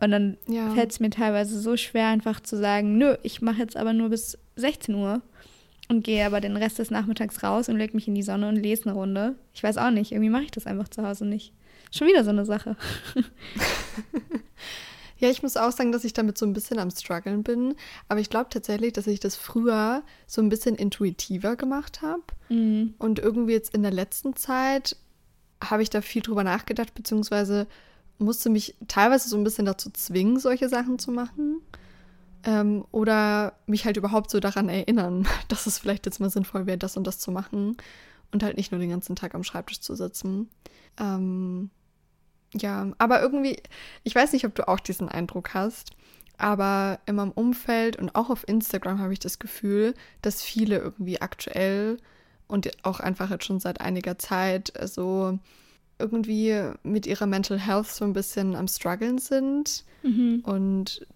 Und 0.00 0.10
dann 0.10 0.36
ja. 0.48 0.70
fällt 0.70 0.92
es 0.92 1.00
mir 1.00 1.10
teilweise 1.10 1.60
so 1.60 1.76
schwer, 1.76 2.08
einfach 2.08 2.40
zu 2.40 2.56
sagen, 2.56 2.98
nö, 2.98 3.16
ich 3.22 3.40
mache 3.40 3.58
jetzt 3.58 3.76
aber 3.76 3.92
nur 3.92 4.08
bis 4.08 4.38
16 4.56 4.94
Uhr 4.94 5.22
und 5.88 6.04
gehe 6.04 6.24
aber 6.24 6.40
den 6.40 6.56
Rest 6.56 6.78
des 6.78 6.90
Nachmittags 6.90 7.42
raus 7.42 7.68
und 7.68 7.76
lege 7.76 7.94
mich 7.94 8.08
in 8.08 8.14
die 8.14 8.22
Sonne 8.22 8.48
und 8.48 8.56
lese 8.56 8.86
eine 8.86 8.94
Runde. 8.94 9.36
Ich 9.52 9.62
weiß 9.62 9.78
auch 9.78 9.90
nicht, 9.90 10.12
irgendwie 10.12 10.30
mache 10.30 10.44
ich 10.44 10.50
das 10.50 10.66
einfach 10.66 10.88
zu 10.88 11.06
Hause 11.06 11.26
nicht. 11.26 11.52
Schon 11.92 12.08
wieder 12.08 12.24
so 12.24 12.30
eine 12.30 12.44
Sache. 12.44 12.76
Ja, 15.22 15.30
ich 15.30 15.40
muss 15.40 15.56
auch 15.56 15.70
sagen, 15.70 15.92
dass 15.92 16.02
ich 16.02 16.14
damit 16.14 16.36
so 16.36 16.44
ein 16.44 16.52
bisschen 16.52 16.80
am 16.80 16.90
struggeln 16.90 17.44
bin. 17.44 17.76
Aber 18.08 18.18
ich 18.18 18.28
glaube 18.28 18.50
tatsächlich, 18.50 18.92
dass 18.92 19.06
ich 19.06 19.20
das 19.20 19.36
früher 19.36 20.02
so 20.26 20.42
ein 20.42 20.48
bisschen 20.48 20.74
intuitiver 20.74 21.54
gemacht 21.54 22.02
habe. 22.02 22.24
Mhm. 22.48 22.94
Und 22.98 23.20
irgendwie 23.20 23.52
jetzt 23.52 23.72
in 23.72 23.82
der 23.82 23.92
letzten 23.92 24.34
Zeit 24.34 24.96
habe 25.62 25.84
ich 25.84 25.90
da 25.90 26.00
viel 26.00 26.22
drüber 26.22 26.42
nachgedacht, 26.42 26.92
beziehungsweise 26.94 27.68
musste 28.18 28.50
mich 28.50 28.74
teilweise 28.88 29.28
so 29.28 29.36
ein 29.36 29.44
bisschen 29.44 29.64
dazu 29.64 29.90
zwingen, 29.90 30.40
solche 30.40 30.68
Sachen 30.68 30.98
zu 30.98 31.12
machen. 31.12 31.60
Ähm, 32.42 32.84
oder 32.90 33.52
mich 33.66 33.84
halt 33.84 33.96
überhaupt 33.96 34.28
so 34.28 34.40
daran 34.40 34.68
erinnern, 34.68 35.28
dass 35.46 35.66
es 35.68 35.78
vielleicht 35.78 36.04
jetzt 36.04 36.18
mal 36.18 36.30
sinnvoll 36.30 36.66
wäre, 36.66 36.78
das 36.78 36.96
und 36.96 37.06
das 37.06 37.20
zu 37.20 37.30
machen. 37.30 37.76
Und 38.32 38.42
halt 38.42 38.56
nicht 38.56 38.72
nur 38.72 38.80
den 38.80 38.90
ganzen 38.90 39.14
Tag 39.14 39.36
am 39.36 39.44
Schreibtisch 39.44 39.80
zu 39.80 39.94
sitzen. 39.94 40.48
Ähm, 40.98 41.70
ja, 42.54 42.90
aber 42.98 43.22
irgendwie, 43.22 43.56
ich 44.04 44.14
weiß 44.14 44.32
nicht, 44.32 44.44
ob 44.44 44.54
du 44.54 44.68
auch 44.68 44.80
diesen 44.80 45.08
Eindruck 45.08 45.54
hast, 45.54 45.90
aber 46.38 46.98
in 47.06 47.16
meinem 47.16 47.30
Umfeld 47.30 47.96
und 47.96 48.14
auch 48.14 48.30
auf 48.30 48.46
Instagram 48.48 48.98
habe 48.98 49.12
ich 49.12 49.20
das 49.20 49.38
Gefühl, 49.38 49.94
dass 50.22 50.42
viele 50.42 50.78
irgendwie 50.78 51.20
aktuell 51.20 51.98
und 52.48 52.70
auch 52.84 53.00
einfach 53.00 53.30
jetzt 53.30 53.44
schon 53.44 53.60
seit 53.60 53.80
einiger 53.80 54.18
Zeit 54.18 54.72
so 54.84 55.38
irgendwie 55.98 56.70
mit 56.82 57.06
ihrer 57.06 57.26
Mental 57.26 57.58
Health 57.58 57.86
so 57.86 58.04
ein 58.04 58.12
bisschen 58.12 58.56
am 58.56 58.68
struggeln 58.68 59.18
sind 59.18 59.84
mhm. 60.02 60.42
und 60.44 61.06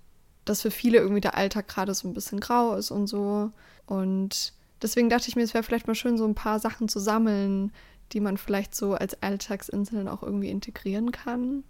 dass 0.45 0.63
für 0.63 0.71
viele 0.71 0.99
irgendwie 0.99 1.21
der 1.21 1.37
Alltag 1.37 1.67
gerade 1.69 1.93
so 1.93 2.07
ein 2.07 2.15
bisschen 2.15 2.41
grau 2.41 2.75
ist 2.77 2.91
und 2.91 3.09
so 3.09 3.51
und 3.87 4.53
deswegen 4.81 5.11
dachte 5.11 5.29
ich 5.29 5.37
mir, 5.37 5.43
es 5.43 5.55
wäre 5.55 5.65
vielleicht 5.65 5.89
mal 5.89 5.95
schön, 5.95 6.19
so 6.19 6.25
ein 6.25 6.35
paar 6.35 6.61
Sachen 6.61 6.89
zu 6.89 7.01
sammeln, 7.01 7.73
die 8.13 8.21
man 8.21 8.37
vielleicht 8.37 8.75
so 8.75 8.95
als 8.95 9.23
Alltagsinseln 9.23 10.09
auch 10.09 10.23
irgendwie 10.23 10.51
integrieren 10.51 11.13
kann. 11.13 11.65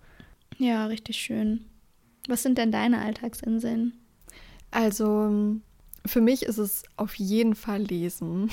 Ja, 0.58 0.86
richtig 0.86 1.16
schön. 1.16 1.66
Was 2.28 2.42
sind 2.42 2.58
denn 2.58 2.72
deine 2.72 3.00
Alltagsinseln? 3.00 3.94
Also 4.70 5.58
für 6.04 6.20
mich 6.20 6.42
ist 6.42 6.58
es 6.58 6.84
auf 6.96 7.14
jeden 7.14 7.54
Fall 7.54 7.82
Lesen. 7.82 8.50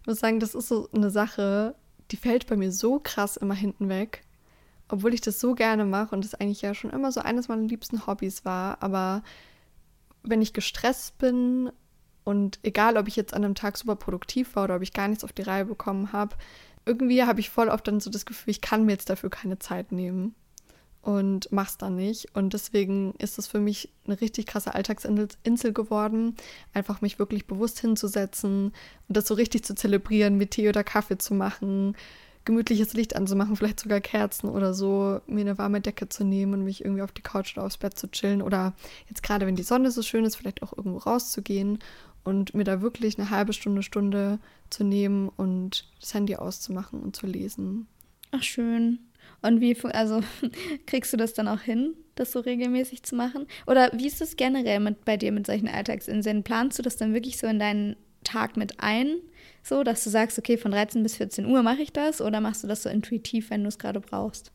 Ich 0.00 0.06
muss 0.06 0.20
sagen, 0.20 0.40
das 0.40 0.54
ist 0.54 0.68
so 0.68 0.88
eine 0.94 1.10
Sache, 1.10 1.74
die 2.10 2.16
fällt 2.16 2.46
bei 2.46 2.56
mir 2.56 2.72
so 2.72 2.98
krass 2.98 3.36
immer 3.36 3.54
hinten 3.54 3.88
weg, 3.88 4.24
obwohl 4.88 5.12
ich 5.12 5.20
das 5.20 5.40
so 5.40 5.54
gerne 5.54 5.84
mache 5.84 6.14
und 6.14 6.24
das 6.24 6.34
eigentlich 6.34 6.62
ja 6.62 6.74
schon 6.74 6.90
immer 6.90 7.12
so 7.12 7.20
eines 7.20 7.48
meiner 7.48 7.66
liebsten 7.66 8.06
Hobbys 8.06 8.44
war. 8.44 8.82
Aber 8.82 9.22
wenn 10.22 10.42
ich 10.42 10.52
gestresst 10.52 11.18
bin 11.18 11.70
und 12.24 12.58
egal, 12.62 12.96
ob 12.96 13.08
ich 13.08 13.16
jetzt 13.16 13.34
an 13.34 13.44
einem 13.44 13.54
Tag 13.54 13.76
super 13.76 13.96
produktiv 13.96 14.56
war 14.56 14.64
oder 14.64 14.76
ob 14.76 14.82
ich 14.82 14.92
gar 14.92 15.08
nichts 15.08 15.24
auf 15.24 15.32
die 15.32 15.42
Reihe 15.42 15.66
bekommen 15.66 16.12
habe, 16.12 16.36
irgendwie 16.88 17.22
habe 17.22 17.40
ich 17.40 17.50
voll 17.50 17.68
oft 17.68 17.86
dann 17.86 18.00
so 18.00 18.10
das 18.10 18.26
Gefühl, 18.26 18.50
ich 18.50 18.60
kann 18.60 18.86
mir 18.86 18.92
jetzt 18.92 19.10
dafür 19.10 19.30
keine 19.30 19.58
Zeit 19.58 19.92
nehmen 19.92 20.34
und 21.02 21.50
mach's 21.52 21.78
dann 21.78 21.96
nicht. 21.96 22.34
Und 22.34 22.52
deswegen 22.52 23.14
ist 23.18 23.38
es 23.38 23.46
für 23.46 23.60
mich 23.60 23.90
eine 24.06 24.20
richtig 24.20 24.46
krasse 24.46 24.74
Alltagsinsel 24.74 25.72
geworden, 25.72 26.36
einfach 26.74 27.00
mich 27.00 27.18
wirklich 27.18 27.46
bewusst 27.46 27.78
hinzusetzen 27.80 28.72
und 29.08 29.16
das 29.16 29.26
so 29.26 29.34
richtig 29.34 29.64
zu 29.64 29.74
zelebrieren, 29.74 30.36
mit 30.36 30.52
Tee 30.52 30.68
oder 30.68 30.84
Kaffee 30.84 31.18
zu 31.18 31.34
machen, 31.34 31.96
gemütliches 32.44 32.94
Licht 32.94 33.14
anzumachen, 33.14 33.56
vielleicht 33.56 33.80
sogar 33.80 34.00
Kerzen 34.00 34.48
oder 34.48 34.72
so, 34.72 35.20
mir 35.26 35.42
eine 35.42 35.58
warme 35.58 35.80
Decke 35.80 36.08
zu 36.08 36.24
nehmen 36.24 36.54
und 36.54 36.64
mich 36.64 36.82
irgendwie 36.82 37.02
auf 37.02 37.12
die 37.12 37.22
Couch 37.22 37.56
oder 37.56 37.66
aufs 37.66 37.76
Bett 37.76 37.98
zu 37.98 38.10
chillen 38.10 38.42
oder 38.42 38.74
jetzt 39.06 39.22
gerade, 39.22 39.46
wenn 39.46 39.56
die 39.56 39.62
Sonne 39.62 39.90
so 39.90 40.02
schön 40.02 40.24
ist, 40.24 40.36
vielleicht 40.36 40.62
auch 40.62 40.76
irgendwo 40.76 40.98
rauszugehen 40.98 41.78
und 42.24 42.54
mir 42.54 42.64
da 42.64 42.80
wirklich 42.80 43.18
eine 43.18 43.30
halbe 43.30 43.52
Stunde, 43.52 43.82
Stunde 43.82 44.38
zu 44.70 44.84
nehmen 44.84 45.28
und 45.28 45.88
das 46.00 46.14
Handy 46.14 46.36
auszumachen 46.36 47.00
und 47.00 47.16
zu 47.16 47.26
lesen. 47.26 47.86
Ach, 48.30 48.42
schön. 48.42 48.98
Und 49.42 49.60
wie, 49.60 49.76
also 49.84 50.20
kriegst 50.86 51.12
du 51.12 51.16
das 51.16 51.34
dann 51.34 51.48
auch 51.48 51.60
hin, 51.60 51.94
das 52.14 52.32
so 52.32 52.40
regelmäßig 52.40 53.02
zu 53.02 53.14
machen? 53.14 53.46
Oder 53.66 53.90
wie 53.94 54.06
ist 54.06 54.20
es 54.20 54.36
generell 54.36 54.80
mit, 54.80 55.04
bei 55.04 55.16
dir 55.16 55.32
mit 55.32 55.46
solchen 55.46 55.68
Alltagsinseln? 55.68 56.42
Planst 56.42 56.78
du 56.78 56.82
das 56.82 56.96
dann 56.96 57.14
wirklich 57.14 57.38
so 57.38 57.46
in 57.46 57.58
deinen 57.58 57.96
Tag 58.24 58.56
mit 58.56 58.80
ein? 58.80 59.16
So, 59.62 59.84
dass 59.84 60.04
du 60.04 60.10
sagst, 60.10 60.38
okay, 60.38 60.56
von 60.56 60.72
13 60.72 61.02
bis 61.02 61.16
14 61.16 61.46
Uhr 61.46 61.62
mache 61.62 61.82
ich 61.82 61.92
das? 61.92 62.20
Oder 62.20 62.40
machst 62.40 62.64
du 62.64 62.68
das 62.68 62.82
so 62.82 62.88
intuitiv, 62.88 63.50
wenn 63.50 63.62
du 63.62 63.68
es 63.68 63.78
gerade 63.78 64.00
brauchst? 64.00 64.52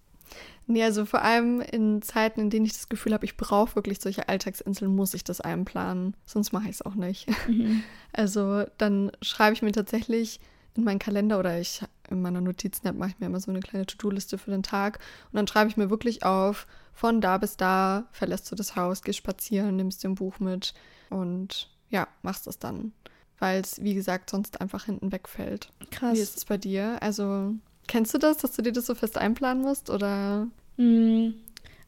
Nee, 0.66 0.84
also 0.84 1.06
vor 1.06 1.22
allem 1.22 1.60
in 1.60 2.02
Zeiten, 2.02 2.40
in 2.40 2.50
denen 2.50 2.66
ich 2.66 2.74
das 2.74 2.88
Gefühl 2.88 3.14
habe, 3.14 3.26
ich 3.26 3.36
brauche 3.36 3.76
wirklich 3.76 4.00
solche 4.00 4.30
Alltagsinseln, 4.30 4.96
muss 4.96 5.14
ich 5.14 5.24
das 5.24 5.42
einplanen. 5.42 6.16
Sonst 6.26 6.54
mache 6.54 6.66
ich 6.66 6.76
es 6.76 6.82
auch 6.82 6.96
nicht. 6.96 7.28
Mhm. 7.48 7.84
Also 8.14 8.66
dann 8.78 9.12
schreibe 9.22 9.54
ich 9.54 9.62
mir 9.62 9.72
tatsächlich 9.72 10.40
in 10.76 10.84
meinen 10.84 11.00
Kalender 11.00 11.40
oder 11.40 11.60
ich 11.60 11.82
in 12.10 12.22
meiner 12.22 12.42
Notizen-App 12.42 12.96
mache 12.96 13.10
ich 13.10 13.20
mir 13.20 13.26
immer 13.26 13.40
so 13.40 13.52
eine 13.52 13.60
kleine 13.60 13.86
To-Do-Liste 13.86 14.38
für 14.38 14.52
den 14.52 14.64
Tag. 14.64 15.00
Und 15.32 15.38
dann 15.38 15.48
schreibe 15.48 15.70
ich 15.70 15.78
mir 15.78 15.90
wirklich 15.90 16.24
auf, 16.24 16.68
von 16.94 17.22
da 17.22 17.38
bis 17.38 17.58
da 17.58 18.08
verlässt 18.12 18.52
du 18.52 18.56
das 18.56 18.76
Haus, 18.76 19.02
gehst 19.02 19.18
spazieren, 19.18 19.76
nimmst 19.76 20.04
dir 20.04 20.10
ein 20.10 20.16
Buch 20.16 20.40
mit 20.40 20.74
und 21.10 21.70
ja, 21.90 22.08
machst 22.22 22.48
das 22.48 22.60
dann. 22.60 22.94
Weil 23.40 23.62
es, 23.62 23.84
wie 23.84 23.94
gesagt, 23.94 24.30
sonst 24.30 24.62
einfach 24.62 24.86
hinten 24.86 25.12
wegfällt. 25.12 25.70
Krass. 25.92 26.16
Wie 26.16 26.22
ist 26.22 26.38
es 26.38 26.46
bei 26.46 26.58
dir? 26.58 27.02
Also 27.02 27.54
Kennst 27.88 28.14
du 28.14 28.18
das, 28.18 28.38
dass 28.38 28.54
du 28.54 28.62
dir 28.62 28.72
das 28.72 28.86
so 28.86 28.96
fest 28.96 29.18
einplanen 29.18 29.64
musst 29.64 29.90
oder? 29.90 30.48
Mm, 30.78 31.32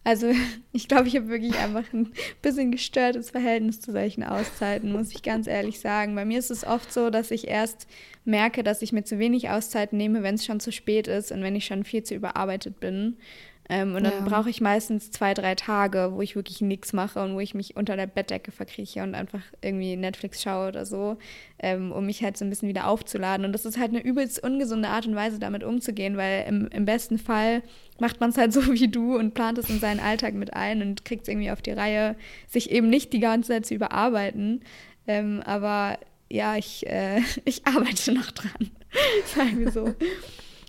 also 0.04 0.32
ich 0.72 0.88
glaube, 0.88 1.08
ich 1.08 1.16
habe 1.16 1.28
wirklich 1.28 1.58
einfach 1.58 1.92
ein 1.92 2.12
bisschen 2.42 2.72
gestörtes 2.72 3.32
Verhältnis 3.32 3.82
zu 3.82 3.92
solchen 3.92 4.24
Auszeiten, 4.24 4.92
muss 4.92 5.12
ich 5.12 5.24
ganz 5.24 5.48
ehrlich 5.48 5.80
sagen. 5.80 6.16
Bei 6.16 6.24
mir 6.24 6.40
ist 6.40 6.52
es 6.52 6.66
oft 6.66 6.94
so, 6.94 7.10
dass 7.10 7.32
ich 7.32 7.48
erst 7.48 7.88
merke, 8.24 8.64
dass 8.64 8.82
ich 8.82 8.94
mir 8.94 9.04
zu 9.04 9.20
wenig 9.20 9.50
Auszeiten 9.50 9.98
nehme, 9.98 10.24
wenn 10.24 10.36
es 10.36 10.46
schon 10.46 10.60
zu 10.60 10.72
spät 10.72 11.08
ist 11.08 11.32
und 11.32 11.42
wenn 11.42 11.56
ich 11.56 11.66
schon 11.66 11.84
viel 11.84 12.04
zu 12.04 12.16
überarbeitet 12.16 12.80
bin. 12.80 13.18
Ähm, 13.68 13.96
und 13.96 14.04
dann 14.04 14.14
ja. 14.14 14.22
brauche 14.22 14.50
ich 14.50 14.62
meistens 14.62 15.10
zwei, 15.10 15.34
drei 15.34 15.56
Tage, 15.56 16.12
wo 16.14 16.22
ich 16.22 16.36
wirklich 16.36 16.62
nichts 16.62 16.94
mache 16.94 17.22
und 17.24 17.34
wo 17.34 17.40
ich 17.40 17.56
mich 17.56 17.76
unter 17.76 17.96
der 17.96 18.06
Bettdecke 18.06 18.52
verkrieche 18.52 19.02
und 19.02 19.16
einfach 19.16 19.42
irgendwie 19.62 19.96
Netflix 19.96 20.44
schaue 20.44 20.68
oder 20.68 20.86
so, 20.86 21.18
ähm, 21.58 21.92
um 21.92 22.06
mich 22.06 22.22
halt 22.22 22.38
so 22.38 22.46
ein 22.46 22.50
bisschen 22.50 22.70
wieder 22.70 22.88
aufzuladen. 22.88 23.46
Und 23.46 23.54
das 23.54 23.66
ist 23.66 23.80
halt 23.80 23.90
eine 23.90 24.04
übelst 24.04 24.44
ungesunde 24.44 24.90
Art 24.90 25.08
und 25.08 25.16
Weise, 25.16 25.40
damit 25.40 25.64
umzugehen, 25.64 26.16
weil 26.16 26.46
im, 26.48 26.68
im 26.68 26.86
besten 26.86 27.18
Fall 27.18 27.64
macht 28.00 28.20
man 28.20 28.30
es 28.30 28.38
halt 28.38 28.54
so 28.54 28.72
wie 28.72 28.88
du 28.88 29.18
und 29.18 29.34
plant 29.34 29.58
es 29.58 29.70
in 29.70 29.80
seinen 29.80 30.00
Alltag 30.00 30.36
mit 30.36 30.54
ein 30.54 30.82
und 30.82 31.04
kriegt 31.04 31.24
es 31.24 31.28
irgendwie 31.28 31.52
auf 31.52 31.64
die 31.64 31.72
Reihe, 31.72 32.16
sich 32.48 32.70
eben 32.70 32.90
nicht 32.90 33.14
die 33.14 33.20
ganze 33.20 33.50
Zeit 33.50 33.66
zu 33.66 33.74
überarbeiten. 33.74 34.62
Ähm, 35.08 35.42
aber 35.44 35.98
ja, 36.30 36.56
ich, 36.56 36.86
äh, 36.86 37.22
ich 37.46 37.66
arbeite 37.66 38.14
noch 38.14 38.30
dran, 38.30 38.72
sagen 39.36 39.60
wir 39.60 39.72
so. 39.72 39.96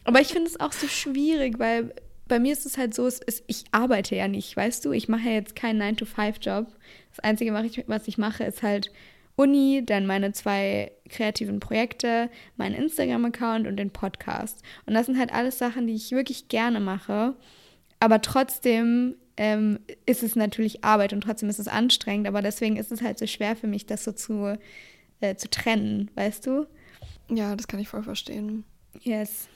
Aber 0.05 0.21
ich 0.21 0.29
finde 0.29 0.49
es 0.49 0.61
auch 0.61 0.73
so 0.73 0.87
schwierig, 0.87 1.59
weil 1.59 1.93
bei 2.29 2.39
mir 2.39 2.53
ist 2.53 2.67
es 2.67 2.77
halt 2.77 2.95
so, 2.95 3.07
es 3.07 3.21
ist, 3.21 3.45
ich 3.47 3.65
arbeite 3.73 4.17
ja 4.17 4.29
nicht, 4.29 4.57
weißt 4.57 4.85
du? 4.85 4.93
Ich 4.93 5.09
mache 5.09 5.27
ja 5.29 5.33
jetzt 5.33 5.57
keinen 5.57 5.81
9-to-5-Job. 5.81 6.67
Das 7.11 7.21
Einzige, 7.21 7.55
was 7.87 8.09
ich 8.09 8.19
mache, 8.19 8.45
ist 8.45 8.63
halt 8.63 8.91
Uni, 9.37 9.83
dann 9.85 10.07
meine 10.07 10.33
zwei 10.33 10.93
kreativen 11.09 11.61
Projekte, 11.61 12.31
meinen 12.57 12.75
Instagram-Account 12.75 13.67
und 13.67 13.77
den 13.77 13.91
Podcast. 13.91 14.63
Und 14.87 14.95
das 14.95 15.07
sind 15.07 15.19
halt 15.19 15.33
alles 15.33 15.59
Sachen, 15.59 15.87
die 15.87 15.95
ich 15.95 16.11
wirklich 16.11 16.49
gerne 16.49 16.81
mache. 16.81 17.35
Aber 18.01 18.21
trotzdem 18.23 19.17
ähm, 19.37 19.79
ist 20.07 20.23
es 20.23 20.37
natürlich 20.37 20.85
Arbeit 20.85 21.13
und 21.13 21.21
trotzdem 21.21 21.51
ist 21.51 21.59
es 21.59 21.69
anstrengend. 21.69 22.27
Aber 22.27 22.43
deswegen 22.43 22.77
ist 22.77 22.93
es 22.93 23.03
halt 23.03 23.19
so 23.19 23.27
schwer 23.27 23.57
für 23.57 23.67
mich, 23.67 23.87
das 23.87 24.05
so 24.05 24.13
zu, 24.13 24.59
äh, 25.21 25.37
zu 25.37 25.51
trennen, 25.51 26.11
weißt 26.15 26.47
du? 26.47 26.67
Ja, 27.29 27.55
das 27.55 27.69
kann 27.69 27.81
ich 27.81 27.89
voll 27.89 28.03
verstehen. 28.03 28.65
Yes. 29.03 29.49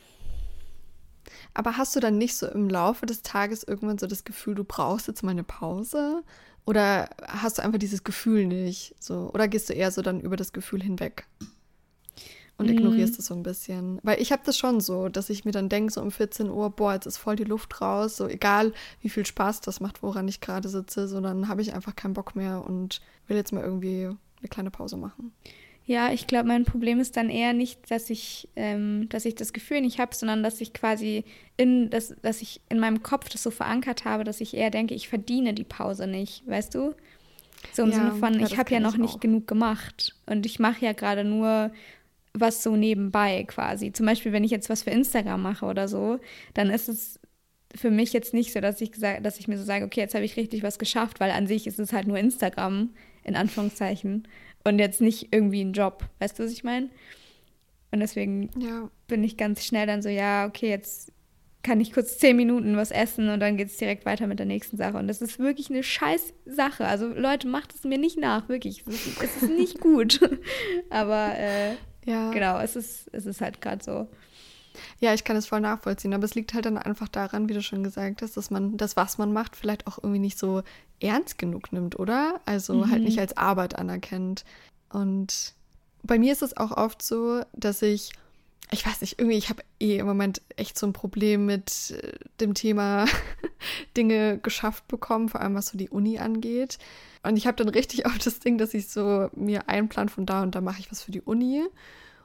Aber 1.55 1.76
hast 1.76 1.95
du 1.97 2.01
dann 2.01 2.18
nicht 2.18 2.37
so 2.37 2.47
im 2.47 2.68
Laufe 2.68 3.07
des 3.07 3.22
Tages 3.22 3.62
irgendwann 3.62 3.99
so 3.99 4.07
das 4.07 4.24
Gefühl, 4.24 4.55
du 4.55 4.64
brauchst 4.64 5.09
jetzt 5.09 5.22
mal 5.22 5.31
eine 5.31 5.45
Pause? 5.45 6.22
Oder 6.66 7.11
hast 7.26 7.59
du 7.59 7.62
einfach 7.62 7.78
dieses 7.78 8.05
Gefühl 8.05 8.47
nicht? 8.47 8.95
So, 9.01 9.31
oder 9.33 9.49
gehst 9.49 9.68
du 9.68 9.72
eher 9.72 9.91
so 9.91 10.03
dann 10.03 10.20
über 10.20 10.37
das 10.37 10.53
Gefühl 10.53 10.83
hinweg? 10.83 11.26
Und 12.59 12.66
mm. 12.66 12.72
ignorierst 12.72 13.18
es 13.18 13.26
so 13.26 13.35
ein 13.35 13.43
bisschen. 13.43 13.99
Weil 14.03 14.20
ich 14.20 14.33
habe 14.33 14.43
das 14.45 14.59
schon 14.59 14.81
so, 14.81 15.09
dass 15.09 15.31
ich 15.31 15.45
mir 15.45 15.53
dann 15.53 15.70
denke, 15.70 15.93
so 15.93 16.03
um 16.03 16.11
14 16.11 16.51
Uhr, 16.51 16.70
boah, 16.70 16.93
jetzt 16.93 17.07
ist 17.07 17.16
voll 17.16 17.37
die 17.37 17.45
Luft 17.45 17.81
raus. 17.81 18.16
So 18.16 18.28
egal, 18.28 18.72
wie 19.01 19.09
viel 19.09 19.24
Spaß 19.24 19.62
das 19.62 19.81
macht, 19.81 20.03
woran 20.03 20.28
ich 20.28 20.41
gerade 20.41 20.68
sitze, 20.68 21.09
so 21.09 21.20
dann 21.20 21.49
habe 21.49 21.62
ich 21.62 21.72
einfach 21.72 21.97
keinen 21.97 22.14
Bock 22.14 22.37
mehr 22.37 22.64
und 22.64 23.01
will 23.26 23.37
jetzt 23.37 23.53
mal 23.53 23.64
irgendwie 23.64 24.07
eine 24.41 24.49
kleine 24.49 24.70
Pause 24.70 24.97
machen. 24.97 25.33
Ja, 25.91 26.12
ich 26.12 26.28
glaube, 26.28 26.47
mein 26.47 26.64
Problem 26.64 27.01
ist 27.01 27.16
dann 27.16 27.30
eher 27.30 27.53
nicht, 27.53 27.91
dass 27.91 28.11
ich, 28.11 28.49
ähm, 28.55 29.09
dass 29.09 29.24
ich 29.24 29.34
das 29.34 29.53
Gefühl 29.53 29.80
nicht 29.80 29.99
habe, 29.99 30.14
sondern 30.14 30.45
dass 30.45 30.61
ich 30.61 30.72
quasi 30.72 31.24
in, 31.57 31.91
dass, 31.91 32.14
dass 32.22 32.43
ich 32.43 32.61
in 32.68 32.78
meinem 32.78 33.03
Kopf 33.03 33.28
das 33.28 33.43
so 33.43 33.51
verankert 33.51 34.05
habe, 34.05 34.22
dass 34.22 34.41
ich 34.41 34.55
eher 34.55 34.70
denke, 34.70 34.95
ich 34.95 35.09
verdiene 35.09 35.53
die 35.53 35.64
Pause 35.64 36.07
nicht, 36.07 36.47
weißt 36.47 36.76
du? 36.76 36.95
So 37.72 37.82
im 37.82 37.91
ja, 37.91 37.97
Sinne 37.97 38.12
von, 38.12 38.38
ja, 38.38 38.47
ich 38.47 38.57
habe 38.57 38.72
ja 38.72 38.78
noch 38.78 38.97
nicht 38.99 39.20
genug 39.20 39.49
gemacht 39.49 40.14
und 40.26 40.47
ich 40.47 40.61
mache 40.61 40.84
ja 40.84 40.93
gerade 40.93 41.24
nur 41.24 41.72
was 42.34 42.62
so 42.62 42.76
nebenbei 42.76 43.43
quasi. 43.49 43.91
Zum 43.91 44.07
Beispiel, 44.07 44.30
wenn 44.30 44.45
ich 44.45 44.53
jetzt 44.53 44.70
was 44.70 44.84
für 44.84 44.91
Instagram 44.91 45.43
mache 45.43 45.66
oder 45.66 45.88
so, 45.88 46.20
dann 46.55 46.70
ist 46.70 46.88
es 46.88 47.18
für 47.74 47.91
mich 47.91 48.12
jetzt 48.12 48.32
nicht 48.32 48.53
so, 48.53 48.61
dass 48.61 48.80
ich, 48.80 48.93
dass 48.93 49.41
ich 49.41 49.49
mir 49.49 49.59
so 49.59 49.64
sage, 49.64 49.86
okay, 49.86 49.99
jetzt 49.99 50.14
habe 50.14 50.24
ich 50.24 50.36
richtig 50.36 50.62
was 50.62 50.78
geschafft, 50.78 51.18
weil 51.18 51.32
an 51.32 51.49
sich 51.49 51.66
ist 51.66 51.80
es 51.80 51.93
halt 51.93 52.07
nur 52.07 52.16
Instagram, 52.16 52.91
in 53.24 53.34
Anführungszeichen 53.34 54.28
und 54.65 54.79
jetzt 54.79 55.01
nicht 55.01 55.29
irgendwie 55.33 55.63
ein 55.63 55.73
Job. 55.73 56.05
Weißt 56.19 56.39
du, 56.39 56.45
was 56.45 56.53
ich 56.53 56.65
meine? 56.65 56.91
Und 57.93 58.01
deswegen 58.01 58.51
ja. 58.59 58.91
bin 59.09 59.25
ich 59.25 59.37
ganz 59.37 59.65
schnell 59.65 59.87
dann 59.87 60.03
so, 60.03 60.09
ja, 60.09 60.47
okay, 60.47 60.69
jetzt 60.69 61.13
kann 61.63 61.81
ich 61.81 61.93
kurz 61.93 62.19
zehn 62.19 62.37
Minuten 62.37 62.77
was 62.77 62.91
essen 62.91 63.29
und 63.29 63.41
dann 63.41 63.57
geht 63.57 63.69
es 63.69 63.77
direkt 63.77 64.07
weiter 64.07 64.27
mit 64.27 64.39
der 64.39 64.47
nächsten 64.47 64.77
Sache. 64.77 64.97
Und 64.97 65.09
das 65.09 65.21
ist 65.21 65.39
wirklich 65.39 65.69
eine 65.71 65.83
scheiß 65.83 66.33
Sache. 66.47 66.87
Also 66.87 67.09
Leute, 67.09 67.49
macht 67.49 67.75
es 67.75 67.85
mir 67.85 67.99
nicht 67.99 68.19
nach, 68.19 68.49
wirklich. 68.49 68.85
Es 68.87 69.07
ist, 69.07 69.23
es 69.23 69.43
ist 69.43 69.51
nicht 69.51 69.81
gut. 69.81 70.21
Aber 70.91 71.35
äh, 71.37 71.75
ja. 72.07 72.31
genau, 72.31 72.59
es 72.61 72.77
ist, 72.77 73.11
es 73.13 73.27
ist 73.27 73.41
halt 73.41 73.61
gerade 73.61 73.85
so. 73.85 74.09
Ja, 74.99 75.14
ich 75.14 75.25
kann 75.25 75.37
es 75.37 75.47
voll 75.47 75.61
nachvollziehen, 75.61 76.14
aber 76.14 76.25
es 76.25 76.35
liegt 76.35 76.55
halt 76.55 76.66
dann 76.66 76.79
einfach 76.79 77.09
daran, 77.09 77.49
wie 77.49 77.55
du 77.55 77.62
schon 77.62 77.83
gesagt 77.83 78.23
hast, 78.23 78.37
dass 78.37 78.51
man 78.51 78.77
das, 78.77 78.97
was 78.97 79.18
man 79.18 79.33
macht, 79.33 79.57
vielleicht 79.57 79.87
auch 79.87 79.99
irgendwie 79.99 80.21
nicht 80.21 80.39
so 80.39 80.62
ernst 81.01 81.39
genug 81.39 81.73
nimmt, 81.73 81.99
oder? 81.99 82.41
Also 82.47 82.75
mhm. 82.75 82.91
halt 82.91 83.03
nicht 83.03 83.18
als 83.18 83.37
Arbeit 83.37 83.77
anerkennt. 83.77 84.45
Und 84.91 85.55
bei 86.03 86.18
mir 86.18 86.33
ist 86.33 86.43
es 86.43 86.57
auch 86.57 86.73
oft 86.73 87.03
so, 87.03 87.43
dass 87.53 87.83
ich, 87.83 88.12
ich 88.71 88.87
weiß 88.87 89.01
nicht, 89.01 89.18
irgendwie, 89.18 89.39
ich 89.39 89.49
habe 89.49 89.62
eh 89.81 89.99
im 89.99 90.07
Moment 90.07 90.43
echt 90.57 90.79
so 90.79 90.87
ein 90.87 90.93
Problem 90.93 91.47
mit 91.47 91.91
äh, 91.91 92.12
dem 92.41 92.55
Thema 92.55 93.07
Dinge 93.97 94.39
geschafft 94.39 94.87
bekommen, 94.89 95.29
vor 95.29 95.41
allem 95.41 95.55
was 95.55 95.68
so 95.68 95.79
die 95.79 95.91
Uni 95.91 96.18
angeht. 96.18 96.79
Und 97.23 97.37
ich 97.37 97.47
habe 97.47 97.57
dann 97.57 97.68
richtig 97.68 98.07
oft 98.07 98.25
das 98.25 98.41
Ding, 98.41 98.59
dass 98.59 98.75
ich 98.75 98.89
so 98.89 99.31
mir 99.35 99.68
einplan 99.68 100.09
von 100.09 100.27
da 100.27 100.43
und 100.43 100.55
da 100.55 100.61
mache 100.61 100.81
ich 100.81 100.91
was 100.91 101.03
für 101.03 101.12
die 101.12 101.23
Uni. 101.23 101.64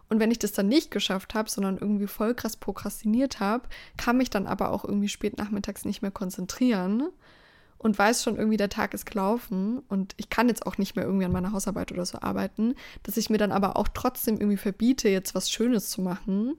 Und 0.09 0.19
wenn 0.19 0.31
ich 0.31 0.39
das 0.39 0.51
dann 0.51 0.67
nicht 0.67 0.91
geschafft 0.91 1.33
habe, 1.33 1.49
sondern 1.49 1.77
irgendwie 1.77 2.07
voll 2.07 2.35
krass 2.35 2.57
prokrastiniert 2.57 3.39
habe, 3.39 3.67
kann 3.97 4.17
mich 4.17 4.29
dann 4.29 4.45
aber 4.45 4.69
auch 4.71 4.85
irgendwie 4.85 5.09
spät 5.09 5.37
nachmittags 5.37 5.85
nicht 5.85 6.01
mehr 6.01 6.11
konzentrieren 6.11 7.09
und 7.77 7.97
weiß 7.97 8.23
schon 8.23 8.37
irgendwie, 8.37 8.57
der 8.57 8.69
Tag 8.69 8.93
ist 8.93 9.05
gelaufen 9.05 9.79
und 9.89 10.13
ich 10.17 10.29
kann 10.29 10.47
jetzt 10.47 10.65
auch 10.65 10.77
nicht 10.77 10.95
mehr 10.95 11.05
irgendwie 11.05 11.25
an 11.25 11.31
meiner 11.31 11.51
Hausarbeit 11.51 11.91
oder 11.91 12.05
so 12.05 12.19
arbeiten, 12.19 12.75
dass 13.03 13.17
ich 13.17 13.29
mir 13.29 13.37
dann 13.37 13.51
aber 13.51 13.77
auch 13.77 13.87
trotzdem 13.87 14.35
irgendwie 14.35 14.57
verbiete, 14.57 15.09
jetzt 15.09 15.35
was 15.35 15.51
Schönes 15.51 15.89
zu 15.89 16.01
machen, 16.01 16.57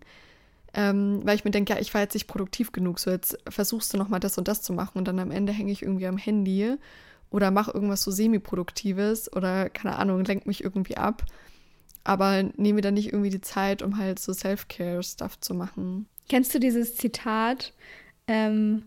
ähm, 0.74 1.20
weil 1.24 1.36
ich 1.36 1.44
mir 1.44 1.50
denke, 1.50 1.72
ja, 1.72 1.80
ich 1.80 1.94
war 1.94 2.00
jetzt 2.00 2.14
nicht 2.14 2.26
produktiv 2.26 2.72
genug, 2.72 2.98
so 2.98 3.10
jetzt 3.10 3.38
versuchst 3.48 3.92
du 3.92 3.98
nochmal 3.98 4.20
das 4.20 4.38
und 4.38 4.48
das 4.48 4.62
zu 4.62 4.72
machen 4.72 4.98
und 4.98 5.08
dann 5.08 5.18
am 5.18 5.30
Ende 5.30 5.52
hänge 5.52 5.72
ich 5.72 5.82
irgendwie 5.82 6.06
am 6.06 6.18
Handy 6.18 6.76
oder 7.30 7.50
mache 7.50 7.72
irgendwas 7.72 8.02
so 8.02 8.10
semi-produktives 8.10 9.32
oder 9.32 9.70
keine 9.70 9.96
Ahnung, 9.96 10.24
lenk 10.24 10.46
mich 10.46 10.62
irgendwie 10.62 10.96
ab 10.96 11.24
aber 12.06 12.44
nehme 12.56 12.80
dann 12.80 12.94
nicht 12.94 13.12
irgendwie 13.12 13.30
die 13.30 13.40
Zeit, 13.40 13.82
um 13.82 13.98
halt 13.98 14.18
so 14.18 14.32
Self-Care-Stuff 14.32 15.40
zu 15.40 15.54
machen. 15.54 16.06
Kennst 16.28 16.54
du 16.54 16.60
dieses 16.60 16.96
Zitat? 16.96 17.72
Ähm, 18.26 18.84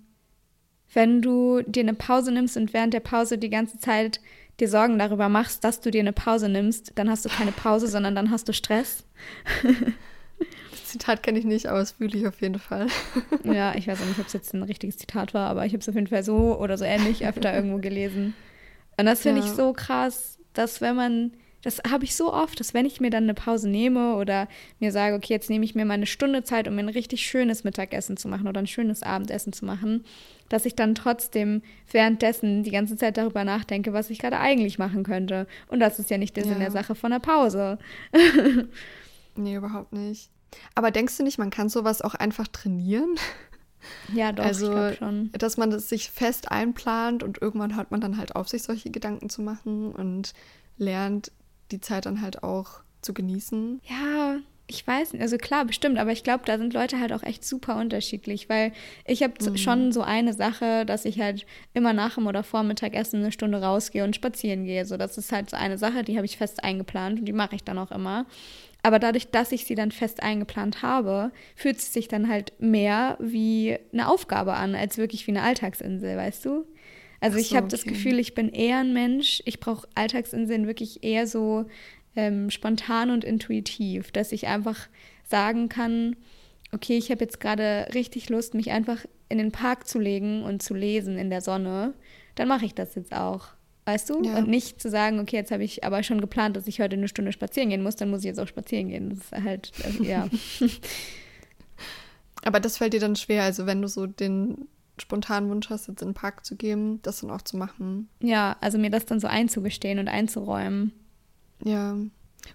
wenn 0.93 1.21
du 1.21 1.61
dir 1.61 1.83
eine 1.83 1.93
Pause 1.93 2.31
nimmst 2.31 2.57
und 2.57 2.73
während 2.73 2.93
der 2.93 2.99
Pause 3.01 3.37
die 3.37 3.49
ganze 3.49 3.77
Zeit 3.77 4.19
dir 4.59 4.67
Sorgen 4.67 4.97
darüber 4.97 5.29
machst, 5.29 5.63
dass 5.63 5.81
du 5.81 5.91
dir 5.91 6.01
eine 6.01 6.13
Pause 6.13 6.49
nimmst, 6.49 6.93
dann 6.95 7.09
hast 7.09 7.25
du 7.25 7.29
keine 7.29 7.51
Pause, 7.51 7.87
sondern 7.89 8.15
dann 8.15 8.31
hast 8.31 8.47
du 8.47 8.53
Stress. 8.53 9.03
das 10.71 10.85
Zitat 10.85 11.21
kenne 11.21 11.39
ich 11.39 11.45
nicht, 11.45 11.67
aber 11.67 11.79
es 11.79 11.91
fühle 11.91 12.17
ich 12.17 12.27
auf 12.27 12.41
jeden 12.41 12.59
Fall. 12.59 12.87
ja, 13.43 13.75
ich 13.75 13.87
weiß 13.87 14.01
auch 14.01 14.05
nicht, 14.05 14.19
ob 14.19 14.27
es 14.27 14.33
jetzt 14.33 14.53
ein 14.53 14.63
richtiges 14.63 14.97
Zitat 14.97 15.33
war, 15.33 15.49
aber 15.49 15.65
ich 15.65 15.73
habe 15.73 15.81
es 15.81 15.89
auf 15.89 15.95
jeden 15.95 16.07
Fall 16.07 16.23
so 16.23 16.57
oder 16.57 16.77
so 16.77 16.85
ähnlich 16.85 17.25
öfter 17.27 17.53
irgendwo 17.53 17.77
gelesen. 17.77 18.33
Und 18.97 19.05
das 19.05 19.21
finde 19.21 19.41
ja. 19.41 19.47
ich 19.47 19.51
so 19.53 19.73
krass, 19.73 20.39
dass 20.53 20.81
wenn 20.81 20.95
man 20.95 21.31
das 21.61 21.81
habe 21.89 22.05
ich 22.05 22.15
so 22.15 22.33
oft, 22.33 22.59
dass 22.59 22.73
wenn 22.73 22.85
ich 22.85 23.01
mir 23.01 23.09
dann 23.09 23.23
eine 23.23 23.33
Pause 23.33 23.67
nehme 23.67 24.15
oder 24.15 24.47
mir 24.79 24.91
sage, 24.91 25.15
okay, 25.15 25.33
jetzt 25.33 25.49
nehme 25.49 25.65
ich 25.65 25.75
mir 25.75 25.85
mal 25.85 25.95
eine 25.95 26.05
Stunde 26.05 26.43
Zeit, 26.43 26.67
um 26.67 26.75
mir 26.75 26.83
ein 26.83 26.89
richtig 26.89 27.25
schönes 27.25 27.63
Mittagessen 27.63 28.15
zu 28.17 28.27
machen 28.27 28.47
oder 28.47 28.59
ein 28.59 28.67
schönes 28.67 29.03
Abendessen 29.03 29.51
zu 29.51 29.65
machen, 29.65 30.05
dass 30.47 30.65
ich 30.65 30.75
dann 30.75 30.95
trotzdem 30.95 31.61
währenddessen 31.91 32.63
die 32.63 32.71
ganze 32.71 32.95
Zeit 32.95 33.17
darüber 33.17 33.43
nachdenke, 33.43 33.91
was 33.93 34.09
ich 34.09 34.19
gerade 34.19 34.39
eigentlich 34.39 34.79
machen 34.79 35.03
könnte. 35.03 35.47
Und 35.67 35.79
das 35.79 35.99
ist 35.99 36.09
ja 36.09 36.17
nicht 36.17 36.37
der 36.37 36.45
ja. 36.45 36.51
Sinn 36.51 36.59
der 36.59 36.71
Sache 36.71 36.95
von 36.95 37.11
der 37.11 37.19
Pause. 37.19 37.77
nee, 39.35 39.55
überhaupt 39.55 39.91
nicht. 39.91 40.31
Aber 40.75 40.91
denkst 40.91 41.17
du 41.17 41.23
nicht, 41.23 41.37
man 41.37 41.51
kann 41.51 41.69
sowas 41.69 42.01
auch 42.01 42.15
einfach 42.15 42.47
trainieren? 42.47 43.15
Ja, 44.13 44.33
doch, 44.33 44.43
also, 44.43 44.91
schon. 44.91 45.31
Dass 45.31 45.55
man 45.55 45.69
das 45.71 45.87
sich 45.87 46.11
fest 46.11 46.51
einplant 46.51 47.23
und 47.23 47.41
irgendwann 47.41 47.77
hört 47.77 47.91
man 47.91 48.01
dann 48.01 48.17
halt 48.17 48.35
auf, 48.35 48.49
sich 48.49 48.61
solche 48.61 48.91
Gedanken 48.91 49.29
zu 49.29 49.41
machen 49.41 49.93
und 49.93 50.33
lernt, 50.77 51.31
die 51.71 51.81
Zeit 51.81 52.05
dann 52.05 52.21
halt 52.21 52.43
auch 52.43 52.81
zu 53.01 53.13
genießen. 53.13 53.81
Ja, 53.87 54.37
ich 54.69 54.85
weiß 54.85 55.13
nicht, 55.13 55.21
also 55.21 55.37
klar, 55.37 55.65
bestimmt, 55.65 55.97
aber 55.97 56.11
ich 56.11 56.23
glaube, 56.23 56.43
da 56.45 56.57
sind 56.59 56.73
Leute 56.73 56.99
halt 56.99 57.11
auch 57.11 57.23
echt 57.23 57.43
super 57.43 57.77
unterschiedlich, 57.77 58.49
weil 58.49 58.71
ich 59.05 59.23
habe 59.23 59.33
mhm. 59.41 59.57
schon 59.57 59.91
so 59.91 60.01
eine 60.01 60.33
Sache, 60.33 60.85
dass 60.85 61.05
ich 61.05 61.19
halt 61.19 61.47
immer 61.73 61.91
nach 61.91 62.15
dem 62.15 62.27
oder 62.27 62.43
vor 62.43 62.61
Mittagessen 62.61 63.21
eine 63.21 63.31
Stunde 63.31 63.61
rausgehe 63.61 64.03
und 64.03 64.15
spazieren 64.15 64.65
gehe. 64.65 64.85
So, 64.85 64.95
das 64.95 65.17
ist 65.17 65.31
halt 65.31 65.49
so 65.49 65.57
eine 65.57 65.79
Sache, 65.79 66.03
die 66.03 66.17
habe 66.17 66.25
ich 66.25 66.37
fest 66.37 66.63
eingeplant 66.63 67.19
und 67.19 67.25
die 67.25 67.33
mache 67.33 67.55
ich 67.55 67.63
dann 67.63 67.79
auch 67.79 67.91
immer. 67.91 68.27
Aber 68.83 68.99
dadurch, 68.99 69.31
dass 69.31 69.51
ich 69.51 69.65
sie 69.65 69.75
dann 69.75 69.91
fest 69.91 70.21
eingeplant 70.21 70.83
habe, 70.83 71.31
fühlt 71.55 71.77
es 71.77 71.91
sich 71.91 72.07
dann 72.07 72.29
halt 72.29 72.53
mehr 72.59 73.17
wie 73.19 73.77
eine 73.91 74.07
Aufgabe 74.07 74.53
an, 74.53 74.75
als 74.75 74.97
wirklich 74.97 75.25
wie 75.25 75.31
eine 75.31 75.41
Alltagsinsel, 75.41 76.15
weißt 76.15 76.45
du? 76.45 76.65
Also 77.19 77.37
so, 77.37 77.41
ich 77.41 77.55
habe 77.55 77.65
okay. 77.65 77.71
das 77.71 77.83
Gefühl, 77.83 78.19
ich 78.19 78.33
bin 78.33 78.49
eher 78.49 78.79
ein 78.79 78.93
Mensch. 78.93 79.41
Ich 79.45 79.59
brauche 79.59 79.87
Alltagsinseln 79.95 80.67
wirklich 80.67 81.03
eher 81.03 81.27
so 81.27 81.65
ähm, 82.15 82.49
spontan 82.49 83.09
und 83.09 83.23
intuitiv, 83.23 84.11
dass 84.11 84.31
ich 84.31 84.47
einfach 84.47 84.87
sagen 85.23 85.69
kann, 85.69 86.15
okay, 86.71 86.97
ich 86.97 87.11
habe 87.11 87.23
jetzt 87.23 87.39
gerade 87.39 87.87
richtig 87.93 88.29
Lust, 88.29 88.53
mich 88.53 88.71
einfach 88.71 89.05
in 89.27 89.37
den 89.37 89.51
Park 89.51 89.87
zu 89.87 89.99
legen 89.99 90.43
und 90.43 90.61
zu 90.61 90.73
lesen 90.73 91.17
in 91.17 91.29
der 91.29 91.41
Sonne. 91.41 91.93
Dann 92.35 92.47
mache 92.47 92.65
ich 92.65 92.73
das 92.73 92.95
jetzt 92.95 93.13
auch. 93.13 93.47
Weißt 93.85 94.09
du? 94.09 94.23
Ja. 94.23 94.37
Und 94.37 94.47
nicht 94.47 94.81
zu 94.81 94.89
sagen, 94.89 95.19
okay, 95.19 95.37
jetzt 95.37 95.51
habe 95.51 95.63
ich 95.63 95.83
aber 95.83 96.03
schon 96.03 96.21
geplant, 96.21 96.55
dass 96.55 96.67
ich 96.67 96.79
heute 96.79 96.95
eine 96.95 97.07
Stunde 97.07 97.31
spazieren 97.31 97.69
gehen 97.69 97.81
muss, 97.81 97.95
dann 97.95 98.09
muss 98.09 98.19
ich 98.19 98.25
jetzt 98.25 98.39
auch 98.39 98.47
spazieren 98.47 98.89
gehen. 98.89 99.09
Das 99.09 99.19
ist 99.19 99.31
halt, 99.31 99.71
äh, 99.83 100.03
ja. 100.03 100.29
aber 102.43 102.59
das 102.59 102.77
fällt 102.77 102.93
dir 102.93 102.99
dann 102.99 103.15
schwer, 103.15 103.43
also 103.43 103.65
wenn 103.65 103.81
du 103.81 103.87
so 103.87 104.05
den 104.05 104.67
spontanen 105.01 105.49
Wunsch 105.49 105.69
hast, 105.69 105.87
jetzt 105.87 106.01
in 106.01 106.09
den 106.09 106.13
Park 106.13 106.45
zu 106.45 106.55
gehen, 106.55 107.01
das 107.01 107.21
dann 107.21 107.31
auch 107.31 107.41
zu 107.41 107.57
machen. 107.57 108.09
Ja, 108.21 108.57
also 108.61 108.77
mir 108.77 108.89
das 108.89 109.05
dann 109.05 109.19
so 109.19 109.27
einzugestehen 109.27 109.99
und 109.99 110.07
einzuräumen. 110.07 110.93
Ja. 111.63 111.97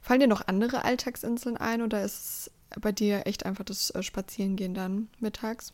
Fallen 0.00 0.20
dir 0.20 0.26
noch 0.26 0.46
andere 0.46 0.84
Alltagsinseln 0.84 1.56
ein 1.56 1.82
oder 1.82 2.04
ist 2.04 2.14
es 2.14 2.50
bei 2.80 2.92
dir 2.92 3.26
echt 3.26 3.46
einfach 3.46 3.64
das 3.64 3.90
äh, 3.90 4.02
Spazierengehen 4.02 4.74
dann 4.74 5.08
mittags? 5.20 5.72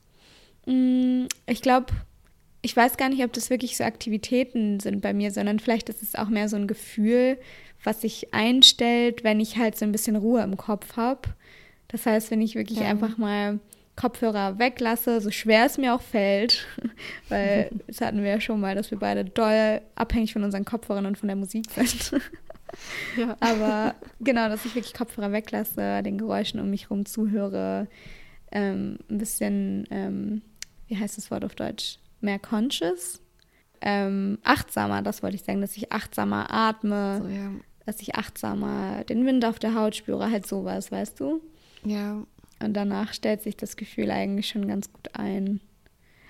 Mm, 0.66 1.26
ich 1.46 1.62
glaube, 1.62 1.92
ich 2.62 2.76
weiß 2.76 2.96
gar 2.96 3.08
nicht, 3.08 3.24
ob 3.24 3.32
das 3.32 3.50
wirklich 3.50 3.76
so 3.76 3.84
Aktivitäten 3.84 4.80
sind 4.80 5.00
bei 5.00 5.14
mir, 5.14 5.30
sondern 5.30 5.58
vielleicht 5.58 5.88
ist 5.88 6.02
es 6.02 6.14
auch 6.14 6.28
mehr 6.28 6.48
so 6.48 6.56
ein 6.56 6.66
Gefühl, 6.66 7.38
was 7.82 8.02
sich 8.02 8.34
einstellt, 8.34 9.24
wenn 9.24 9.40
ich 9.40 9.56
halt 9.56 9.78
so 9.78 9.84
ein 9.84 9.92
bisschen 9.92 10.16
Ruhe 10.16 10.42
im 10.42 10.56
Kopf 10.56 10.96
habe. 10.96 11.30
Das 11.88 12.04
heißt, 12.06 12.30
wenn 12.30 12.42
ich 12.42 12.54
wirklich 12.54 12.80
ja. 12.80 12.86
einfach 12.86 13.16
mal 13.16 13.58
Kopfhörer 13.96 14.58
weglasse, 14.58 15.20
so 15.20 15.30
schwer 15.30 15.66
es 15.66 15.76
mir 15.76 15.94
auch 15.94 16.00
fällt, 16.00 16.66
weil 17.28 17.70
das 17.86 18.00
hatten 18.00 18.22
wir 18.22 18.30
ja 18.30 18.40
schon 18.40 18.60
mal, 18.60 18.74
dass 18.74 18.90
wir 18.90 18.98
beide 18.98 19.24
doll 19.24 19.80
abhängig 19.94 20.32
von 20.32 20.44
unseren 20.44 20.64
Kopfhörern 20.64 21.06
und 21.06 21.18
von 21.18 21.28
der 21.28 21.36
Musik 21.36 21.70
sind. 21.70 22.20
Ja. 23.16 23.36
Aber 23.40 23.96
genau, 24.20 24.48
dass 24.48 24.64
ich 24.64 24.76
wirklich 24.76 24.94
Kopfhörer 24.94 25.32
weglasse, 25.32 26.04
den 26.04 26.18
Geräuschen 26.18 26.60
um 26.60 26.70
mich 26.70 26.84
herum 26.84 27.04
zuhöre, 27.04 27.88
ähm, 28.52 29.00
ein 29.10 29.18
bisschen, 29.18 29.88
ähm, 29.90 30.42
wie 30.86 30.96
heißt 30.96 31.18
das 31.18 31.32
Wort 31.32 31.44
auf 31.44 31.56
Deutsch? 31.56 31.98
Mehr 32.20 32.38
conscious? 32.38 33.20
Ähm, 33.80 34.38
achtsamer, 34.44 35.02
das 35.02 35.22
wollte 35.22 35.34
ich 35.34 35.42
sagen, 35.42 35.60
dass 35.60 35.76
ich 35.76 35.90
achtsamer 35.90 36.46
atme, 36.48 37.20
so, 37.20 37.28
ja. 37.28 37.50
dass 37.86 38.00
ich 38.00 38.14
achtsamer 38.14 39.02
den 39.02 39.26
Wind 39.26 39.44
auf 39.44 39.58
der 39.58 39.74
Haut 39.74 39.96
spüre, 39.96 40.30
halt 40.30 40.46
sowas, 40.46 40.92
weißt 40.92 41.18
du? 41.18 41.40
Ja. 41.84 42.22
Und 42.62 42.74
danach 42.74 43.14
stellt 43.14 43.42
sich 43.42 43.56
das 43.56 43.76
Gefühl 43.76 44.10
eigentlich 44.10 44.48
schon 44.48 44.68
ganz 44.68 44.92
gut 44.92 45.14
ein. 45.14 45.60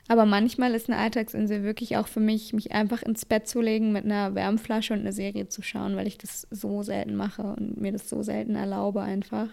Aber 0.08 0.26
manchmal 0.26 0.74
ist 0.74 0.90
eine 0.90 0.98
Alltagsinsel 0.98 1.62
wirklich 1.62 1.96
auch 1.96 2.08
für 2.08 2.18
mich, 2.18 2.52
mich 2.52 2.72
einfach 2.72 3.02
ins 3.02 3.24
Bett 3.24 3.46
zu 3.46 3.60
legen 3.60 3.92
mit 3.92 4.04
einer 4.04 4.34
Wärmflasche 4.34 4.92
und 4.92 5.00
eine 5.00 5.12
Serie 5.12 5.48
zu 5.48 5.62
schauen, 5.62 5.94
weil 5.94 6.08
ich 6.08 6.18
das 6.18 6.48
so 6.50 6.82
selten 6.82 7.14
mache 7.14 7.42
und 7.42 7.80
mir 7.80 7.92
das 7.92 8.08
so 8.08 8.22
selten 8.22 8.56
erlaube 8.56 9.02
einfach. 9.02 9.48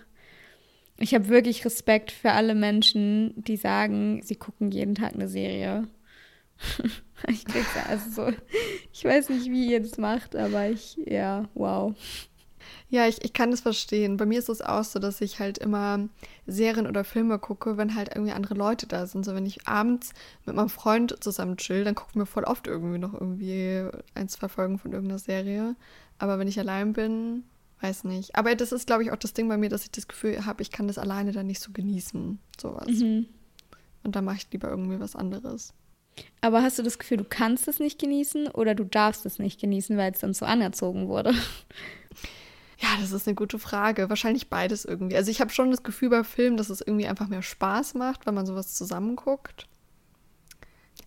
Ich 1.00 1.14
habe 1.14 1.30
wirklich 1.30 1.64
Respekt 1.64 2.12
für 2.12 2.32
alle 2.32 2.56
Menschen, 2.56 3.34
die 3.36 3.56
sagen, 3.56 4.22
sie 4.24 4.36
gucken 4.36 4.72
jeden 4.72 4.96
Tag 4.96 5.14
eine 5.14 5.28
Serie. 5.28 5.88
ich 7.28 7.46
krieg's 7.46 7.78
also 7.88 8.10
so, 8.10 8.38
ich 8.92 9.06
weiß 9.06 9.30
nicht, 9.30 9.52
wie 9.52 9.72
ihr 9.72 9.80
das 9.80 10.00
macht, 10.00 10.36
aber 10.36 10.70
ich, 10.70 10.98
ja, 11.06 11.48
wow. 11.54 11.94
Ja, 12.90 13.08
ich, 13.08 13.24
ich 13.24 13.34
kann 13.34 13.52
das 13.52 13.62
verstehen. 13.62 14.18
Bei 14.18 14.26
mir 14.26 14.40
ist 14.40 14.50
es 14.50 14.62
auch 14.62 14.84
so, 14.84 15.00
dass 15.00 15.22
ich 15.22 15.40
halt 15.40 15.58
immer 15.58 16.08
Serien 16.46 16.88
oder 16.88 17.04
Filme 17.04 17.40
gucke, 17.40 17.78
wenn 17.78 17.96
halt 17.96 18.10
irgendwie 18.16 18.34
andere 18.34 18.56
Leute 18.56 18.88
da 18.88 19.06
sind. 19.08 19.26
So, 19.26 19.36
wenn 19.36 19.46
ich 19.46 19.68
abends 19.68 20.14
mit 20.46 20.56
meinem 20.56 20.70
Freund 20.70 21.22
zusammen 21.24 21.58
chill, 21.58 21.84
dann 21.84 21.96
gucken 21.96 22.22
wir 22.22 22.26
voll 22.26 22.44
oft 22.46 22.68
irgendwie 22.68 22.98
noch 22.98 23.14
irgendwie 23.14 23.86
ein, 24.16 24.30
zwei 24.30 24.48
Folgen 24.48 24.80
von 24.80 24.92
irgendeiner 24.92 25.20
Serie. 25.20 25.76
Aber 26.20 26.40
wenn 26.40 26.48
ich 26.48 26.60
allein 26.60 26.94
bin, 26.94 27.44
weiß 27.82 28.06
nicht. 28.06 28.36
Aber 28.36 28.56
das 28.56 28.72
ist, 28.72 28.88
glaube 28.88 29.04
ich, 29.04 29.12
auch 29.12 29.18
das 29.18 29.34
Ding 29.34 29.48
bei 29.48 29.58
mir, 29.58 29.70
dass 29.70 29.84
ich 29.84 29.92
das 29.92 30.08
Gefühl 30.08 30.46
habe, 30.46 30.62
ich 30.62 30.72
kann 30.72 30.88
das 30.88 30.98
alleine 30.98 31.32
dann 31.32 31.48
nicht 31.48 31.62
so 31.62 31.72
genießen. 31.72 32.40
Sowas. 32.60 32.88
Mhm. 32.88 33.28
Und 34.04 34.16
dann 34.16 34.26
mache 34.26 34.38
ich 34.38 34.52
lieber 34.52 34.70
irgendwie 34.70 35.00
was 35.00 35.16
anderes. 35.16 35.74
Aber 36.42 36.64
hast 36.64 36.80
du 36.80 36.84
das 36.84 36.98
Gefühl, 36.98 37.18
du 37.18 37.24
kannst 37.24 37.68
es 37.68 37.80
nicht 37.80 38.00
genießen 38.00 38.48
oder 38.48 38.76
du 38.76 38.84
darfst 38.84 39.26
es 39.26 39.40
nicht 39.40 39.60
genießen, 39.60 39.98
weil 39.98 40.12
es 40.12 40.20
dann 40.20 40.34
so 40.34 40.46
anerzogen 40.46 41.08
wurde? 41.08 41.34
Ja, 42.80 42.90
das 43.00 43.12
ist 43.12 43.28
eine 43.28 43.36
gute 43.36 43.58
Frage. 43.58 44.10
Wahrscheinlich 44.10 44.50
beides 44.50 44.86
irgendwie. 44.86 45.16
Also 45.16 45.32
ich 45.32 45.42
habe 45.42 45.52
schon 45.52 45.72
das 45.72 45.84
Gefühl 45.84 46.10
bei 46.10 46.24
Filmen, 46.24 46.58
dass 46.58 46.70
es 46.70 46.82
irgendwie 46.82 47.08
einfach 47.08 47.28
mehr 47.28 47.42
Spaß 47.42 47.96
macht, 47.96 48.26
wenn 48.26 48.36
man 48.36 48.46
sowas 48.46 48.76
zusammenguckt. 48.76 49.68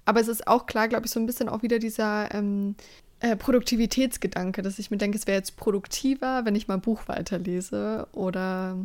Aber 0.04 0.20
es 0.20 0.28
ist 0.28 0.48
auch 0.48 0.66
klar, 0.66 0.88
glaube 0.88 1.06
ich, 1.06 1.12
so 1.12 1.20
ein 1.20 1.26
bisschen 1.26 1.48
auch 1.48 1.62
wieder 1.62 1.78
dieser 1.78 2.34
ähm, 2.34 2.74
äh, 3.20 3.36
Produktivitätsgedanke, 3.36 4.62
dass 4.62 4.78
ich 4.78 4.90
mir 4.90 4.96
denke, 4.96 5.16
es 5.16 5.26
wäre 5.26 5.38
jetzt 5.38 5.56
produktiver, 5.56 6.44
wenn 6.44 6.56
ich 6.56 6.66
mal 6.66 6.74
ein 6.74 6.80
Buch 6.80 7.02
weiterlese 7.06 8.08
oder 8.12 8.76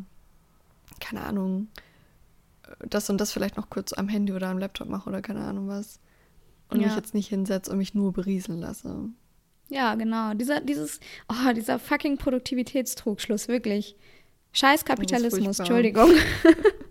keine 0.99 1.21
Ahnung, 1.21 1.69
das 2.87 3.09
und 3.09 3.19
das 3.19 3.31
vielleicht 3.31 3.57
noch 3.57 3.69
kurz 3.69 3.93
am 3.93 4.07
Handy 4.07 4.33
oder 4.33 4.49
am 4.49 4.59
Laptop 4.59 4.89
mache 4.89 5.09
oder 5.09 5.21
keine 5.21 5.41
Ahnung 5.41 5.67
was. 5.67 5.99
Und 6.69 6.81
ja. 6.81 6.87
mich 6.87 6.95
jetzt 6.95 7.13
nicht 7.13 7.29
hinsetze 7.29 7.71
und 7.71 7.77
mich 7.77 7.93
nur 7.93 8.11
berieseln 8.11 8.59
lasse. 8.59 9.09
Ja, 9.69 9.95
genau. 9.95 10.33
Dieser, 10.33 10.61
dieses, 10.61 10.99
oh, 11.29 11.53
dieser 11.53 11.79
fucking 11.79 12.17
Produktivitätstrugschluss, 12.17 13.47
wirklich. 13.47 13.95
Scheiß 14.51 14.85
Kapitalismus, 14.85 15.59
Entschuldigung. 15.59 16.11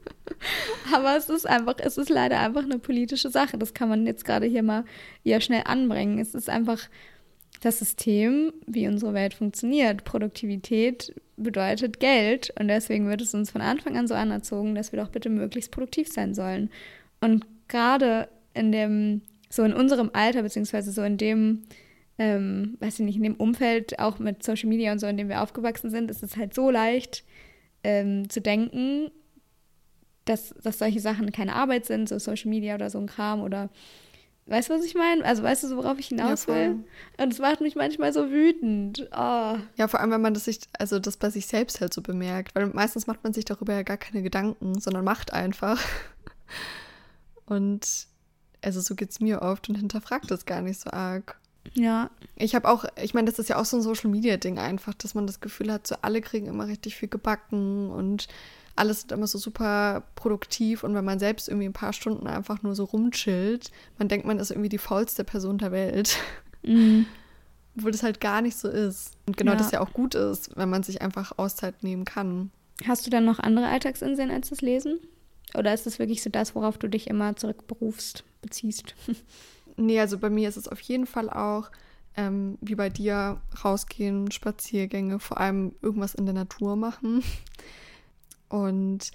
Aber 0.93 1.16
es 1.16 1.29
ist 1.29 1.47
einfach, 1.47 1.77
es 1.79 1.97
ist 1.97 2.11
leider 2.11 2.41
einfach 2.41 2.64
eine 2.64 2.79
politische 2.79 3.31
Sache. 3.31 3.57
Das 3.57 3.72
kann 3.72 3.89
man 3.89 4.07
jetzt 4.07 4.25
gerade 4.25 4.47
hier 4.47 4.62
mal 4.62 4.85
ja 5.22 5.41
schnell 5.41 5.62
anbringen. 5.64 6.18
Es 6.18 6.35
ist 6.35 6.51
einfach 6.51 6.89
das 7.62 7.79
System, 7.79 8.53
wie 8.66 8.87
unsere 8.87 9.14
Welt 9.14 9.35
funktioniert. 9.35 10.05
Produktivität 10.05 11.14
bedeutet 11.37 12.01
Geld 12.01 12.53
und 12.59 12.68
deswegen 12.68 13.09
wird 13.09 13.22
es 13.22 13.35
uns 13.35 13.51
von 13.51 13.61
Anfang 13.61 13.97
an 13.97 14.07
so 14.07 14.14
anerzogen, 14.14 14.75
dass 14.75 14.93
wir 14.93 15.01
doch 15.01 15.09
bitte 15.09 15.31
möglichst 15.31 15.70
produktiv 15.70 16.12
sein 16.12 16.35
sollen. 16.35 16.70
Und 17.20 17.47
gerade 17.68 18.29
in 18.53 18.72
dem, 18.72 19.22
so 19.49 19.62
in 19.62 19.72
unserem 19.72 20.11
Alter, 20.12 20.43
beziehungsweise 20.43 20.93
so 20.93 21.03
in 21.03 21.16
dem 21.16 21.62
ähm, 22.19 22.77
weiß 22.81 23.01
ich 23.01 23.05
nicht, 23.05 23.17
in 23.17 23.23
dem 23.23 23.37
Umfeld, 23.37 23.99
auch 23.99 24.19
mit 24.19 24.43
Social 24.43 24.69
Media 24.69 24.93
und 24.93 24.99
so, 24.99 25.07
in 25.07 25.17
dem 25.17 25.29
wir 25.29 25.43
aufgewachsen 25.43 25.91
sind, 25.91 26.11
ist 26.11 26.23
es 26.23 26.37
halt 26.37 26.55
so 26.55 26.71
leicht 26.71 27.25
ähm, 27.83 28.29
zu 28.31 28.41
denken, 28.41 29.11
dass, 30.25 30.55
dass 30.62 30.79
solche 30.79 31.01
Sachen 31.01 31.33
keine 31.33 31.55
Arbeit 31.55 31.87
sind, 31.87 32.09
so 32.09 32.19
Social 32.19 32.51
Media 32.51 32.75
oder 32.75 32.89
so 32.89 32.99
ein 32.99 33.07
Kram 33.07 33.43
oder 33.43 33.69
weißt 34.47 34.69
du, 34.69 34.75
was 34.75 34.85
ich 34.85 34.95
meine? 34.95 35.25
Also 35.25 35.43
weißt 35.43 35.65
du, 35.65 35.77
worauf 35.77 35.99
ich 35.99 36.09
hinaus 36.09 36.47
ja, 36.47 36.55
will? 36.55 36.85
Und 37.19 37.33
es 37.33 37.39
macht 37.39 37.61
mich 37.61 37.77
manchmal 37.77 38.12
so 38.12 38.31
wütend. 38.31 39.09
Oh. 39.12 39.57
Ja, 39.77 39.89
vor 39.89 40.01
allem, 40.01 40.11
wenn 40.11 40.21
man 40.21 40.35
das 40.35 40.45
sich, 40.45 40.61
also 40.79 40.99
das 40.99 41.17
bei 41.17 41.31
sich 41.31 41.47
selbst 41.47 41.81
halt 41.81 41.93
so 41.93 42.03
bemerkt, 42.03 42.55
weil 42.55 42.67
meistens 42.67 43.07
macht 43.07 43.25
man 43.25 43.33
sich 43.33 43.45
darüber 43.45 43.75
ja 43.75 43.83
gar 43.83 43.97
keine 43.97 44.23
Gedanken, 44.23 44.79
sondern 44.81 45.05
macht 45.05 45.33
einfach. 45.33 45.81
Und 47.47 48.07
also 48.62 48.81
so 48.81 48.95
geht 48.95 49.11
es 49.11 49.21
mir 49.21 49.43
oft 49.43 49.69
und 49.69 49.75
hinterfragt 49.75 50.31
das 50.31 50.47
gar 50.47 50.62
nicht 50.62 50.81
so 50.81 50.91
arg. 50.91 51.39
Ja. 51.73 52.11
Ich 52.37 52.55
habe 52.55 52.69
auch, 52.69 52.85
ich 53.03 53.15
meine, 53.15 53.31
das 53.31 53.39
ist 53.39 53.49
ja 53.49 53.57
auch 53.57 53.65
so 53.65 53.77
ein 53.77 53.83
Social 53.83 54.11
Media 54.11 54.37
Ding 54.37 54.59
einfach, 54.59 54.95
dass 54.95 55.15
man 55.15 55.27
das 55.27 55.41
Gefühl 55.41 55.73
hat, 55.73 55.87
so 55.87 55.97
alle 56.03 56.21
kriegen 56.21 56.47
immer 56.47 56.69
richtig 56.69 56.97
viel 56.97 57.09
gebacken 57.09 57.91
und 57.91 58.29
alles 58.77 58.99
ist 58.99 59.12
immer 59.12 59.27
so 59.27 59.39
super 59.39 60.03
produktiv 60.17 60.83
und 60.83 60.95
wenn 60.95 61.05
man 61.05 61.19
selbst 61.19 61.49
irgendwie 61.49 61.67
ein 61.67 61.73
paar 61.73 61.93
Stunden 61.93 62.27
einfach 62.27 62.62
nur 62.62 62.75
so 62.75 62.85
rumchillt, 62.85 63.71
man 63.99 64.09
denkt, 64.09 64.27
man 64.27 64.39
ist 64.39 64.51
irgendwie 64.51 64.69
die 64.69 64.79
faulste 64.79 65.25
Person 65.25 65.59
der 65.59 65.73
Welt. 65.73 66.19
Mhm. 66.62 67.07
Obwohl 67.77 67.91
das 67.91 68.05
halt 68.05 68.21
gar 68.21 68.41
nicht 68.41 68.57
so 68.57 68.69
ist. 68.69 69.12
Und 69.27 69.37
genau 69.37 69.53
ja. 69.53 69.59
das 69.59 69.73
ja 69.73 69.81
auch 69.81 69.93
gut 69.93 70.15
ist, 70.15 70.57
wenn 70.57 70.71
man 70.71 70.85
sich 70.85 71.03
einfach 71.03 71.33
Auszeit 71.39 71.83
nehmen 71.83 72.05
kann. 72.05 72.53
Hast 72.87 73.05
du 73.07 73.11
dann 73.11 73.25
noch 73.25 73.41
andere 73.41 73.67
Alltagsinseln 73.67 74.31
als 74.31 74.51
das 74.51 74.61
Lesen? 74.61 75.01
Oder 75.57 75.75
ist 75.75 75.87
das 75.87 75.99
wirklich 75.99 76.23
so 76.23 76.31
das, 76.31 76.55
worauf 76.55 76.79
du 76.79 76.89
dich 76.89 77.09
immer 77.09 77.37
zurückberufst, 77.37 78.25
beziehst? 78.43 78.95
Nee, 79.77 80.01
also 80.01 80.18
bei 80.18 80.31
mir 80.31 80.49
ist 80.49 80.57
es 80.57 80.68
auf 80.68 80.81
jeden 80.81 81.07
Fall 81.07 81.31
auch, 81.31 81.70
ähm, 82.16 82.59
wie 82.61 82.75
bei 82.75 82.91
dir, 82.91 83.41
rausgehen, 83.64 84.31
Spaziergänge, 84.31 85.18
vor 85.18 85.39
allem 85.41 85.75
irgendwas 85.83 86.14
in 86.14 86.27
der 86.27 86.35
Natur 86.35 86.77
machen. 86.77 87.22
Und 88.49 89.11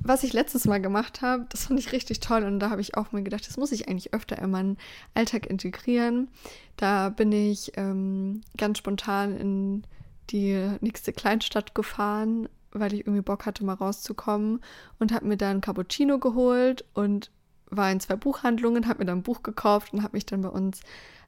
was 0.00 0.22
ich 0.22 0.32
letztes 0.32 0.64
Mal 0.64 0.80
gemacht 0.80 1.22
habe, 1.22 1.46
das 1.50 1.66
fand 1.66 1.78
ich 1.78 1.92
richtig 1.92 2.20
toll 2.20 2.44
und 2.44 2.60
da 2.60 2.70
habe 2.70 2.80
ich 2.80 2.96
auch 2.96 3.12
mir 3.12 3.22
gedacht, 3.22 3.46
das 3.46 3.56
muss 3.56 3.72
ich 3.72 3.88
eigentlich 3.88 4.14
öfter 4.14 4.38
in 4.38 4.50
meinen 4.50 4.78
Alltag 5.14 5.46
integrieren. 5.46 6.28
Da 6.76 7.08
bin 7.08 7.32
ich 7.32 7.72
ähm, 7.76 8.42
ganz 8.56 8.78
spontan 8.78 9.36
in 9.36 9.84
die 10.30 10.70
nächste 10.80 11.12
Kleinstadt 11.12 11.74
gefahren, 11.74 12.48
weil 12.72 12.92
ich 12.92 13.00
irgendwie 13.00 13.22
Bock 13.22 13.46
hatte, 13.46 13.64
mal 13.64 13.74
rauszukommen 13.74 14.60
und 14.98 15.12
habe 15.12 15.26
mir 15.26 15.36
da 15.36 15.50
ein 15.50 15.60
Cappuccino 15.60 16.18
geholt 16.18 16.84
und 16.94 17.30
war 17.70 17.90
in 17.90 18.00
zwei 18.00 18.16
Buchhandlungen, 18.16 18.88
habe 18.88 19.00
mir 19.00 19.06
dann 19.06 19.18
ein 19.18 19.22
Buch 19.22 19.42
gekauft 19.42 19.92
und 19.92 20.02
habe 20.02 20.16
mich 20.16 20.26
dann 20.26 20.42
bei 20.42 20.48
uns 20.48 20.80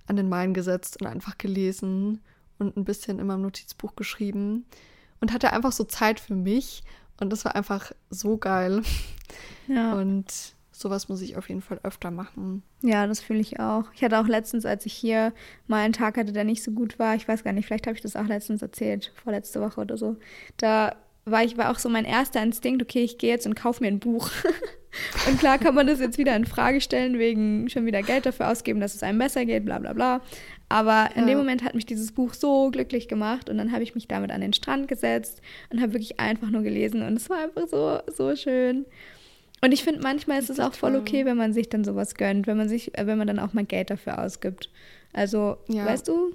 an 0.07 0.17
den 0.17 0.29
Main 0.29 0.55
gesetzt 0.55 1.01
und 1.01 1.07
einfach 1.07 1.39
gelesen 1.39 2.21
und 2.59 2.77
ein 2.77 2.85
bisschen 2.85 3.19
in 3.19 3.27
meinem 3.27 3.43
Notizbuch 3.43 3.97
geschrieben 3.97 4.65
und 5.21 5.33
hatte 5.33 5.53
einfach 5.53 5.73
so 5.73 5.85
Zeit 5.85 6.21
für 6.21 6.35
mich 6.35 6.83
und 7.21 7.31
das 7.31 7.45
war 7.45 7.55
einfach 7.55 7.93
so 8.11 8.37
geil. 8.37 8.83
Ja. 9.69 9.95
Und 9.95 10.55
sowas 10.73 11.09
muss 11.09 11.21
ich 11.21 11.37
auf 11.37 11.49
jeden 11.49 11.61
Fall 11.61 11.79
öfter 11.83 12.11
machen. 12.11 12.63
Ja, 12.83 13.07
das 13.07 13.21
fühle 13.21 13.41
ich 13.41 13.61
auch. 13.61 13.85
Ich 13.95 14.03
hatte 14.03 14.19
auch 14.19 14.27
letztens, 14.27 14.65
als 14.65 14.87
ich 14.87 14.95
hier 14.95 15.33
mal 15.67 15.85
einen 15.85 15.93
Tag 15.93 16.17
hatte, 16.17 16.33
der 16.33 16.45
nicht 16.45 16.63
so 16.63 16.73
gut 16.73 16.99
war, 16.99 17.15
ich 17.15 17.29
weiß 17.29 17.45
gar 17.45 17.53
nicht, 17.53 17.67
vielleicht 17.67 17.87
habe 17.87 17.95
ich 17.97 18.03
das 18.03 18.17
auch 18.17 18.27
letztens 18.27 18.63
erzählt, 18.63 19.13
vorletzte 19.23 19.61
Woche 19.61 19.81
oder 19.83 19.97
so. 19.97 20.17
Da 20.57 20.97
war 21.27 21.45
ich 21.45 21.59
war 21.59 21.71
auch 21.71 21.79
so 21.79 21.89
mein 21.89 22.07
erster 22.07 22.43
Instinkt, 22.43 22.83
okay, 22.83 23.05
ich 23.05 23.19
gehe 23.19 23.31
jetzt 23.31 23.47
und 23.47 23.55
kaufe 23.55 23.83
mir 23.83 23.89
ein 23.89 24.01
Buch. 24.01 24.31
und 25.29 25.39
klar 25.39 25.59
kann 25.59 25.75
man 25.75 25.87
das 25.87 26.01
jetzt 26.01 26.19
wieder 26.19 26.35
in 26.37 26.47
Frage 26.47 26.81
stellen, 26.81 27.19
wegen 27.19 27.69
schon 27.69 27.87
wieder 27.87 28.03
Geld 28.03 28.27
dafür 28.27 28.49
ausgeben, 28.51 28.81
dass 28.81 28.95
es 28.95 29.03
einem 29.03 29.19
besser 29.19 29.45
geht, 29.45 29.65
bla 29.65 29.79
bla 29.79 29.93
bla. 29.93 30.21
Aber 30.69 31.11
in 31.17 31.23
ja. 31.23 31.29
dem 31.29 31.39
Moment 31.39 31.65
hat 31.65 31.75
mich 31.75 31.87
dieses 31.87 32.13
Buch 32.13 32.33
so 32.33 32.71
glücklich 32.71 33.09
gemacht 33.09 33.51
und 33.51 33.59
dann 33.59 33.73
habe 33.73 33.83
ich 33.83 33.95
mich 33.95 34.07
damit 34.07 34.31
an 34.31 34.41
den 34.41 34.53
Strand 34.53 34.87
gesetzt 34.89 35.43
und 35.71 35.81
habe 35.81 35.93
wirklich 35.95 36.21
einfach 36.21 36.51
nur 36.51 36.63
gelesen 36.63 37.03
und 37.03 37.17
es 37.17 37.29
war 37.29 37.39
einfach 37.39 37.67
so, 37.69 37.99
so 38.13 38.37
schön. 38.37 38.87
Und 39.63 39.73
ich 39.73 39.85
finde, 39.85 40.01
manchmal 40.01 40.39
ist 40.39 40.49
es 40.49 40.61
auch 40.61 40.73
voll 40.73 40.97
okay, 40.97 41.25
wenn 41.25 41.37
man 41.37 41.53
sich 41.53 41.69
dann 41.69 41.85
sowas 41.85 42.15
gönnt, 42.15 42.47
wenn 42.47 42.57
man 42.57 42.69
sich, 42.69 42.97
äh, 42.97 43.07
wenn 43.07 43.19
man 43.19 43.27
dann 43.27 43.39
auch 43.39 43.53
mal 43.53 43.65
Geld 43.65 43.91
dafür 43.91 44.23
ausgibt. 44.23 44.71
Also, 45.13 45.59
ja. 45.69 45.85
weißt 45.85 46.09
du? 46.09 46.35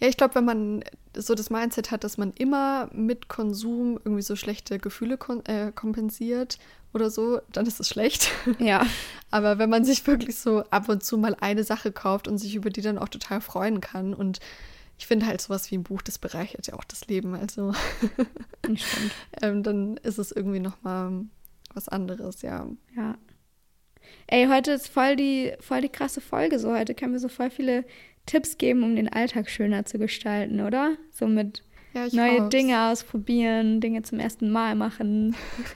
Ja, 0.00 0.08
ich 0.08 0.16
glaube, 0.16 0.34
wenn 0.34 0.44
man 0.44 0.84
so 1.22 1.34
das 1.34 1.50
Mindset 1.50 1.90
hat, 1.90 2.04
dass 2.04 2.18
man 2.18 2.32
immer 2.32 2.88
mit 2.92 3.28
Konsum 3.28 3.98
irgendwie 4.04 4.22
so 4.22 4.36
schlechte 4.36 4.78
Gefühle 4.78 5.18
kon 5.18 5.44
äh, 5.46 5.72
kompensiert 5.72 6.58
oder 6.94 7.10
so, 7.10 7.40
dann 7.52 7.66
ist 7.66 7.80
es 7.80 7.88
schlecht. 7.88 8.30
Ja. 8.58 8.86
Aber 9.30 9.58
wenn 9.58 9.68
man 9.68 9.84
sich 9.84 10.06
wirklich 10.06 10.36
so 10.36 10.64
ab 10.70 10.88
und 10.88 11.04
zu 11.04 11.18
mal 11.18 11.36
eine 11.40 11.64
Sache 11.64 11.92
kauft 11.92 12.28
und 12.28 12.38
sich 12.38 12.54
über 12.54 12.70
die 12.70 12.80
dann 12.80 12.98
auch 12.98 13.08
total 13.08 13.40
freuen 13.40 13.80
kann 13.80 14.14
und 14.14 14.40
ich 14.96 15.06
finde 15.06 15.26
halt 15.26 15.40
sowas 15.40 15.70
wie 15.70 15.76
ein 15.76 15.84
Buch, 15.84 16.02
das 16.02 16.18
bereichert 16.18 16.66
ja 16.66 16.74
auch 16.74 16.84
das 16.84 17.06
Leben. 17.06 17.34
Also 17.34 17.72
ähm, 19.42 19.62
dann 19.62 19.96
ist 19.98 20.18
es 20.18 20.32
irgendwie 20.32 20.60
noch 20.60 20.82
mal 20.82 21.24
was 21.74 21.88
anderes, 21.88 22.42
ja. 22.42 22.66
Ja. 22.96 23.16
Ey, 24.26 24.46
heute 24.46 24.72
ist 24.72 24.88
voll 24.88 25.16
die, 25.16 25.52
voll 25.60 25.82
die 25.82 25.88
krasse 25.88 26.20
Folge. 26.20 26.58
So 26.58 26.74
heute 26.74 26.94
können 26.94 27.12
wir 27.12 27.20
so 27.20 27.28
voll 27.28 27.50
viele 27.50 27.84
Tipps 28.28 28.58
geben, 28.58 28.82
um 28.84 28.94
den 28.94 29.08
Alltag 29.08 29.50
schöner 29.50 29.84
zu 29.84 29.98
gestalten, 29.98 30.60
oder? 30.60 30.96
So 31.10 31.26
mit 31.26 31.62
ja, 31.94 32.06
neue 32.12 32.42
hoff's. 32.42 32.50
Dinge 32.50 32.90
ausprobieren, 32.90 33.80
Dinge 33.80 34.02
zum 34.02 34.20
ersten 34.20 34.50
Mal 34.50 34.74
machen 34.74 35.34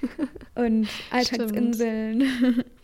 und 0.55 0.89
Alltagsinseln. 1.11 2.65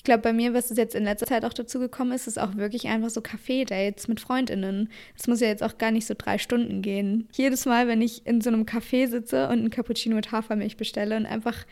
Ich 0.00 0.04
glaube, 0.04 0.22
bei 0.22 0.32
mir, 0.32 0.54
was 0.54 0.70
es 0.70 0.78
jetzt 0.78 0.94
in 0.94 1.04
letzter 1.04 1.26
Zeit 1.26 1.44
auch 1.44 1.52
dazu 1.52 1.78
gekommen 1.78 2.12
ist, 2.12 2.26
ist 2.26 2.40
auch 2.40 2.56
wirklich 2.56 2.88
einfach 2.88 3.10
so 3.10 3.20
Café-Dates 3.20 4.08
mit 4.08 4.18
FreundInnen. 4.18 4.88
Das 5.14 5.26
muss 5.26 5.40
ja 5.40 5.48
jetzt 5.48 5.62
auch 5.62 5.76
gar 5.76 5.90
nicht 5.90 6.06
so 6.06 6.14
drei 6.16 6.38
Stunden 6.38 6.80
gehen. 6.80 7.28
Jedes 7.34 7.66
Mal, 7.66 7.86
wenn 7.86 8.00
ich 8.00 8.26
in 8.26 8.40
so 8.40 8.48
einem 8.48 8.62
Café 8.62 9.08
sitze 9.08 9.50
und 9.50 9.62
ein 9.62 9.68
Cappuccino 9.68 10.16
mit 10.16 10.32
Hafermilch 10.32 10.78
bestelle 10.78 11.18
und 11.18 11.26
einfach, 11.26 11.66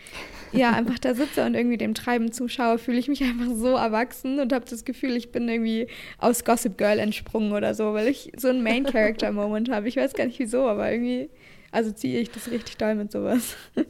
ja, 0.52 0.72
einfach 0.76 0.98
da 0.98 1.14
sitze 1.14 1.46
und 1.46 1.54
irgendwie 1.54 1.78
dem 1.78 1.94
Treiben 1.94 2.30
zuschaue, 2.30 2.76
fühle 2.76 2.98
ich 2.98 3.08
mich 3.08 3.22
einfach 3.22 3.50
so 3.54 3.68
erwachsen 3.76 4.40
und 4.40 4.52
habe 4.52 4.66
das 4.68 4.84
Gefühl, 4.84 5.16
ich 5.16 5.32
bin 5.32 5.48
irgendwie 5.48 5.86
aus 6.18 6.44
Gossip 6.44 6.76
Girl 6.76 6.98
entsprungen 6.98 7.52
oder 7.52 7.72
so, 7.72 7.94
weil 7.94 8.08
ich 8.08 8.32
so 8.36 8.48
einen 8.48 8.62
Main-Character-Moment 8.62 9.70
habe. 9.72 9.88
Ich 9.88 9.96
weiß 9.96 10.12
gar 10.12 10.26
nicht 10.26 10.38
wieso, 10.38 10.68
aber 10.68 10.92
irgendwie 10.92 11.30
assoziiere 11.72 12.20
ich 12.20 12.30
das 12.30 12.50
richtig 12.50 12.76
doll 12.76 12.94
mit 12.94 13.10
sowas. 13.10 13.56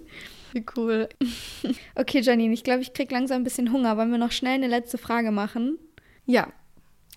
Wie 0.53 0.65
cool. 0.77 1.09
Okay, 1.95 2.21
Janine, 2.21 2.55
ich 2.55 2.63
glaube, 2.63 2.83
ich 2.83 2.93
kriege 2.93 3.13
langsam 3.13 3.41
ein 3.41 3.45
bisschen 3.45 3.73
Hunger. 3.73 3.97
Wollen 3.97 4.11
wir 4.11 4.19
noch 4.19 4.33
schnell 4.33 4.55
eine 4.55 4.69
letzte 4.69 4.97
Frage 4.97 5.31
machen? 5.33 5.79
Ja. 6.25 6.53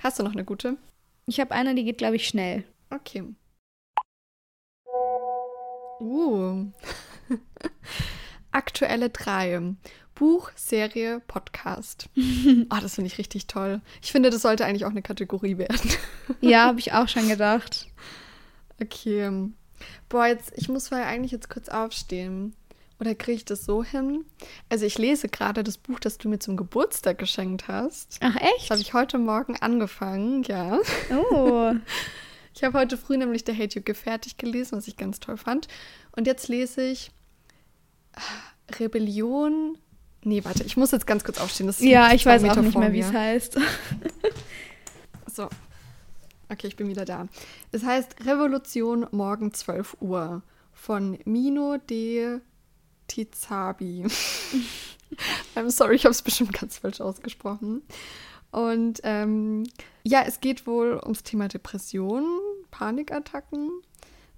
Hast 0.02 0.20
du 0.20 0.24
noch 0.24 0.34
eine 0.34 0.44
gute? 0.44 0.78
Ich 1.28 1.40
habe 1.40 1.52
eine, 1.54 1.76
die 1.76 1.84
geht, 1.84 2.00
glaube 2.00 2.16
ich, 2.16 2.28
schnell. 2.28 2.64
Okay. 2.90 3.24
Uh. 6.02 6.72
Aktuelle 8.52 9.12
drei. 9.12 9.62
Buch, 10.16 10.52
Serie, 10.56 11.22
Podcast. 11.28 12.10
oh, 12.18 12.78
das 12.82 12.96
finde 12.96 13.08
ich 13.08 13.18
richtig 13.18 13.48
toll. 13.48 13.82
Ich 14.02 14.12
finde, 14.12 14.30
das 14.30 14.42
sollte 14.42 14.66
eigentlich 14.66 14.86
auch 14.86 14.92
eine 14.92 15.02
Kategorie 15.02 15.58
werden. 15.58 15.80
ja, 16.42 16.66
habe 16.66 16.80
ich 16.80 16.94
auch 16.94 17.08
schon 17.08 17.30
gedacht. 17.30 17.88
Okay. 18.82 19.50
Boah, 20.10 20.28
jetzt, 20.28 20.52
ich 20.56 20.70
muss 20.70 20.90
vorher 20.90 21.08
eigentlich 21.08 21.32
jetzt 21.32 21.50
kurz 21.50 21.70
aufstehen. 21.70 22.56
Oder 23.02 23.16
kriege 23.16 23.38
ich 23.38 23.46
das 23.46 23.66
so 23.66 23.84
hin? 23.84 24.26
Also 24.70 24.86
ich 24.86 25.00
lese 25.00 25.28
gerade 25.28 25.64
das 25.64 25.80
Buch, 25.80 26.00
das 26.00 26.20
du 26.20 26.30
mir 26.30 26.38
zum 26.38 26.56
Geburtstag 26.56 27.18
geschenkt 27.18 27.68
hast. 27.68 28.20
Ach 28.22 28.36
echt? 28.36 28.66
Das 28.66 28.70
habe 28.70 28.82
ich 28.82 28.94
heute 28.94 29.18
Morgen 29.18 29.58
angefangen, 29.58 30.44
ja. 30.44 30.80
Oh. 31.32 31.74
Ich 32.54 32.66
habe 32.66 32.78
heute 32.78 32.98
früh 32.98 33.16
nämlich 33.16 33.44
The 33.48 33.54
Hate 33.54 33.80
You 33.80 33.82
Give 33.82 33.98
fertig 33.98 34.36
gelesen, 34.36 34.78
was 34.78 34.86
ich 34.86 34.98
ganz 34.98 35.22
toll 35.22 35.38
fand. 35.38 35.70
Und 36.18 36.28
jetzt 36.28 36.50
lese 36.50 36.84
ich 36.84 37.10
Rebellion. 38.78 39.78
Nee, 40.26 40.44
warte, 40.44 40.64
ich 40.66 40.76
muss 40.76 40.92
jetzt 40.92 41.08
ganz 41.08 41.24
kurz 41.24 41.40
aufstehen. 41.40 41.68
Das 41.68 41.80
ja, 41.80 42.12
ich 42.12 42.26
weiß 42.26 42.42
Meter 42.42 42.60
auch 42.60 42.62
nicht 42.62 42.78
mehr, 42.78 42.92
wie 42.92 43.00
es 43.00 43.14
heißt. 43.14 43.58
so. 45.34 45.48
Okay, 46.50 46.68
ich 46.68 46.76
bin 46.76 46.90
wieder 46.90 47.06
da. 47.06 47.30
Es 47.72 47.86
heißt 47.86 48.26
Revolution 48.26 49.08
morgen 49.12 49.54
12 49.54 49.96
Uhr 50.02 50.44
von 50.74 51.18
Mino 51.24 51.78
de 51.78 52.42
Tizabi. 53.12 54.06
I'm 55.56 55.70
sorry, 55.70 55.96
ich 55.96 56.06
habe 56.06 56.12
es 56.12 56.22
bestimmt 56.22 56.54
ganz 56.54 56.78
falsch 56.78 57.02
ausgesprochen. 57.02 57.82
Und 58.52 59.00
ähm, 59.04 59.64
ja, 60.04 60.24
es 60.26 60.40
geht 60.40 60.68
wohl 60.68 61.00
ums 61.02 61.24
Thema 61.24 61.48
Depressionen, 61.48 62.40
Panikattacken. 62.70 63.70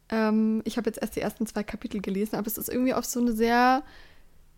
Ähm, 0.09 0.61
ich 0.65 0.77
habe 0.77 0.89
jetzt 0.89 1.01
erst 1.01 1.15
die 1.15 1.21
ersten 1.21 1.45
zwei 1.45 1.63
Kapitel 1.63 2.01
gelesen, 2.01 2.35
aber 2.35 2.47
es 2.47 2.57
ist 2.57 2.69
irgendwie 2.69 2.93
auf 2.93 3.05
so 3.05 3.19
eine 3.19 3.33
sehr 3.33 3.83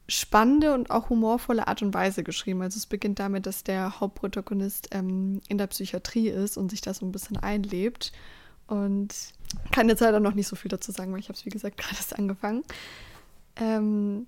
spannende 0.07 0.73
und 0.73 0.91
auch 0.91 1.09
humorvolle 1.09 1.67
Art 1.67 1.81
und 1.81 1.93
Weise 1.93 2.23
geschrieben. 2.23 2.61
Also 2.61 2.77
es 2.77 2.85
beginnt 2.85 3.19
damit, 3.19 3.45
dass 3.45 3.63
der 3.63 3.99
Hauptprotagonist 3.99 4.89
ähm, 4.91 5.41
in 5.47 5.57
der 5.57 5.67
Psychiatrie 5.67 6.29
ist 6.29 6.57
und 6.57 6.69
sich 6.69 6.81
da 6.81 6.93
so 6.93 7.05
ein 7.05 7.11
bisschen 7.11 7.37
einlebt. 7.37 8.11
Und 8.67 9.13
kann 9.71 9.89
jetzt 9.89 10.01
leider 10.01 10.19
noch 10.19 10.33
nicht 10.33 10.47
so 10.47 10.55
viel 10.55 10.69
dazu 10.69 10.91
sagen, 10.91 11.11
weil 11.11 11.19
ich 11.19 11.29
habe 11.29 11.37
es, 11.37 11.45
wie 11.45 11.49
gesagt, 11.49 11.77
gerade 11.77 11.95
erst 11.95 12.17
angefangen. 12.17 12.63
Ähm, 13.57 14.27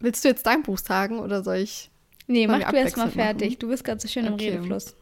willst 0.00 0.24
du 0.24 0.28
jetzt 0.28 0.46
dein 0.46 0.62
Buch 0.62 0.78
sagen 0.78 1.20
oder 1.20 1.42
soll 1.42 1.56
ich? 1.56 1.90
Nee, 2.26 2.46
mach 2.46 2.70
du 2.70 2.76
erst 2.76 2.96
mal 2.96 3.10
fertig. 3.10 3.50
Machen? 3.50 3.58
Du 3.60 3.68
bist 3.68 3.84
gerade 3.84 4.00
so 4.00 4.08
schön 4.08 4.28
okay. 4.32 4.48
im 4.48 4.54
Redefluss. 4.54 4.94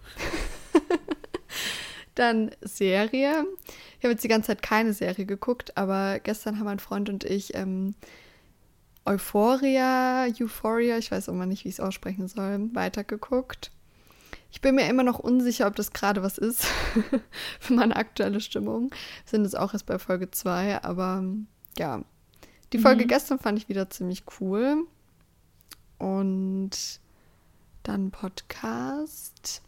Dann 2.14 2.50
Serie. 2.60 3.44
Ich 3.98 4.04
habe 4.04 4.12
jetzt 4.12 4.24
die 4.24 4.28
ganze 4.28 4.48
Zeit 4.48 4.62
keine 4.62 4.92
Serie 4.92 5.26
geguckt, 5.26 5.76
aber 5.76 6.18
gestern 6.20 6.58
haben 6.58 6.64
mein 6.64 6.78
Freund 6.78 7.08
und 7.08 7.24
ich 7.24 7.54
ähm, 7.54 7.94
Euphoria, 9.04 10.26
Euphoria, 10.26 10.98
ich 10.98 11.10
weiß 11.10 11.28
immer 11.28 11.46
nicht, 11.46 11.64
wie 11.64 11.68
ich 11.68 11.76
es 11.76 11.80
aussprechen 11.80 12.28
soll, 12.28 12.68
weitergeguckt. 12.74 13.70
Ich 14.52 14.60
bin 14.60 14.74
mir 14.74 14.88
immer 14.88 15.02
noch 15.04 15.18
unsicher, 15.18 15.66
ob 15.66 15.76
das 15.76 15.92
gerade 15.92 16.22
was 16.22 16.38
ist 16.38 16.64
für 17.60 17.72
meine 17.72 17.96
aktuelle 17.96 18.40
Stimmung. 18.40 18.90
Wir 18.90 19.30
sind 19.30 19.44
jetzt 19.44 19.56
auch 19.56 19.72
erst 19.72 19.86
bei 19.86 19.98
Folge 19.98 20.30
2, 20.30 20.82
aber 20.82 21.24
ja, 21.78 22.04
die 22.72 22.78
Folge 22.78 23.04
mhm. 23.04 23.08
gestern 23.08 23.38
fand 23.38 23.58
ich 23.58 23.68
wieder 23.68 23.90
ziemlich 23.90 24.24
cool. 24.40 24.86
Und 25.98 27.00
dann 27.82 28.10
Podcast. 28.10 29.62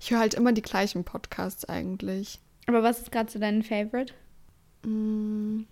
Ich 0.00 0.10
höre 0.10 0.20
halt 0.20 0.34
immer 0.34 0.52
die 0.52 0.62
gleichen 0.62 1.04
Podcasts 1.04 1.64
eigentlich. 1.64 2.40
Aber 2.66 2.82
was 2.82 3.00
ist 3.00 3.12
gerade 3.12 3.30
so 3.30 3.38
dein 3.38 3.62
Favorite? 3.62 4.12
Mm. 4.84 5.64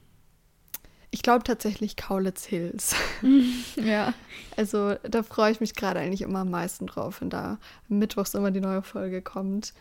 Ich 1.10 1.22
glaube 1.22 1.44
tatsächlich 1.44 1.96
Kaulitz 1.96 2.44
Hills. 2.44 2.96
ja. 3.76 4.12
Also 4.56 4.96
da 5.04 5.22
freue 5.22 5.52
ich 5.52 5.60
mich 5.60 5.74
gerade 5.74 6.00
eigentlich 6.00 6.22
immer 6.22 6.40
am 6.40 6.50
meisten 6.50 6.86
drauf, 6.86 7.20
wenn 7.20 7.30
da 7.30 7.58
mittwochs 7.88 8.34
immer 8.34 8.50
die 8.50 8.60
neue 8.60 8.82
Folge 8.82 9.22
kommt. 9.22 9.74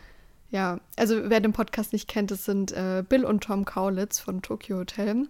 Ja, 0.50 0.78
also 0.96 1.28
wer 1.28 1.40
den 1.40 1.52
Podcast 1.52 1.92
nicht 1.92 2.08
kennt, 2.08 2.30
das 2.30 2.44
sind 2.44 2.70
äh, 2.70 3.02
Bill 3.06 3.24
und 3.24 3.42
Tom 3.42 3.64
Kaulitz 3.64 4.20
von 4.20 4.42
Tokyo 4.42 4.78
Hotel 4.78 5.28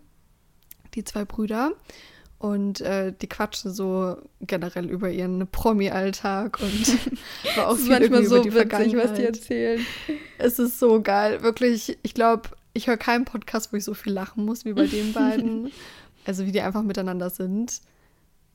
die 0.95 1.05
zwei 1.05 1.25
Brüder. 1.25 1.73
Und 2.39 2.83
äh, 2.83 3.13
die 3.13 3.29
quatschen 3.29 3.73
so 3.73 4.19
generell 4.43 4.91
über 4.91 5.09
ihren 5.09 5.47
Promi-Alltag 5.47 6.61
und 6.61 7.17
war 7.57 7.69
auch 7.69 7.77
viel 7.77 7.89
manchmal 7.89 8.25
so 8.27 8.37
über 8.37 8.65
die 8.65 8.71
witzig, 8.71 8.97
was 8.97 9.15
die 9.15 9.25
erzählen. 9.25 9.87
Es 10.37 10.59
ist 10.59 10.79
so 10.79 11.01
geil. 11.01 11.43
Wirklich, 11.43 11.97
ich 12.03 12.13
glaube, 12.13 12.51
ich 12.75 12.87
höre 12.87 12.99
keinen 12.99 13.25
Podcast, 13.25 13.73
wo 13.73 13.79
ich 13.79 13.85
so 13.85 13.95
viel 13.95 14.13
lachen 14.13 14.45
muss 14.45 14.67
wie 14.67 14.75
bei 14.75 14.87
den 14.87 15.15
beiden. 15.15 15.73
also 16.27 16.45
wie 16.45 16.53
die 16.53 16.61
einfach 16.61 16.83
miteinander 16.83 17.31
sind. 17.31 17.81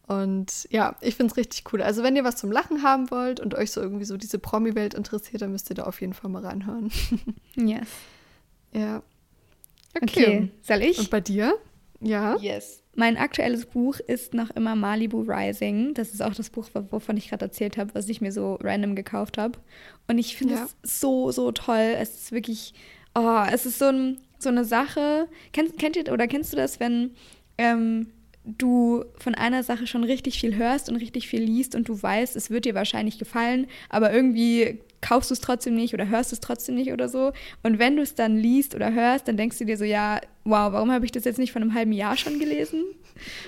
Und 0.08 0.68
ja, 0.72 0.96
ich 1.02 1.16
finde 1.16 1.32
es 1.32 1.38
richtig 1.38 1.72
cool. 1.72 1.82
Also 1.82 2.02
wenn 2.04 2.16
ihr 2.16 2.24
was 2.24 2.36
zum 2.36 2.52
Lachen 2.52 2.84
haben 2.84 3.12
wollt 3.12 3.40
und 3.40 3.54
euch 3.56 3.72
so 3.72 3.80
irgendwie 3.80 4.06
so 4.06 4.18
diese 4.18 4.40
Promi-Welt 4.40 4.96
interessiert, 4.96 5.42
dann 5.42 5.52
müsst 5.52 5.70
ihr 5.70 5.76
da 5.76 5.84
auf 5.84 6.02
jeden 6.02 6.14
Fall 6.14 6.32
mal 6.32 6.46
reinhören. 6.46 6.92
yes. 7.56 7.88
Ja. 8.72 9.02
Okay. 9.96 10.04
okay. 10.04 10.52
Soll 10.62 10.84
ich? 10.84 11.00
Und 11.00 11.10
bei 11.10 11.22
dir? 11.22 11.58
Ja. 12.02 12.38
Yes. 12.38 12.84
Mein 12.96 13.18
aktuelles 13.18 13.66
Buch 13.66 14.00
ist 14.00 14.34
noch 14.34 14.50
immer 14.52 14.76
Malibu 14.76 15.22
Rising. 15.22 15.94
Das 15.94 16.14
ist 16.14 16.22
auch 16.22 16.34
das 16.34 16.50
Buch, 16.50 16.68
wovon 16.74 17.18
ich 17.18 17.30
gerade 17.30 17.46
erzählt 17.46 17.78
habe, 17.78 17.94
was 17.96 18.10
ich 18.10 18.22
mir 18.22 18.32
so 18.32 18.56
random 18.62 18.96
gekauft 18.96 19.38
habe. 19.38 19.60
Und 20.08 20.18
ich 20.18 20.36
finde 20.36 20.56
ja. 20.56 20.66
es 20.84 21.00
so, 21.00 21.32
so 21.32 21.52
toll. 21.52 21.96
Es 21.98 22.16
ist 22.16 22.32
wirklich, 22.32 22.74
oh, 23.16 23.44
es 23.52 23.66
ist 23.66 23.80
so, 23.80 23.86
ein, 23.86 24.20
so 24.38 24.50
eine 24.50 24.66
Sache. 24.66 25.28
Kennt, 25.54 25.78
kennt 25.78 25.96
ihr 25.96 26.12
oder 26.12 26.28
kennst 26.28 26.54
du 26.54 26.58
das, 26.58 26.80
wenn 26.80 27.12
ähm, 27.58 28.08
du 28.46 29.04
von 29.18 29.36
einer 29.36 29.64
Sache 29.64 29.88
schon 29.88 30.04
richtig 30.04 30.40
viel 30.40 30.56
hörst 30.56 30.90
und 30.90 30.96
richtig 30.96 31.28
viel 31.28 31.44
liest 31.44 31.76
und 31.76 31.88
du 31.88 32.02
weißt, 32.02 32.36
es 32.36 32.50
wird 32.50 32.66
dir 32.66 32.76
wahrscheinlich 32.76 33.20
gefallen, 33.20 33.68
aber 33.90 34.12
irgendwie 34.12 34.80
kaufst 35.02 35.30
du 35.30 35.34
es 35.34 35.42
trotzdem 35.42 35.76
nicht 35.76 35.94
oder 35.94 36.08
hörst 36.08 36.34
es 36.34 36.40
trotzdem 36.40 36.76
nicht 36.76 36.92
oder 36.92 37.10
so. 37.10 37.32
Und 37.64 37.80
wenn 37.80 37.96
du 37.96 38.02
es 38.02 38.16
dann 38.16 38.38
liest 38.38 38.76
oder 38.76 38.94
hörst, 38.94 39.28
dann 39.28 39.38
denkst 39.38 39.58
du 39.58 39.66
dir 39.66 39.78
so, 39.78 39.86
ja, 39.86 40.20
wow, 40.44 40.74
warum 40.74 40.92
habe 40.92 41.06
ich 41.06 41.12
das 41.12 41.26
jetzt 41.26 41.40
nicht 41.40 41.52
von 41.52 41.62
einem 41.62 41.74
halben 41.74 41.92
Jahr 41.92 42.18
schon 42.18 42.40
gelesen? 42.40 42.84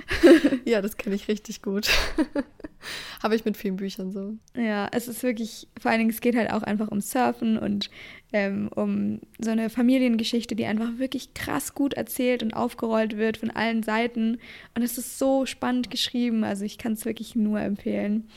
ja, 0.65 0.81
das 0.81 0.97
kenne 0.97 1.15
ich 1.15 1.27
richtig 1.27 1.61
gut. 1.61 1.89
habe 3.23 3.35
ich 3.35 3.45
mit 3.45 3.57
vielen 3.57 3.75
Büchern 3.75 4.11
so. 4.11 4.35
Ja, 4.55 4.87
es 4.91 5.07
ist 5.07 5.23
wirklich, 5.23 5.67
vor 5.79 5.91
allen 5.91 5.99
Dingen, 5.99 6.09
es 6.09 6.21
geht 6.21 6.35
halt 6.35 6.51
auch 6.51 6.63
einfach 6.63 6.89
um 6.89 7.01
Surfen 7.01 7.57
und 7.57 7.89
ähm, 8.33 8.69
um 8.73 9.19
so 9.39 9.51
eine 9.51 9.69
Familiengeschichte, 9.69 10.55
die 10.55 10.65
einfach 10.65 10.97
wirklich 10.97 11.33
krass 11.33 11.73
gut 11.73 11.93
erzählt 11.93 12.43
und 12.43 12.53
aufgerollt 12.53 13.17
wird 13.17 13.37
von 13.37 13.51
allen 13.51 13.83
Seiten. 13.83 14.39
Und 14.75 14.83
es 14.83 14.97
ist 14.97 15.19
so 15.19 15.45
spannend 15.45 15.91
geschrieben, 15.91 16.43
also 16.43 16.65
ich 16.65 16.77
kann 16.77 16.93
es 16.93 17.05
wirklich 17.05 17.35
nur 17.35 17.59
empfehlen. 17.59 18.29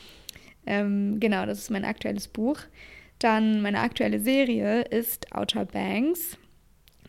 Ähm, 0.65 1.19
genau, 1.19 1.45
das 1.45 1.59
ist 1.59 1.71
mein 1.71 1.85
aktuelles 1.85 2.27
Buch. 2.27 2.59
Dann 3.19 3.61
meine 3.61 3.79
aktuelle 3.79 4.19
Serie 4.19 4.81
ist 4.81 5.33
Outer 5.33 5.65
Banks. 5.65 6.37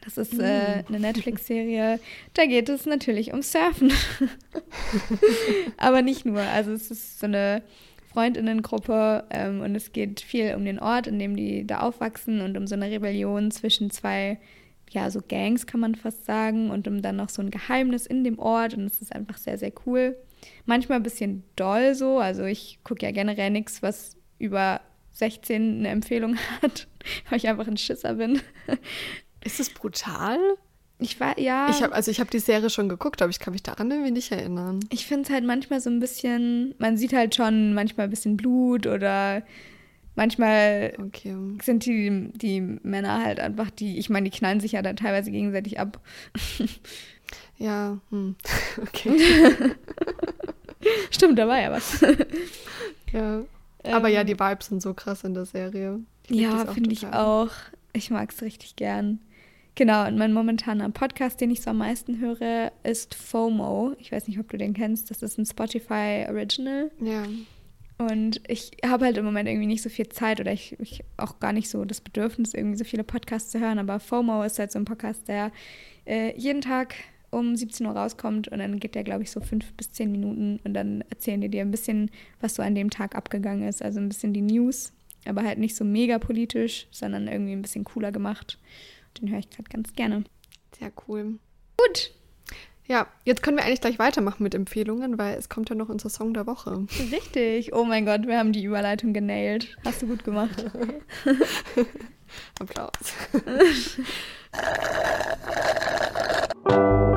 Das 0.05 0.19
ist 0.19 0.39
äh, 0.39 0.83
mm. 0.83 0.85
eine 0.89 1.01
Netflix-Serie. 1.01 1.99
Da 2.35 2.47
geht 2.47 2.69
es 2.69 2.87
natürlich 2.87 3.33
um 3.33 3.43
Surfen. 3.43 3.93
Aber 5.77 6.03
nicht 6.03 6.25
nur. 6.25 6.41
Also 6.41 6.73
es 6.73 6.93
ist 6.93 7.19
so 7.19 7.27
eine 7.27 7.63
Freundinnengruppe 8.13 9.25
ähm, 9.31 9.61
und 9.61 9.75
es 9.75 9.93
geht 9.93 10.21
viel 10.21 10.55
um 10.55 10.65
den 10.65 10.79
Ort, 10.79 11.07
in 11.07 11.19
dem 11.19 11.37
die 11.37 11.67
da 11.67 11.81
aufwachsen 11.81 12.41
und 12.41 12.57
um 12.57 12.67
so 12.67 12.75
eine 12.75 12.91
Rebellion 12.91 13.51
zwischen 13.51 13.91
zwei, 13.91 14.39
ja, 14.91 15.11
so 15.11 15.21
Gangs 15.21 15.67
kann 15.67 15.81
man 15.81 15.97
fast 15.97 16.25
sagen 16.25 16.71
und 16.71 16.89
um 16.89 17.03
dann 17.03 17.17
noch 17.17 17.29
so 17.29 17.43
ein 17.43 17.51
Geheimnis 17.51 18.07
in 18.07 18.25
dem 18.25 18.39
Ort 18.39 18.75
und 18.75 18.87
es 18.87 19.03
ist 19.03 19.15
einfach 19.15 19.37
sehr, 19.37 19.59
sehr 19.59 19.73
cool. 19.85 20.17
Manchmal 20.65 20.99
ein 20.99 21.03
bisschen 21.03 21.43
doll 21.57 21.95
so. 21.95 22.19
Also 22.19 22.45
ich 22.45 22.79
gucke 22.85 23.05
ja 23.05 23.11
generell 23.13 23.51
nichts, 23.51 23.83
was 23.83 24.17
über 24.39 24.81
16 25.17 25.79
eine 25.79 25.89
Empfehlung 25.89 26.37
hat, 26.63 26.87
weil 27.31 27.39
ich 27.39 27.49
einfach 27.49 27.67
ein 27.67 27.77
Schisser 27.77 28.15
bin. 28.15 28.41
Ist 29.45 29.61
es 29.61 29.71
brutal? 29.71 30.39
Ich 30.99 31.21
war, 31.21 31.39
ja. 31.39 31.69
Ich 31.71 31.83
habe 31.83 31.93
also 31.95 32.11
ich 32.11 32.21
habe 32.21 32.31
die 32.31 32.39
Serie 32.39 32.71
schon 32.71 32.89
geguckt, 32.89 33.21
aber 33.21 33.31
ich 33.31 33.39
kann 33.39 33.53
mich 33.53 33.63
daran 33.63 33.91
irgendwie 33.91 34.13
nicht 34.13 34.33
erinnern. 34.33 34.81
Ich 34.91 35.07
finde 35.07 35.25
es 35.25 35.31
halt 35.31 35.45
manchmal 35.45 35.81
so 35.81 35.91
ein 35.91 36.01
bisschen, 36.01 36.75
man 36.79 36.97
sieht 36.97 37.13
halt 37.13 37.35
schon 37.35 37.75
manchmal 37.75 38.07
ein 38.07 38.11
bisschen 38.11 38.37
Blut 38.37 38.87
oder 38.87 39.43
manchmal 40.15 40.95
okay. 40.99 41.37
sind 41.63 41.85
die, 41.85 42.31
die 42.35 42.61
Männer 42.61 43.23
halt 43.23 43.41
einfach 43.41 43.71
die, 43.71 43.99
ich 43.99 44.09
meine, 44.09 44.31
die 44.31 44.37
knallen 44.37 44.61
sich 44.61 44.73
ja 44.73 44.83
dann 44.83 44.97
teilweise 44.97 45.31
gegenseitig 45.31 45.79
ab. 45.79 46.01
Ja, 47.59 47.99
hm. 48.11 48.37
okay. 48.83 49.19
Stimmt, 51.11 51.39
da 51.39 51.49
war 51.49 51.61
ja 51.61 51.73
was. 51.73 52.05
ja. 53.13 53.43
Aber 53.87 54.09
ähm, 54.09 54.15
ja, 54.15 54.25
die 54.25 54.39
Vibes 54.39 54.67
sind 54.67 54.83
so 54.83 54.95
krass 54.95 55.25
in 55.25 55.35
der 55.35 55.47
Serie. 55.47 56.01
Ja, 56.29 56.67
finde 56.67 56.93
ich 56.93 57.07
auch. 57.07 57.51
Ich 57.93 58.11
mag 58.11 58.33
es 58.33 58.43
richtig 58.43 58.77
gern. 58.77 59.21
Genau, 59.75 60.07
und 60.07 60.17
mein 60.17 60.33
momentaner 60.33 60.89
Podcast, 60.89 61.41
den 61.41 61.51
ich 61.51 61.61
so 61.61 61.71
am 61.71 61.79
meisten 61.79 62.19
höre, 62.19 62.73
ist 62.83 63.15
FOMO. 63.15 63.95
Ich 63.99 64.11
weiß 64.11 64.27
nicht, 64.27 64.39
ob 64.39 64.49
du 64.49 64.57
den 64.57 64.73
kennst. 64.73 65.11
Das 65.11 65.23
ist 65.23 65.39
ein 65.39 65.45
Spotify 65.45 66.27
Original. 66.29 66.91
Ja. 66.99 67.25
Und 67.99 68.41
ich 68.49 68.73
habe 68.85 69.05
halt 69.05 69.19
im 69.19 69.25
Moment 69.25 69.49
irgendwie 69.49 69.67
nicht 69.67 69.83
so 69.83 69.89
viel 69.89 70.09
Zeit 70.09 70.41
oder 70.41 70.53
ich, 70.53 70.79
ich 70.81 71.05
auch 71.17 71.41
gar 71.41 71.53
nicht 71.53 71.69
so 71.69 71.85
das 71.85 72.01
Bedürfnis, 72.01 72.55
irgendwie 72.55 72.77
so 72.77 72.85
viele 72.85 73.05
Podcasts 73.05 73.51
zu 73.51 73.61
hören. 73.61 73.79
Aber 73.79 74.01
FOMO 74.01 74.43
ist 74.45 74.59
halt 74.59 74.73
so 74.73 74.79
ein 74.79 74.87
Podcast, 74.87 75.29
der 75.29 75.53
äh, 76.07 76.35
jeden 76.39 76.63
Tag 76.63 76.95
um 77.31 77.57
17 77.57 77.87
Uhr 77.87 77.93
rauskommt 77.93 78.49
und 78.49 78.59
dann 78.59 78.79
geht 78.81 78.95
der, 78.95 79.05
glaube 79.05 79.23
ich, 79.23 79.31
so 79.31 79.41
fünf 79.41 79.73
bis 79.75 79.91
zehn 79.93 80.11
Minuten 80.11 80.61
und 80.65 80.75
dann 80.75 81.03
erzählen 81.11 81.41
die 81.41 81.49
dir 81.49 81.63
ein 81.63 81.71
bisschen, 81.71 82.11
was 82.41 82.55
so 82.55 82.63
an 82.63 82.75
dem 82.75 82.91
Tag 82.91 83.15
abgegangen 83.15 83.69
ist. 83.69 83.83
Also 83.83 84.01
ein 84.01 84.09
bisschen 84.09 84.33
die 84.33 84.43
News, 84.43 84.93
aber 85.27 85.43
halt 85.43 85.59
nicht 85.59 85.77
so 85.77 85.85
mega 85.85 86.19
politisch, 86.19 86.87
sondern 86.91 87.29
irgendwie 87.29 87.53
ein 87.53 87.63
bisschen 87.63 87.85
cooler 87.85 88.13
gemacht. 88.13 88.59
Den 89.21 89.31
höre 89.31 89.39
ich 89.39 89.51
gerade 89.51 89.69
ganz 89.69 89.93
gerne. 89.95 90.25
Sehr 90.79 90.93
cool. 91.09 91.39
Gut. 91.77 92.13
Ja, 92.89 93.09
jetzt 93.25 93.43
können 93.43 93.57
wir 93.57 93.65
eigentlich 93.65 93.81
gleich 93.81 93.99
weitermachen 93.99 94.45
mit 94.45 94.55
Empfehlungen, 94.55 95.19
weil 95.19 95.37
es 95.37 95.49
kommt 95.49 95.71
ja 95.71 95.75
noch 95.75 95.89
unser 95.89 96.09
Song 96.09 96.35
der 96.35 96.47
Woche. 96.47 96.87
Richtig. 97.11 97.75
Oh 97.75 97.85
mein 97.85 98.07
Gott, 98.07 98.29
wir 98.29 98.39
haben 98.39 98.53
die 98.53 98.63
Überleitung 98.63 99.13
genailt. 99.13 99.77
Hast 99.85 100.03
du 100.03 100.07
gut 100.07 100.23
gemacht. 100.23 100.65
Applaus. 102.61 102.93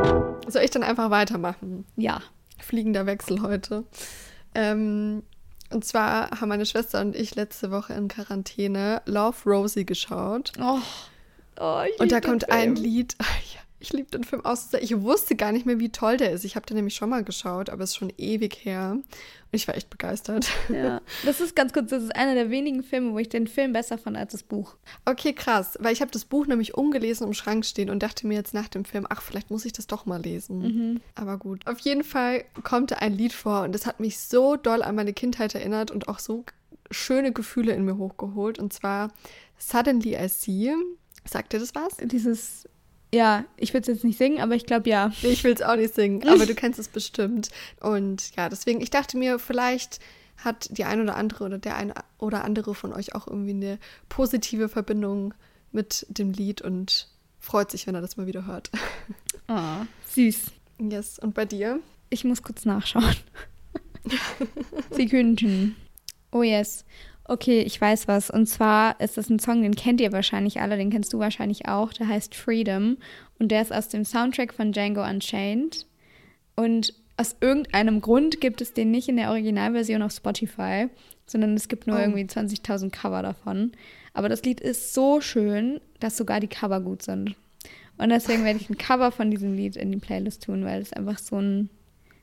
Soll 0.50 0.64
ich 0.64 0.72
dann 0.72 0.84
einfach 0.84 1.10
weitermachen? 1.10 1.86
Ja. 1.96 2.22
Fliegender 2.60 3.06
Wechsel 3.06 3.42
heute. 3.42 3.86
Ähm, 4.56 5.24
und 5.72 5.86
zwar 5.86 6.42
haben 6.42 6.50
meine 6.50 6.66
Schwester 6.66 7.02
und 7.02 7.16
ich 7.16 7.36
letzte 7.36 7.72
Woche 7.72 7.94
in 7.94 8.08
Quarantäne 8.08 9.02
Love 9.06 9.38
Rosie 9.46 9.86
geschaut. 9.86 10.52
Oh. 10.60 10.80
oh 11.60 11.84
und 12.00 12.12
da 12.12 12.22
kommt 12.22 12.52
ein 12.52 12.76
Lied. 12.76 13.16
Ich 13.82 13.94
liebe 13.94 14.12
den 14.12 14.26
Film 14.26 14.44
aus. 14.44 14.70
Ich 14.82 15.02
wusste 15.02 15.36
gar 15.36 15.52
nicht 15.52 15.66
mehr, 15.66 15.80
wie 15.80 15.90
toll 15.90 16.18
der 16.18 16.32
ist. 16.32 16.44
Ich 16.44 16.56
habe 16.56 16.66
den 16.66 16.76
nämlich 16.76 16.96
schon 16.96 17.10
mal 17.10 17.24
geschaut, 17.24 17.70
aber 17.70 17.84
es 17.84 17.92
ist 17.92 17.96
schon 17.96 18.12
ewig 18.18 18.66
her. 18.66 18.92
Und 18.92 19.06
ich 19.52 19.68
war 19.68 19.76
echt 19.76 19.90
begeistert. 19.90 20.50
Ja, 20.70 21.02
das 21.26 21.42
ist 21.42 21.56
ganz 21.56 21.74
kurz, 21.74 21.90
das 21.90 22.04
ist 22.04 22.16
einer 22.16 22.36
der 22.36 22.50
wenigen 22.50 22.84
Filme, 22.84 23.14
wo 23.14 23.20
ich 23.20 23.30
den 23.30 23.48
Film 23.48 23.74
besser 23.74 23.98
fand 23.98 24.18
als 24.18 24.34
das 24.34 24.44
Buch. 24.44 24.76
Okay, 25.06 25.34
krass. 25.34 25.78
Weil 25.80 25.94
ich 25.94 26.02
habe 26.02 26.12
das 26.12 26.26
Buch 26.26 26.46
nämlich 26.46 26.76
umgelesen 26.76 27.26
im 27.26 27.34
Schrank 27.34 27.66
stehen 27.66 27.90
und 27.90 28.04
dachte 28.04 28.28
mir 28.28 28.36
jetzt 28.36 28.54
nach 28.54 28.68
dem 28.68 28.86
Film, 28.86 29.08
ach, 29.10 29.22
vielleicht 29.22 29.50
muss 29.50 29.66
ich 29.66 29.74
das 29.74 29.88
doch 29.88 30.06
mal 30.06 30.22
lesen. 30.22 30.60
Mhm. 30.60 31.02
Aber 31.16 31.38
gut. 31.38 31.66
Auf 31.66 31.80
jeden 31.80 32.04
Fall 32.04 32.44
kommt 32.64 32.92
da 32.92 32.98
ein 32.98 33.14
Lied 33.14 33.34
vor 33.34 33.64
und 33.64 33.74
das 33.74 33.86
hat 33.86 34.00
mich 34.00 34.20
so 34.20 34.56
doll 34.56 34.84
an 34.84 34.96
meine 34.96 35.14
Kindheit 35.14 35.56
erinnert 35.56 35.90
und 35.90 36.08
auch 36.08 36.20
so 36.20 36.44
schöne 36.92 37.32
Gefühle 37.32 37.74
in 37.74 37.86
mir 37.86 37.98
hochgeholt. 37.98 38.60
Und 38.60 38.74
zwar 38.74 39.12
Suddenly 39.58 40.16
I 40.16 40.28
See. 40.28 40.74
Sagt 41.26 41.54
dir 41.54 41.60
das 41.60 41.76
was? 41.76 41.98
Dieses 42.02 42.69
ja, 43.14 43.46
ich 43.58 43.74
will 43.74 43.82
es 43.82 43.88
jetzt 43.88 44.04
nicht 44.04 44.18
singen, 44.18 44.40
aber 44.40 44.56
ich 44.56 44.66
glaube 44.66 44.90
ja. 44.90 45.12
Ich 45.24 45.44
will 45.44 45.54
es 45.54 45.62
auch 45.62 45.76
nicht 45.76 45.96
singen, 45.96 46.28
aber 46.28 46.46
du 46.46 46.56
kennst 46.56 46.80
es 46.80 46.88
bestimmt. 46.88 47.50
Und 47.80 48.36
ja, 48.36 48.50
deswegen, 48.50 48.82
ich 48.82 48.90
dachte 48.90 49.18
mir, 49.18 49.40
vielleicht 49.40 50.00
hat 50.38 50.70
die 50.72 50.86
ein 50.86 51.02
oder 51.02 51.16
andere 51.16 51.44
oder 51.46 51.58
der 51.58 51.76
ein 51.76 51.94
oder 52.18 52.44
andere 52.44 52.76
von 52.76 52.94
euch 52.94 53.16
auch 53.16 53.28
irgendwie 53.28 53.52
eine 53.52 53.80
positive 54.08 54.70
Verbindung 54.70 55.34
mit 55.72 56.06
dem 56.10 56.32
Lied 56.32 56.62
und 56.62 57.10
freut 57.40 57.72
sich, 57.72 57.88
wenn 57.88 57.96
er 57.96 58.02
das 58.02 58.18
mal 58.18 58.28
wieder 58.28 58.46
hört. 58.46 58.70
Oh, 59.48 59.86
süß. 60.08 60.52
Yes, 60.80 61.20
und 61.20 61.34
bei 61.34 61.46
dir? 61.46 61.80
Ich 62.10 62.24
muss 62.24 62.42
kurz 62.42 62.66
nachschauen. 62.66 63.16
Sekündchen. 64.92 65.76
Oh 66.32 66.44
yes. 66.44 66.86
Okay, 67.30 67.62
ich 67.62 67.80
weiß 67.80 68.08
was. 68.08 68.32
Und 68.32 68.48
zwar 68.48 69.00
ist 69.00 69.16
das 69.18 69.30
ein 69.30 69.38
Song, 69.38 69.62
den 69.62 69.76
kennt 69.76 70.02
ihr 70.02 70.12
wahrscheinlich 70.12 70.62
alle, 70.62 70.78
den 70.78 70.90
kennst 70.90 71.14
du 71.14 71.20
wahrscheinlich 71.20 71.68
auch. 71.68 71.94
Der 71.94 72.08
heißt 72.08 72.34
Freedom. 72.34 72.98
Und 73.38 73.52
der 73.52 73.62
ist 73.62 73.72
aus 73.72 73.88
dem 73.88 74.04
Soundtrack 74.04 74.52
von 74.52 74.72
Django 74.72 75.08
Unchained. 75.08 75.86
Und 76.56 76.92
aus 77.18 77.36
irgendeinem 77.40 78.02
Grund 78.02 78.42
gibt 78.42 78.62
es 78.62 78.74
den 78.74 78.90
nicht 78.90 79.10
in 79.10 79.18
der 79.18 79.30
Originalversion 79.30 80.02
auf 80.02 80.12
Spotify, 80.12 80.88
sondern 81.28 81.54
es 81.54 81.68
gibt 81.68 81.86
nur 81.86 81.98
oh. 81.98 82.00
irgendwie 82.00 82.24
20.000 82.24 82.90
Cover 82.90 83.22
davon. 83.22 83.74
Aber 84.16 84.28
das 84.28 84.42
Lied 84.42 84.60
ist 84.60 84.96
so 84.96 85.22
schön, 85.22 85.80
dass 86.00 86.18
sogar 86.18 86.40
die 86.40 86.48
Cover 86.48 86.82
gut 86.82 87.04
sind. 87.04 87.36
Und 88.00 88.10
deswegen 88.10 88.44
werde 88.44 88.60
ich 88.60 88.72
ein 88.72 88.78
Cover 88.80 89.12
von 89.12 89.30
diesem 89.30 89.54
Lied 89.54 89.76
in 89.76 89.92
die 89.92 90.00
Playlist 90.00 90.46
tun, 90.46 90.66
weil 90.66 90.82
es 90.82 90.94
einfach 90.94 91.20
so 91.20 91.38
ein 91.38 91.70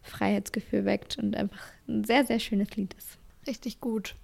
Freiheitsgefühl 0.02 0.84
weckt 0.84 1.16
und 1.16 1.36
einfach 1.36 1.62
ein 1.86 2.02
sehr, 2.02 2.24
sehr 2.26 2.40
schönes 2.40 2.74
Lied 2.74 2.92
ist. 2.94 3.18
Richtig 3.46 3.78
gut. 3.78 4.16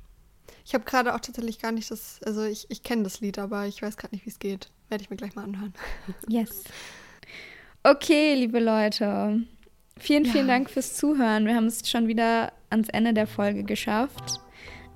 Ich 0.64 0.74
habe 0.74 0.84
gerade 0.84 1.14
auch 1.14 1.20
tatsächlich 1.20 1.60
gar 1.60 1.72
nicht 1.72 1.90
das, 1.90 2.20
also 2.24 2.44
ich, 2.44 2.66
ich 2.70 2.82
kenne 2.82 3.02
das 3.02 3.20
Lied, 3.20 3.38
aber 3.38 3.66
ich 3.66 3.82
weiß 3.82 3.96
gerade 3.96 4.14
nicht, 4.14 4.26
wie 4.26 4.30
es 4.30 4.38
geht. 4.38 4.70
Werde 4.88 5.02
ich 5.02 5.10
mir 5.10 5.16
gleich 5.16 5.34
mal 5.34 5.44
anhören. 5.44 5.72
Yes. 6.28 6.64
Okay, 7.82 8.34
liebe 8.34 8.60
Leute. 8.60 9.42
Vielen, 9.98 10.24
ja. 10.24 10.32
vielen 10.32 10.48
Dank 10.48 10.70
fürs 10.70 10.94
Zuhören. 10.94 11.46
Wir 11.46 11.54
haben 11.54 11.66
es 11.66 11.88
schon 11.88 12.06
wieder 12.06 12.52
ans 12.70 12.88
Ende 12.88 13.12
der 13.12 13.26
Folge 13.26 13.64
geschafft. 13.64 14.40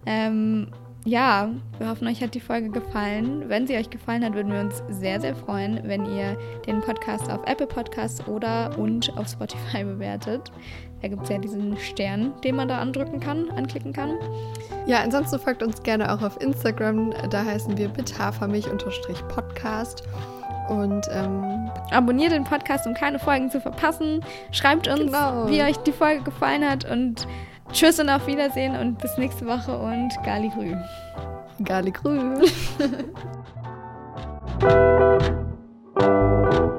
Ähm, 0.04 0.72
ja, 1.06 1.50
wir 1.78 1.88
hoffen, 1.88 2.08
euch 2.08 2.20
hat 2.20 2.34
die 2.34 2.40
Folge 2.40 2.68
gefallen. 2.68 3.48
Wenn 3.48 3.66
sie 3.68 3.76
euch 3.76 3.90
gefallen 3.90 4.24
hat, 4.24 4.34
würden 4.34 4.52
wir 4.52 4.60
uns 4.60 4.82
sehr, 4.88 5.20
sehr 5.20 5.36
freuen, 5.36 5.80
wenn 5.84 6.04
ihr 6.04 6.36
den 6.66 6.80
Podcast 6.80 7.30
auf 7.30 7.46
Apple 7.46 7.68
Podcasts 7.68 8.26
oder 8.26 8.76
und 8.76 9.16
auf 9.16 9.28
Spotify 9.28 9.84
bewertet. 9.84 10.50
Da 11.03 11.09
gibt 11.09 11.24
es 11.24 11.28
ja 11.28 11.38
diesen 11.38 11.76
Stern, 11.76 12.32
den 12.42 12.57
man 12.57 12.68
da 12.68 12.78
andrücken 12.78 13.20
kann, 13.20 13.51
anklicken 13.51 13.92
kann. 13.92 14.12
Ja, 14.86 15.01
ansonsten 15.01 15.38
folgt 15.38 15.62
uns 15.62 15.82
gerne 15.82 16.12
auch 16.12 16.22
auf 16.22 16.40
Instagram. 16.40 17.12
Da 17.30 17.44
heißen 17.44 17.76
wir 17.76 17.88
bithafermilch-podcast. 17.88 20.03
Und 20.68 21.07
ähm, 21.12 21.70
abonniert 21.90 22.32
den 22.32 22.44
Podcast, 22.44 22.86
um 22.86 22.94
keine 22.94 23.18
Folgen 23.18 23.51
zu 23.51 23.61
verpassen. 23.61 24.24
Schreibt 24.51 24.88
uns, 24.88 25.01
genau. 25.01 25.49
wie 25.49 25.62
euch 25.62 25.76
die 25.78 25.92
Folge 25.92 26.24
gefallen 26.24 26.68
hat. 26.68 26.90
Und 26.90 27.28
tschüss 27.72 28.01
und 28.01 28.09
auf 28.09 28.26
Wiedersehen 28.26 28.74
und 28.76 28.99
bis 28.99 29.16
nächste 29.16 29.47
Woche 29.47 29.76
und 29.76 30.11
Gali 30.24 30.49
Grü. 30.49 30.74
Gali 31.62 31.92
Grü. 31.92 32.40